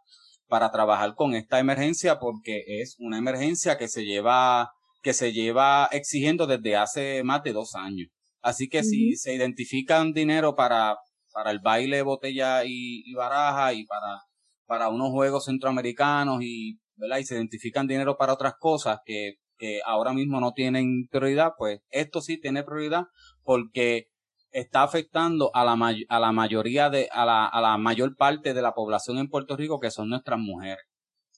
para 0.48 0.70
trabajar 0.70 1.14
con 1.14 1.34
esta 1.34 1.58
emergencia 1.58 2.18
porque 2.18 2.64
es 2.66 2.96
una 2.98 3.18
emergencia 3.18 3.78
que 3.78 3.88
se 3.88 4.04
lleva 4.04 4.70
que 5.04 5.12
se 5.12 5.32
lleva 5.32 5.88
exigiendo 5.92 6.48
desde 6.48 6.74
hace 6.74 7.22
más 7.22 7.44
de 7.44 7.52
dos 7.52 7.76
años. 7.76 8.08
Así 8.42 8.68
que 8.68 8.82
si 8.82 9.14
se 9.16 9.34
identifican 9.34 10.12
dinero 10.12 10.56
para, 10.56 10.96
para 11.32 11.52
el 11.52 11.60
baile, 11.60 12.02
botella 12.02 12.64
y, 12.64 13.12
baraja 13.14 13.72
y 13.72 13.84
para, 13.86 14.22
para 14.66 14.88
unos 14.88 15.10
juegos 15.10 15.44
centroamericanos 15.44 16.42
y, 16.42 16.78
¿verdad? 16.96 17.18
y 17.18 17.24
se 17.24 17.36
identifican 17.36 17.86
dinero 17.86 18.16
para 18.16 18.32
otras 18.32 18.54
cosas 18.58 18.98
que 19.04 19.34
que 19.58 19.80
ahora 19.84 20.12
mismo 20.12 20.40
no 20.40 20.52
tienen 20.52 21.06
prioridad, 21.10 21.52
pues 21.56 21.80
esto 21.90 22.20
sí 22.20 22.40
tiene 22.40 22.62
prioridad 22.62 23.04
porque 23.42 24.08
está 24.50 24.82
afectando 24.82 25.50
a 25.54 25.64
la, 25.64 25.76
a 26.08 26.20
la 26.20 26.32
mayoría 26.32 26.90
de, 26.90 27.08
a 27.12 27.24
la, 27.24 27.46
a 27.46 27.60
la 27.60 27.76
mayor 27.76 28.16
parte 28.16 28.54
de 28.54 28.62
la 28.62 28.72
población 28.72 29.18
en 29.18 29.28
Puerto 29.28 29.56
Rico 29.56 29.80
que 29.80 29.90
son 29.90 30.08
nuestras 30.08 30.38
mujeres. 30.38 30.84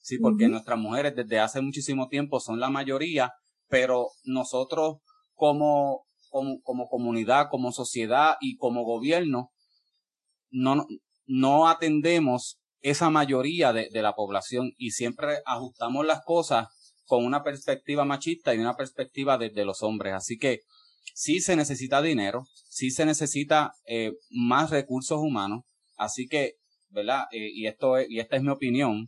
Sí, 0.01 0.19
porque 0.19 0.47
nuestras 0.47 0.79
mujeres 0.79 1.13
desde 1.15 1.39
hace 1.39 1.59
muchísimo 1.61 2.07
tiempo 2.07 2.39
son 2.39 2.59
la 2.59 2.69
mayoría, 2.69 3.33
pero 3.67 4.09
nosotros 4.23 4.97
como, 5.33 6.05
como, 6.29 6.61
como 6.61 6.87
comunidad, 6.87 7.47
como 7.49 7.71
sociedad 7.71 8.35
y 8.41 8.57
como 8.57 8.83
gobierno, 8.83 9.51
no, 10.49 10.85
no 11.25 11.67
atendemos 11.67 12.59
esa 12.81 13.09
mayoría 13.09 13.73
de, 13.73 13.89
de 13.91 14.01
la 14.01 14.13
población 14.13 14.71
y 14.77 14.91
siempre 14.91 15.41
ajustamos 15.45 16.05
las 16.05 16.21
cosas 16.23 16.67
con 17.05 17.25
una 17.25 17.43
perspectiva 17.43 18.05
machista 18.05 18.53
y 18.53 18.59
una 18.59 18.75
perspectiva 18.75 19.37
desde 19.37 19.55
de 19.55 19.65
los 19.65 19.81
hombres. 19.81 20.13
Así 20.13 20.37
que 20.37 20.61
sí 21.13 21.39
se 21.39 21.55
necesita 21.55 22.01
dinero, 22.01 22.45
sí 22.69 22.91
se 22.91 23.05
necesita 23.05 23.73
eh, 23.85 24.11
más 24.29 24.69
recursos 24.69 25.19
humanos. 25.19 25.63
Así 25.95 26.27
que, 26.27 26.53
¿verdad? 26.89 27.23
Eh, 27.31 27.49
y 27.53 27.67
esto 27.67 27.97
es, 27.97 28.07
y 28.09 28.19
esta 28.19 28.35
es 28.35 28.43
mi 28.43 28.49
opinión. 28.49 29.07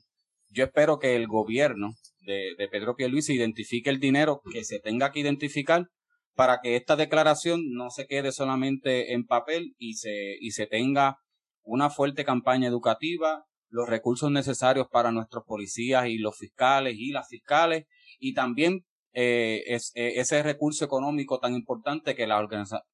Yo 0.50 0.64
espero 0.64 0.98
que 0.98 1.16
el 1.16 1.28
gobierno 1.28 1.94
de, 2.20 2.56
de 2.58 2.68
Pedro 2.68 2.96
Pierluisi 2.96 3.34
identifique 3.34 3.90
el 3.90 4.00
dinero 4.00 4.42
que 4.52 4.64
se 4.64 4.80
tenga 4.80 5.12
que 5.12 5.20
identificar 5.20 5.88
para 6.40 6.62
que 6.62 6.78
esta 6.78 6.96
declaración 6.96 7.74
no 7.74 7.90
se 7.90 8.08
quede 8.08 8.32
solamente 8.32 9.14
en 9.14 9.26
papel 9.26 9.76
y 9.78 9.96
se, 9.96 10.38
y 10.40 10.52
se 10.52 10.68
tenga 10.68 11.18
una 11.64 11.90
fuerte 11.90 12.24
campaña 12.24 12.68
educativa, 12.68 13.44
los 13.70 13.90
recursos 13.90 14.32
necesarios 14.32 14.88
para 14.90 15.12
nuestros 15.12 15.44
policías 15.46 16.08
y 16.08 16.18
los 16.18 16.38
fiscales 16.38 16.96
y 16.98 17.12
las 17.12 17.28
fiscales 17.28 17.88
y 18.20 18.34
también 18.34 18.86
eh, 19.14 19.64
es, 19.68 19.92
eh, 19.96 20.14
ese 20.16 20.42
recurso 20.42 20.86
económico 20.86 21.40
tan 21.40 21.54
importante 21.56 22.16
que, 22.16 22.26
la 22.26 22.48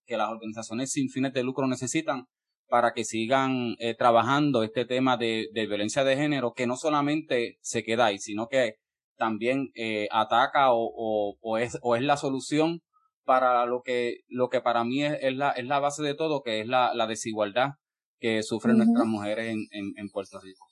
que 0.06 0.18
las 0.18 0.30
organizaciones 0.30 0.92
sin 0.92 1.10
fines 1.10 1.34
de 1.34 1.44
lucro 1.44 1.68
necesitan 1.68 2.26
para 2.68 2.94
que 2.94 3.04
sigan 3.04 3.76
eh, 3.80 3.96
trabajando 3.96 4.64
este 4.64 4.86
tema 4.86 5.18
de, 5.18 5.50
de, 5.54 5.68
violencia 5.68 6.04
de 6.04 6.16
género 6.16 6.54
que 6.54 6.66
no 6.66 6.78
solamente 6.78 7.60
se 7.62 7.84
queda 7.84 8.08
ahí, 8.08 8.18
sino 8.18 8.48
que 8.48 8.78
también 9.18 9.70
eh, 9.76 10.08
ataca 10.12 10.74
o, 10.74 10.92
o, 10.96 11.38
o, 11.42 11.58
es, 11.58 11.78
o 11.82 11.96
es 11.96 12.02
la 12.02 12.18
solución 12.18 12.82
para 13.24 13.66
lo 13.66 13.82
que, 13.82 14.20
lo 14.28 14.50
que 14.50 14.62
para 14.62 14.84
mí 14.84 15.04
es, 15.04 15.18
es, 15.22 15.36
la, 15.36 15.52
es 15.52 15.66
la 15.66 15.80
base 15.80 16.04
de 16.04 16.16
todo, 16.16 16.44
que 16.44 16.62
es 16.62 16.68
la, 16.68 16.94
la 16.94 17.08
desigualdad 17.08 17.72
que 18.20 18.44
sufren 18.44 18.78
nuestras 18.78 19.08
mujeres 19.08 19.48
en, 19.48 19.60
en, 19.72 19.94
en 19.98 20.10
Puerto 20.10 20.40
Rico. 20.40 20.66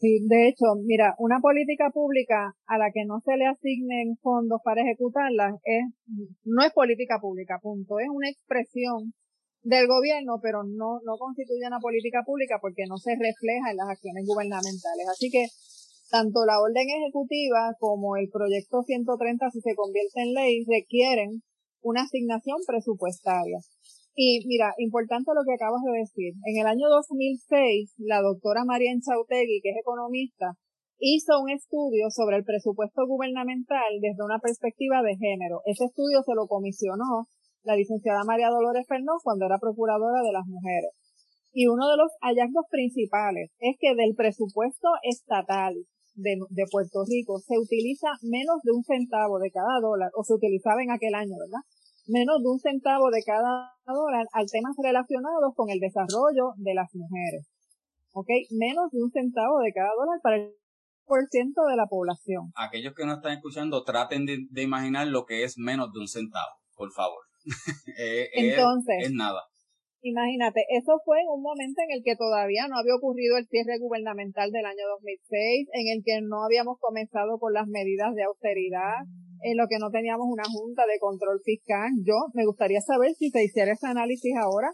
Sí, 0.00 0.20
de 0.28 0.48
hecho, 0.48 0.78
mira, 0.86 1.14
una 1.18 1.40
política 1.40 1.90
pública 1.90 2.54
a 2.66 2.78
la 2.78 2.90
que 2.94 3.04
no 3.04 3.18
se 3.24 3.36
le 3.36 3.46
asignen 3.46 4.16
fondos 4.22 4.60
para 4.62 4.82
ejecutarla 4.82 5.50
es, 5.64 5.84
no 6.44 6.62
es 6.62 6.72
política 6.72 7.18
pública, 7.20 7.58
punto. 7.60 7.98
Es 7.98 8.08
una 8.08 8.28
expresión 8.30 9.12
del 9.62 9.88
gobierno, 9.88 10.38
pero 10.40 10.62
no, 10.62 11.00
no 11.04 11.18
constituye 11.18 11.66
una 11.66 11.80
política 11.80 12.22
pública 12.24 12.58
porque 12.62 12.86
no 12.88 12.96
se 12.96 13.10
refleja 13.18 13.70
en 13.70 13.76
las 13.76 13.88
acciones 13.90 14.22
gubernamentales. 14.24 15.06
Así 15.10 15.30
que 15.30 15.46
tanto 16.10 16.44
la 16.44 16.60
orden 16.60 16.88
ejecutiva 16.88 17.74
como 17.78 18.16
el 18.16 18.28
proyecto 18.30 18.82
130, 18.82 19.50
si 19.50 19.60
se 19.60 19.74
convierte 19.74 20.22
en 20.22 20.34
ley, 20.34 20.64
requieren 20.64 21.42
una 21.82 22.02
asignación 22.02 22.58
presupuestaria. 22.66 23.58
Y 24.14 24.42
mira, 24.48 24.74
importante 24.78 25.30
lo 25.34 25.46
que 25.46 25.54
acabas 25.54 25.82
de 25.86 26.00
decir. 26.00 26.34
En 26.44 26.58
el 26.58 26.66
año 26.66 26.88
2006, 26.88 27.94
la 27.98 28.20
doctora 28.20 28.64
María 28.64 28.90
Enchautegui, 28.90 29.60
que 29.62 29.70
es 29.70 29.78
economista, 29.78 30.58
hizo 30.98 31.40
un 31.40 31.50
estudio 31.50 32.10
sobre 32.10 32.36
el 32.36 32.44
presupuesto 32.44 33.06
gubernamental 33.06 34.00
desde 34.00 34.24
una 34.24 34.40
perspectiva 34.40 35.02
de 35.02 35.14
género. 35.16 35.62
Ese 35.66 35.84
estudio 35.84 36.22
se 36.26 36.34
lo 36.34 36.48
comisionó 36.48 37.28
la 37.62 37.76
licenciada 37.76 38.24
María 38.24 38.50
Dolores 38.50 38.86
Fernó 38.88 39.12
cuando 39.22 39.46
era 39.46 39.58
procuradora 39.58 40.22
de 40.22 40.32
las 40.32 40.46
mujeres. 40.46 40.90
Y 41.52 41.66
uno 41.66 41.88
de 41.88 41.96
los 41.96 42.10
hallazgos 42.20 42.66
principales 42.70 43.50
es 43.60 43.76
que 43.78 43.94
del 43.94 44.14
presupuesto 44.16 44.88
estatal 45.02 45.74
de, 46.18 46.34
de, 46.50 46.64
Puerto 46.70 47.06
Rico 47.06 47.38
se 47.38 47.56
utiliza 47.56 48.08
menos 48.22 48.58
de 48.62 48.72
un 48.72 48.82
centavo 48.82 49.38
de 49.38 49.50
cada 49.50 49.80
dólar, 49.80 50.10
o 50.14 50.22
se 50.22 50.34
utilizaba 50.34 50.82
en 50.82 50.90
aquel 50.90 51.14
año, 51.14 51.38
¿verdad? 51.38 51.62
menos 52.08 52.42
de 52.42 52.48
un 52.48 52.58
centavo 52.58 53.10
de 53.10 53.22
cada 53.22 53.76
dólar 53.86 54.26
al 54.32 54.46
temas 54.50 54.74
relacionados 54.82 55.52
con 55.54 55.70
el 55.70 55.78
desarrollo 55.78 56.56
de 56.56 56.74
las 56.74 56.88
mujeres. 56.94 57.46
¿Ok? 58.12 58.28
Menos 58.50 58.90
de 58.90 59.02
un 59.02 59.10
centavo 59.12 59.60
de 59.60 59.72
cada 59.72 59.92
dólar 59.94 60.18
para 60.22 60.36
el 60.36 60.54
por 61.06 61.26
ciento 61.30 61.62
de 61.64 61.76
la 61.76 61.86
población. 61.86 62.52
Aquellos 62.54 62.94
que 62.94 63.06
no 63.06 63.14
están 63.14 63.32
escuchando, 63.32 63.84
traten 63.84 64.26
de, 64.26 64.62
imaginar 64.62 65.06
lo 65.06 65.24
que 65.24 65.44
es 65.44 65.56
menos 65.56 65.92
de 65.92 66.00
un 66.00 66.08
centavo, 66.08 66.52
por 66.76 66.92
favor. 66.92 67.24
Entonces, 68.34 68.96
es 69.00 69.12
nada. 69.12 69.40
Imagínate, 70.00 70.62
eso 70.70 71.00
fue 71.04 71.20
en 71.20 71.28
un 71.28 71.42
momento 71.42 71.82
en 71.82 71.98
el 71.98 72.04
que 72.04 72.14
todavía 72.14 72.68
no 72.68 72.78
había 72.78 72.94
ocurrido 72.94 73.36
el 73.36 73.48
cierre 73.48 73.78
gubernamental 73.78 74.50
del 74.52 74.64
año 74.64 74.86
2006, 75.02 75.68
en 75.72 75.86
el 75.88 76.02
que 76.04 76.20
no 76.22 76.44
habíamos 76.44 76.78
comenzado 76.78 77.38
con 77.38 77.52
las 77.52 77.66
medidas 77.66 78.14
de 78.14 78.22
austeridad, 78.22 79.02
en 79.42 79.56
lo 79.56 79.66
que 79.66 79.78
no 79.78 79.90
teníamos 79.90 80.26
una 80.30 80.44
junta 80.46 80.86
de 80.86 80.98
control 81.00 81.40
fiscal. 81.44 81.90
Yo 82.06 82.14
me 82.34 82.46
gustaría 82.46 82.80
saber 82.80 83.14
si 83.14 83.30
se 83.30 83.42
hiciera 83.42 83.72
ese 83.72 83.88
análisis 83.88 84.34
ahora, 84.38 84.70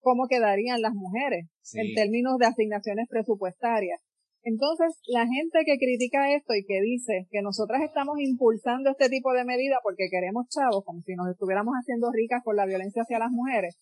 cómo 0.00 0.28
quedarían 0.28 0.82
las 0.82 0.92
mujeres 0.92 1.48
en 1.74 1.94
términos 1.94 2.36
de 2.38 2.46
asignaciones 2.46 3.08
presupuestarias. 3.08 3.98
Entonces, 4.46 4.94
la 5.08 5.26
gente 5.26 5.58
que 5.66 5.76
critica 5.76 6.32
esto 6.32 6.54
y 6.54 6.64
que 6.64 6.80
dice 6.80 7.26
que 7.30 7.42
nosotras 7.42 7.82
estamos 7.82 8.14
impulsando 8.20 8.90
este 8.90 9.08
tipo 9.08 9.32
de 9.32 9.44
medidas 9.44 9.80
porque 9.82 10.06
queremos 10.08 10.46
chavos, 10.46 10.84
como 10.84 11.00
si 11.02 11.16
nos 11.16 11.28
estuviéramos 11.30 11.74
haciendo 11.74 12.12
ricas 12.12 12.42
con 12.44 12.54
la 12.54 12.64
violencia 12.64 13.02
hacia 13.02 13.18
las 13.18 13.32
mujeres, 13.32 13.74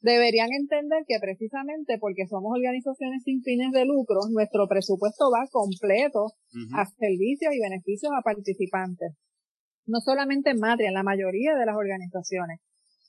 deberían 0.00 0.48
entender 0.52 1.04
que 1.06 1.18
precisamente 1.20 1.98
porque 1.98 2.26
somos 2.26 2.52
organizaciones 2.56 3.22
sin 3.24 3.42
fines 3.42 3.72
de 3.72 3.84
lucro, 3.84 4.20
nuestro 4.30 4.66
presupuesto 4.68 5.30
va 5.30 5.46
completo 5.50 6.32
a 6.74 6.86
servicios 6.86 7.54
y 7.54 7.60
beneficios 7.60 8.12
a 8.16 8.22
participantes 8.22 9.16
no 9.90 10.00
solamente 10.00 10.50
en 10.50 10.60
Matria, 10.60 10.88
en 10.88 10.94
la 10.94 11.02
mayoría 11.02 11.54
de 11.56 11.66
las 11.66 11.76
organizaciones. 11.76 12.60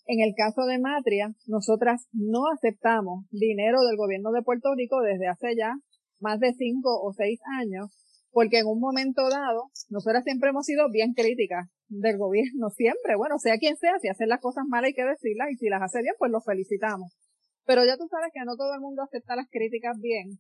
En 0.08 0.20
el 0.20 0.34
caso 0.36 0.66
de 0.66 0.80
Matria, 0.80 1.34
nosotras 1.46 2.08
no 2.12 2.50
aceptamos 2.52 3.26
dinero 3.30 3.82
del 3.82 3.98
gobierno 3.98 4.32
de 4.32 4.42
Puerto 4.42 4.74
Rico 4.76 5.00
desde 5.02 5.28
hace 5.28 5.56
ya 5.56 5.74
más 6.20 6.40
de 6.40 6.54
cinco 6.54 6.90
o 7.02 7.14
seis 7.14 7.40
años, 7.60 7.92
porque 8.32 8.60
en 8.60 8.68
un 8.68 8.80
momento 8.80 9.30
dado, 9.30 9.70
nosotras 9.90 10.24
siempre 10.24 10.50
hemos 10.50 10.66
sido 10.66 10.90
bien 10.90 11.14
críticas 11.14 11.70
del 11.88 12.18
gobierno, 12.18 12.70
siempre, 12.70 13.16
bueno, 13.16 13.38
sea 13.38 13.58
quien 13.58 13.76
sea, 13.78 14.00
si 14.00 14.08
hacen 14.08 14.30
las 14.30 14.40
cosas 14.40 14.64
mal 14.68 14.84
hay 14.84 14.94
que 14.94 15.06
decirlas 15.06 15.50
y 15.52 15.56
si 15.58 15.70
las 15.70 15.82
hace 15.82 16.02
bien, 16.02 16.16
pues 16.18 16.32
los 16.32 16.44
felicitamos. 16.44 17.16
Pero 17.66 17.86
ya 17.86 17.96
tú 17.96 18.08
sabes 18.10 18.32
que 18.34 18.44
no 18.44 18.56
todo 18.56 18.74
el 18.74 18.82
mundo 18.82 19.04
acepta 19.04 19.36
las 19.36 19.48
críticas 19.50 19.96
bien. 20.00 20.40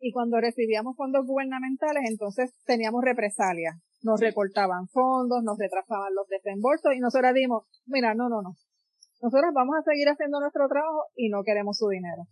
Y 0.00 0.10
cuando 0.12 0.40
recibíamos 0.40 0.96
fondos 0.96 1.26
gubernamentales, 1.26 2.04
entonces 2.08 2.54
teníamos 2.64 3.04
represalias 3.04 3.76
nos 4.02 4.20
recortaban 4.20 4.88
fondos, 4.88 5.42
nos 5.42 5.58
retrasaban 5.58 6.14
los 6.14 6.26
desembolsos 6.28 6.92
y 6.94 7.00
nosotros 7.00 7.32
dimos, 7.34 7.64
mira, 7.86 8.14
no, 8.14 8.28
no, 8.28 8.42
no. 8.42 8.56
Nosotros 9.22 9.52
vamos 9.54 9.76
a 9.78 9.82
seguir 9.82 10.08
haciendo 10.08 10.40
nuestro 10.40 10.66
trabajo 10.68 11.06
y 11.14 11.28
no 11.28 11.42
queremos 11.44 11.78
su 11.78 11.88
dinero. 11.88 12.24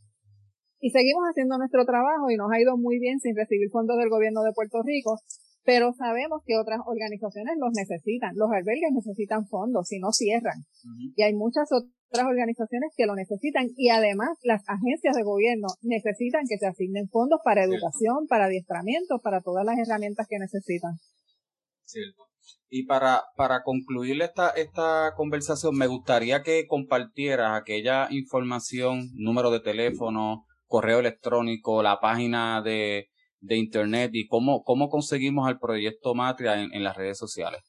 Y 0.80 0.90
seguimos 0.90 1.22
haciendo 1.28 1.58
nuestro 1.58 1.84
trabajo 1.84 2.30
y 2.30 2.36
nos 2.36 2.50
ha 2.50 2.60
ido 2.60 2.76
muy 2.76 2.98
bien 2.98 3.20
sin 3.20 3.36
recibir 3.36 3.68
fondos 3.70 3.98
del 3.98 4.08
gobierno 4.08 4.42
de 4.42 4.52
Puerto 4.52 4.80
Rico, 4.82 5.20
pero 5.62 5.92
sabemos 5.92 6.40
que 6.46 6.56
otras 6.56 6.80
organizaciones 6.86 7.54
los 7.60 7.70
necesitan. 7.76 8.32
Los 8.34 8.50
albergues 8.50 8.90
necesitan 8.92 9.46
fondos, 9.46 9.88
si 9.88 9.98
no 9.98 10.10
cierran. 10.10 10.64
Y 11.14 11.22
hay 11.22 11.34
muchas 11.34 11.68
otras 11.70 12.26
organizaciones 12.26 12.92
que 12.96 13.06
lo 13.06 13.14
necesitan 13.14 13.68
y 13.76 13.90
además 13.90 14.38
las 14.42 14.62
agencias 14.66 15.14
de 15.14 15.22
gobierno 15.22 15.68
necesitan 15.82 16.44
que 16.48 16.56
se 16.56 16.66
asignen 16.66 17.08
fondos 17.08 17.40
para 17.44 17.64
educación, 17.64 18.26
para 18.26 18.46
adiestramiento, 18.46 19.20
para 19.22 19.42
todas 19.42 19.64
las 19.66 19.76
herramientas 19.78 20.26
que 20.28 20.38
necesitan. 20.38 20.96
Y 22.68 22.86
para, 22.86 23.24
para 23.36 23.62
concluir 23.62 24.22
esta, 24.22 24.50
esta 24.50 25.12
conversación, 25.16 25.76
me 25.76 25.88
gustaría 25.88 26.42
que 26.42 26.66
compartieras 26.66 27.60
aquella 27.60 28.06
información, 28.10 29.10
número 29.14 29.50
de 29.50 29.60
teléfono, 29.60 30.46
correo 30.70 31.00
electrónico, 31.00 31.82
la 31.82 31.98
página 31.98 32.62
de, 32.62 33.08
de 33.40 33.56
internet 33.56 34.12
y 34.14 34.28
cómo, 34.28 34.62
cómo 34.62 34.88
conseguimos 34.88 35.48
al 35.48 35.58
proyecto 35.58 36.14
Matria 36.14 36.62
en, 36.62 36.72
en 36.72 36.84
las 36.84 36.96
redes 36.96 37.18
sociales. 37.18 37.60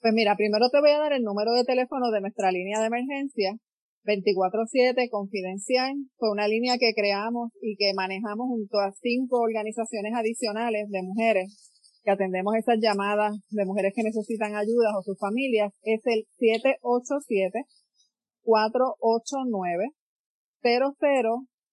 Pues 0.00 0.14
mira, 0.14 0.36
primero 0.36 0.70
te 0.70 0.80
voy 0.80 0.92
a 0.92 0.98
dar 0.98 1.12
el 1.12 1.24
número 1.24 1.52
de 1.52 1.64
teléfono 1.64 2.12
de 2.12 2.20
nuestra 2.20 2.52
línea 2.52 2.78
de 2.78 2.86
emergencia, 2.86 3.56
24-7 4.04 5.10
confidencial. 5.10 5.96
Fue 6.16 6.30
una 6.30 6.46
línea 6.46 6.76
que 6.78 6.94
creamos 6.94 7.50
y 7.60 7.74
que 7.76 7.92
manejamos 7.96 8.46
junto 8.46 8.78
a 8.78 8.92
cinco 8.92 9.40
organizaciones 9.40 10.14
adicionales 10.14 10.88
de 10.88 11.02
mujeres 11.02 11.74
que 12.04 12.12
atendemos 12.12 12.54
esas 12.54 12.78
llamadas 12.80 13.34
de 13.50 13.66
mujeres 13.66 13.92
que 13.94 14.04
necesitan 14.04 14.54
ayuda 14.54 14.96
o 14.96 15.02
sus 15.02 15.18
familias 15.18 15.72
es 15.82 16.00
el 16.04 16.26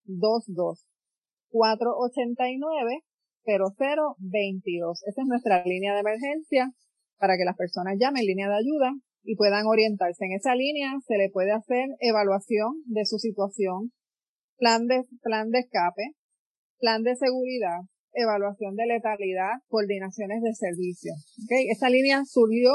787-489-0022. 0.08 0.86
489-0022. 3.46 5.00
Esa 5.08 5.22
es 5.22 5.28
nuestra 5.28 5.64
línea 5.66 5.94
de 5.94 6.00
emergencia. 6.00 6.72
para 7.18 7.38
que 7.38 7.46
las 7.46 7.56
personas 7.56 7.96
llamen 7.98 8.26
línea 8.26 8.50
de 8.50 8.56
ayuda 8.56 8.92
y 9.24 9.36
puedan 9.38 9.66
orientarse. 9.68 10.26
En 10.26 10.34
esa 10.34 10.54
línea 10.54 10.92
se 11.08 11.18
le 11.18 11.30
puede 11.30 11.52
hacer 11.52 11.88
evaluación 12.00 12.84
de 12.86 13.06
su 13.06 13.18
situación, 13.18 13.94
plan 14.58 14.86
de, 14.86 15.04
plan 15.22 15.50
de 15.50 15.60
escape, 15.60 16.12
plan 16.78 17.04
de 17.04 17.16
seguridad, 17.16 17.80
evaluación 18.14 18.76
de 18.76 18.86
letalidad, 18.86 19.60
coordinaciones 19.68 20.42
de 20.42 20.54
servicio. 20.54 21.14
¿okay? 21.46 21.68
Esta 21.70 21.90
línea 21.90 22.24
surgió 22.26 22.72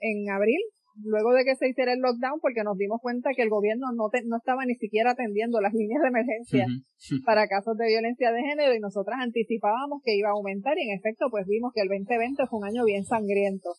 en 0.00 0.28
abril, 0.30 0.60
luego 1.02 1.32
de 1.32 1.44
que 1.44 1.56
se 1.56 1.68
hiciera 1.68 1.92
el 1.92 2.00
lockdown, 2.00 2.40
porque 2.40 2.62
nos 2.62 2.76
dimos 2.76 3.00
cuenta 3.00 3.30
que 3.34 3.42
el 3.42 3.50
gobierno 3.50 3.86
no, 3.94 4.08
no 4.26 4.36
estaba 4.36 4.64
ni 4.64 4.74
siquiera 4.76 5.12
atendiendo 5.12 5.60
las 5.60 5.74
líneas 5.74 6.02
de 6.02 6.08
emergencia 6.08 6.66
para 7.26 7.48
casos 7.48 7.76
de 7.76 7.88
violencia 7.88 8.32
de 8.32 8.42
género 8.42 8.74
y 8.74 8.80
nosotras 8.80 9.18
anticipábamos 9.20 10.02
que 10.04 10.16
iba 10.16 10.28
a 10.28 10.32
aumentar 10.32 10.78
y 10.78 10.88
en 10.88 10.96
efecto 10.96 11.26
pues 11.30 11.46
vimos 11.46 11.72
que 11.74 11.82
el 11.82 11.88
2020 11.88 12.46
fue 12.46 12.58
un 12.58 12.66
año 12.66 12.84
bien 12.84 13.04
sangriento 13.04 13.70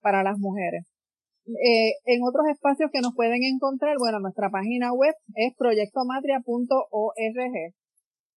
para 0.00 0.22
las 0.22 0.38
mujeres. 0.38 0.84
Eh, 1.46 1.94
en 2.06 2.22
otros 2.26 2.46
espacios 2.50 2.90
que 2.92 3.00
nos 3.00 3.14
pueden 3.14 3.44
encontrar, 3.44 3.96
bueno, 3.98 4.18
nuestra 4.18 4.50
página 4.50 4.92
web 4.92 5.14
es 5.34 5.54
proyectomatria.org 5.56 7.74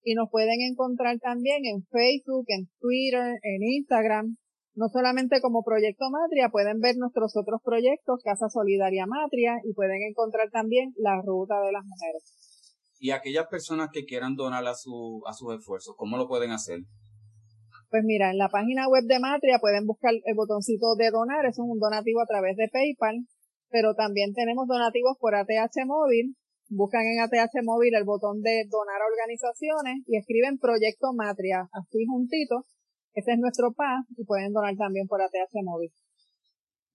y 0.03 0.13
nos 0.13 0.29
pueden 0.29 0.61
encontrar 0.61 1.17
también 1.17 1.65
en 1.65 1.81
Facebook, 1.89 2.45
en 2.47 2.67
Twitter, 2.79 3.39
en 3.41 3.63
Instagram. 3.63 4.37
No 4.75 4.87
solamente 4.87 5.41
como 5.41 5.63
Proyecto 5.63 6.05
Matria, 6.09 6.49
pueden 6.49 6.79
ver 6.79 6.95
nuestros 6.97 7.35
otros 7.35 7.61
proyectos, 7.63 8.21
Casa 8.23 8.49
Solidaria 8.49 9.05
Matria, 9.07 9.59
y 9.63 9.73
pueden 9.73 10.01
encontrar 10.03 10.49
también 10.51 10.93
la 10.97 11.21
Ruta 11.21 11.59
de 11.61 11.71
las 11.71 11.83
Mujeres. 11.85 12.23
Y 12.99 13.11
aquellas 13.11 13.47
personas 13.47 13.89
que 13.91 14.05
quieran 14.05 14.35
donar 14.35 14.65
a, 14.67 14.75
su, 14.75 15.21
a 15.25 15.33
sus 15.33 15.55
esfuerzos, 15.55 15.95
¿cómo 15.97 16.17
lo 16.17 16.27
pueden 16.27 16.51
hacer? 16.51 16.79
Pues 17.89 18.03
mira, 18.05 18.29
en 18.29 18.37
la 18.37 18.49
página 18.49 18.87
web 18.87 19.05
de 19.05 19.19
Matria 19.19 19.57
pueden 19.59 19.87
buscar 19.87 20.13
el 20.13 20.35
botoncito 20.35 20.95
de 20.95 21.09
donar, 21.09 21.45
eso 21.45 21.63
es 21.63 21.69
un 21.69 21.79
donativo 21.79 22.21
a 22.21 22.27
través 22.27 22.55
de 22.55 22.69
PayPal, 22.71 23.25
pero 23.69 23.95
también 23.95 24.33
tenemos 24.33 24.67
donativos 24.67 25.17
por 25.19 25.33
ATH 25.33 25.85
móvil. 25.85 26.35
Buscan 26.69 27.01
en 27.01 27.19
ATH 27.21 27.63
móvil 27.63 27.95
el 27.95 28.03
botón 28.03 28.41
de 28.41 28.65
donar 28.69 29.01
a 29.01 29.09
organizaciones 29.09 30.05
y 30.05 30.17
escriben 30.17 30.59
Proyecto 30.59 31.13
Matria, 31.13 31.67
así 31.73 32.05
juntito. 32.05 32.65
Ese 33.19 33.33
es 33.33 33.39
nuestro 33.39 33.73
PAS 33.73 34.05
y 34.17 34.23
pueden 34.23 34.53
donar 34.53 34.77
también 34.77 35.05
por 35.05 35.21
ATH 35.21 35.51
móvil. 35.65 35.91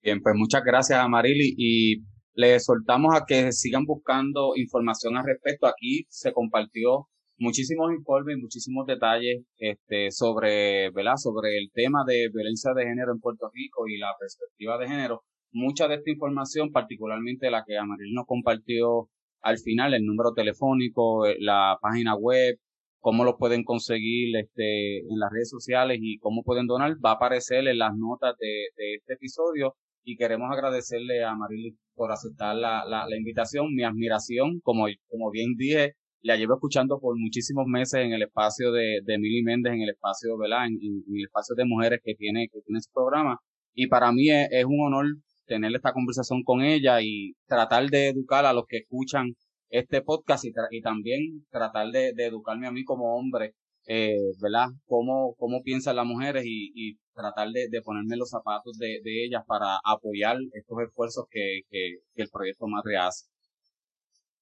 Bien, 0.02 0.22
pues 0.22 0.34
muchas 0.34 0.62
gracias 0.64 0.98
a 0.98 1.08
y 1.26 1.96
les 2.32 2.64
soltamos 2.64 3.14
a 3.14 3.26
que 3.26 3.52
sigan 3.52 3.84
buscando 3.84 4.56
información 4.56 5.18
al 5.18 5.26
respecto. 5.26 5.66
Aquí 5.66 6.06
se 6.08 6.32
compartió 6.32 7.08
muchísimos 7.36 7.92
informes, 7.92 8.38
muchísimos 8.40 8.86
detalles 8.86 9.44
este, 9.58 10.10
sobre, 10.10 10.90
¿verdad? 10.92 11.16
sobre 11.16 11.58
el 11.58 11.70
tema 11.74 12.04
de 12.06 12.30
violencia 12.32 12.72
de 12.72 12.84
género 12.84 13.12
en 13.12 13.20
Puerto 13.20 13.50
Rico 13.52 13.86
y 13.86 13.98
la 13.98 14.14
perspectiva 14.18 14.78
de 14.78 14.88
género. 14.88 15.24
Mucha 15.52 15.88
de 15.88 15.96
esta 15.96 16.10
información, 16.10 16.72
particularmente 16.72 17.50
la 17.50 17.64
que 17.66 17.76
Amaril 17.76 18.14
nos 18.14 18.24
compartió 18.24 19.10
al 19.42 19.58
final, 19.58 19.92
el 19.92 20.06
número 20.06 20.32
telefónico, 20.32 21.26
eh, 21.26 21.36
la 21.38 21.76
página 21.82 22.16
web, 22.16 22.56
cómo 23.04 23.22
lo 23.22 23.36
pueden 23.36 23.64
conseguir 23.64 24.34
este, 24.34 25.00
en 25.00 25.18
las 25.18 25.30
redes 25.30 25.50
sociales 25.50 25.98
y 26.00 26.16
cómo 26.20 26.42
pueden 26.42 26.66
donar, 26.66 26.96
va 27.04 27.10
a 27.10 27.14
aparecer 27.16 27.68
en 27.68 27.76
las 27.76 27.94
notas 27.94 28.34
de, 28.38 28.94
este 28.96 29.12
episodio 29.12 29.76
y 30.02 30.16
queremos 30.16 30.48
agradecerle 30.50 31.22
a 31.22 31.34
Marily 31.34 31.76
por 31.94 32.10
aceptar 32.10 32.56
la, 32.56 32.82
la, 32.86 33.06
la 33.06 33.16
invitación, 33.18 33.74
mi 33.74 33.84
admiración, 33.84 34.60
como, 34.62 34.86
como 35.10 35.30
bien 35.30 35.54
dije, 35.58 35.96
la 36.22 36.36
llevo 36.36 36.54
escuchando 36.54 36.98
por 36.98 37.14
muchísimos 37.18 37.66
meses 37.66 38.00
en 38.00 38.14
el 38.14 38.22
espacio 38.22 38.72
de, 38.72 39.00
de 39.04 39.18
Mili 39.18 39.42
Méndez, 39.42 39.74
en 39.74 39.82
el 39.82 39.90
espacio, 39.90 40.38
¿verdad? 40.38 40.64
En, 40.64 40.78
el 41.14 41.24
espacio 41.26 41.54
de 41.54 41.66
mujeres 41.66 42.00
que 42.02 42.14
tiene, 42.14 42.48
que 42.50 42.62
tiene 42.62 42.80
su 42.80 42.90
programa. 42.90 43.38
Y 43.74 43.88
para 43.88 44.12
mí 44.12 44.30
es, 44.30 44.64
un 44.64 44.80
honor 44.80 45.04
tener 45.44 45.74
esta 45.74 45.92
conversación 45.92 46.42
con 46.42 46.62
ella 46.62 47.02
y 47.02 47.34
tratar 47.46 47.90
de 47.90 48.08
educar 48.08 48.46
a 48.46 48.54
los 48.54 48.64
que 48.66 48.78
escuchan 48.78 49.34
este 49.74 50.02
podcast 50.02 50.44
y, 50.44 50.52
y 50.70 50.80
también 50.82 51.44
tratar 51.50 51.90
de, 51.90 52.12
educarme 52.16 52.68
a 52.68 52.72
mí 52.72 52.84
como 52.84 53.16
hombre, 53.16 53.54
eh, 53.86 54.14
¿verdad? 54.40 54.68
Cómo, 54.86 55.34
cómo 55.36 55.62
piensan 55.62 55.96
las 55.96 56.06
mujeres 56.06 56.44
y, 56.46 56.96
tratar 57.12 57.48
de, 57.50 57.82
ponerme 57.82 58.16
los 58.16 58.30
zapatos 58.30 58.76
de, 58.78 59.00
de 59.02 59.24
ellas 59.24 59.42
para 59.46 59.78
apoyar 59.84 60.36
estos 60.52 60.78
esfuerzos 60.86 61.26
que, 61.30 61.62
que, 61.70 61.98
que 62.14 62.22
el 62.22 62.28
proyecto 62.28 62.66
Madre 62.66 62.96
hace. 62.96 63.26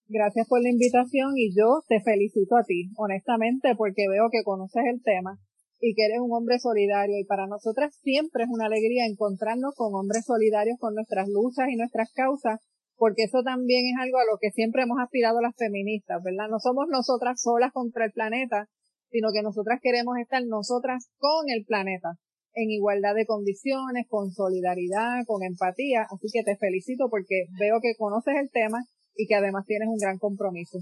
Gracias 0.08 0.46
por 0.48 0.62
la 0.62 0.70
invitación 0.70 1.32
y 1.36 1.54
yo 1.56 1.80
te 1.88 2.00
felicito 2.00 2.56
a 2.56 2.64
ti, 2.64 2.90
honestamente, 2.96 3.74
porque 3.76 4.08
veo 4.08 4.28
que 4.30 4.42
conoces 4.44 4.84
el 4.84 5.02
tema 5.02 5.38
y 5.80 5.94
que 5.94 6.04
eres 6.04 6.20
un 6.20 6.32
hombre 6.32 6.58
solidario 6.58 7.18
y 7.18 7.24
para 7.24 7.46
nosotras 7.46 7.96
siempre 8.02 8.44
es 8.44 8.50
una 8.50 8.66
alegría 8.66 9.06
encontrarnos 9.06 9.74
con 9.74 9.94
hombres 9.94 10.24
solidarios 10.26 10.76
con 10.78 10.94
nuestras 10.94 11.28
luchas 11.28 11.68
y 11.70 11.76
nuestras 11.76 12.12
causas, 12.12 12.60
porque 13.02 13.24
eso 13.24 13.42
también 13.42 13.82
es 13.90 13.98
algo 13.98 14.18
a 14.18 14.30
lo 14.30 14.38
que 14.40 14.52
siempre 14.52 14.84
hemos 14.84 14.96
aspirado 15.02 15.40
las 15.40 15.56
feministas, 15.56 16.22
¿verdad? 16.22 16.46
No 16.48 16.60
somos 16.60 16.86
nosotras 16.88 17.42
solas 17.42 17.72
contra 17.72 18.04
el 18.04 18.12
planeta, 18.12 18.68
sino 19.10 19.30
que 19.34 19.42
nosotras 19.42 19.80
queremos 19.82 20.14
estar 20.22 20.40
nosotras 20.46 21.10
con 21.18 21.50
el 21.50 21.64
planeta, 21.64 22.10
en 22.54 22.70
igualdad 22.70 23.16
de 23.16 23.26
condiciones, 23.26 24.06
con 24.08 24.30
solidaridad, 24.30 25.26
con 25.26 25.42
empatía, 25.42 26.06
así 26.14 26.28
que 26.32 26.44
te 26.44 26.56
felicito 26.56 27.10
porque 27.10 27.46
veo 27.58 27.80
que 27.82 27.96
conoces 27.98 28.34
el 28.40 28.52
tema 28.52 28.78
y 29.16 29.26
que 29.26 29.34
además 29.34 29.66
tienes 29.66 29.88
un 29.88 29.98
gran 29.98 30.18
compromiso. 30.18 30.78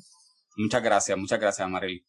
Muchas 0.58 0.82
gracias, 0.82 1.16
muchas 1.16 1.40
gracias, 1.40 1.70
Marily. 1.70 2.04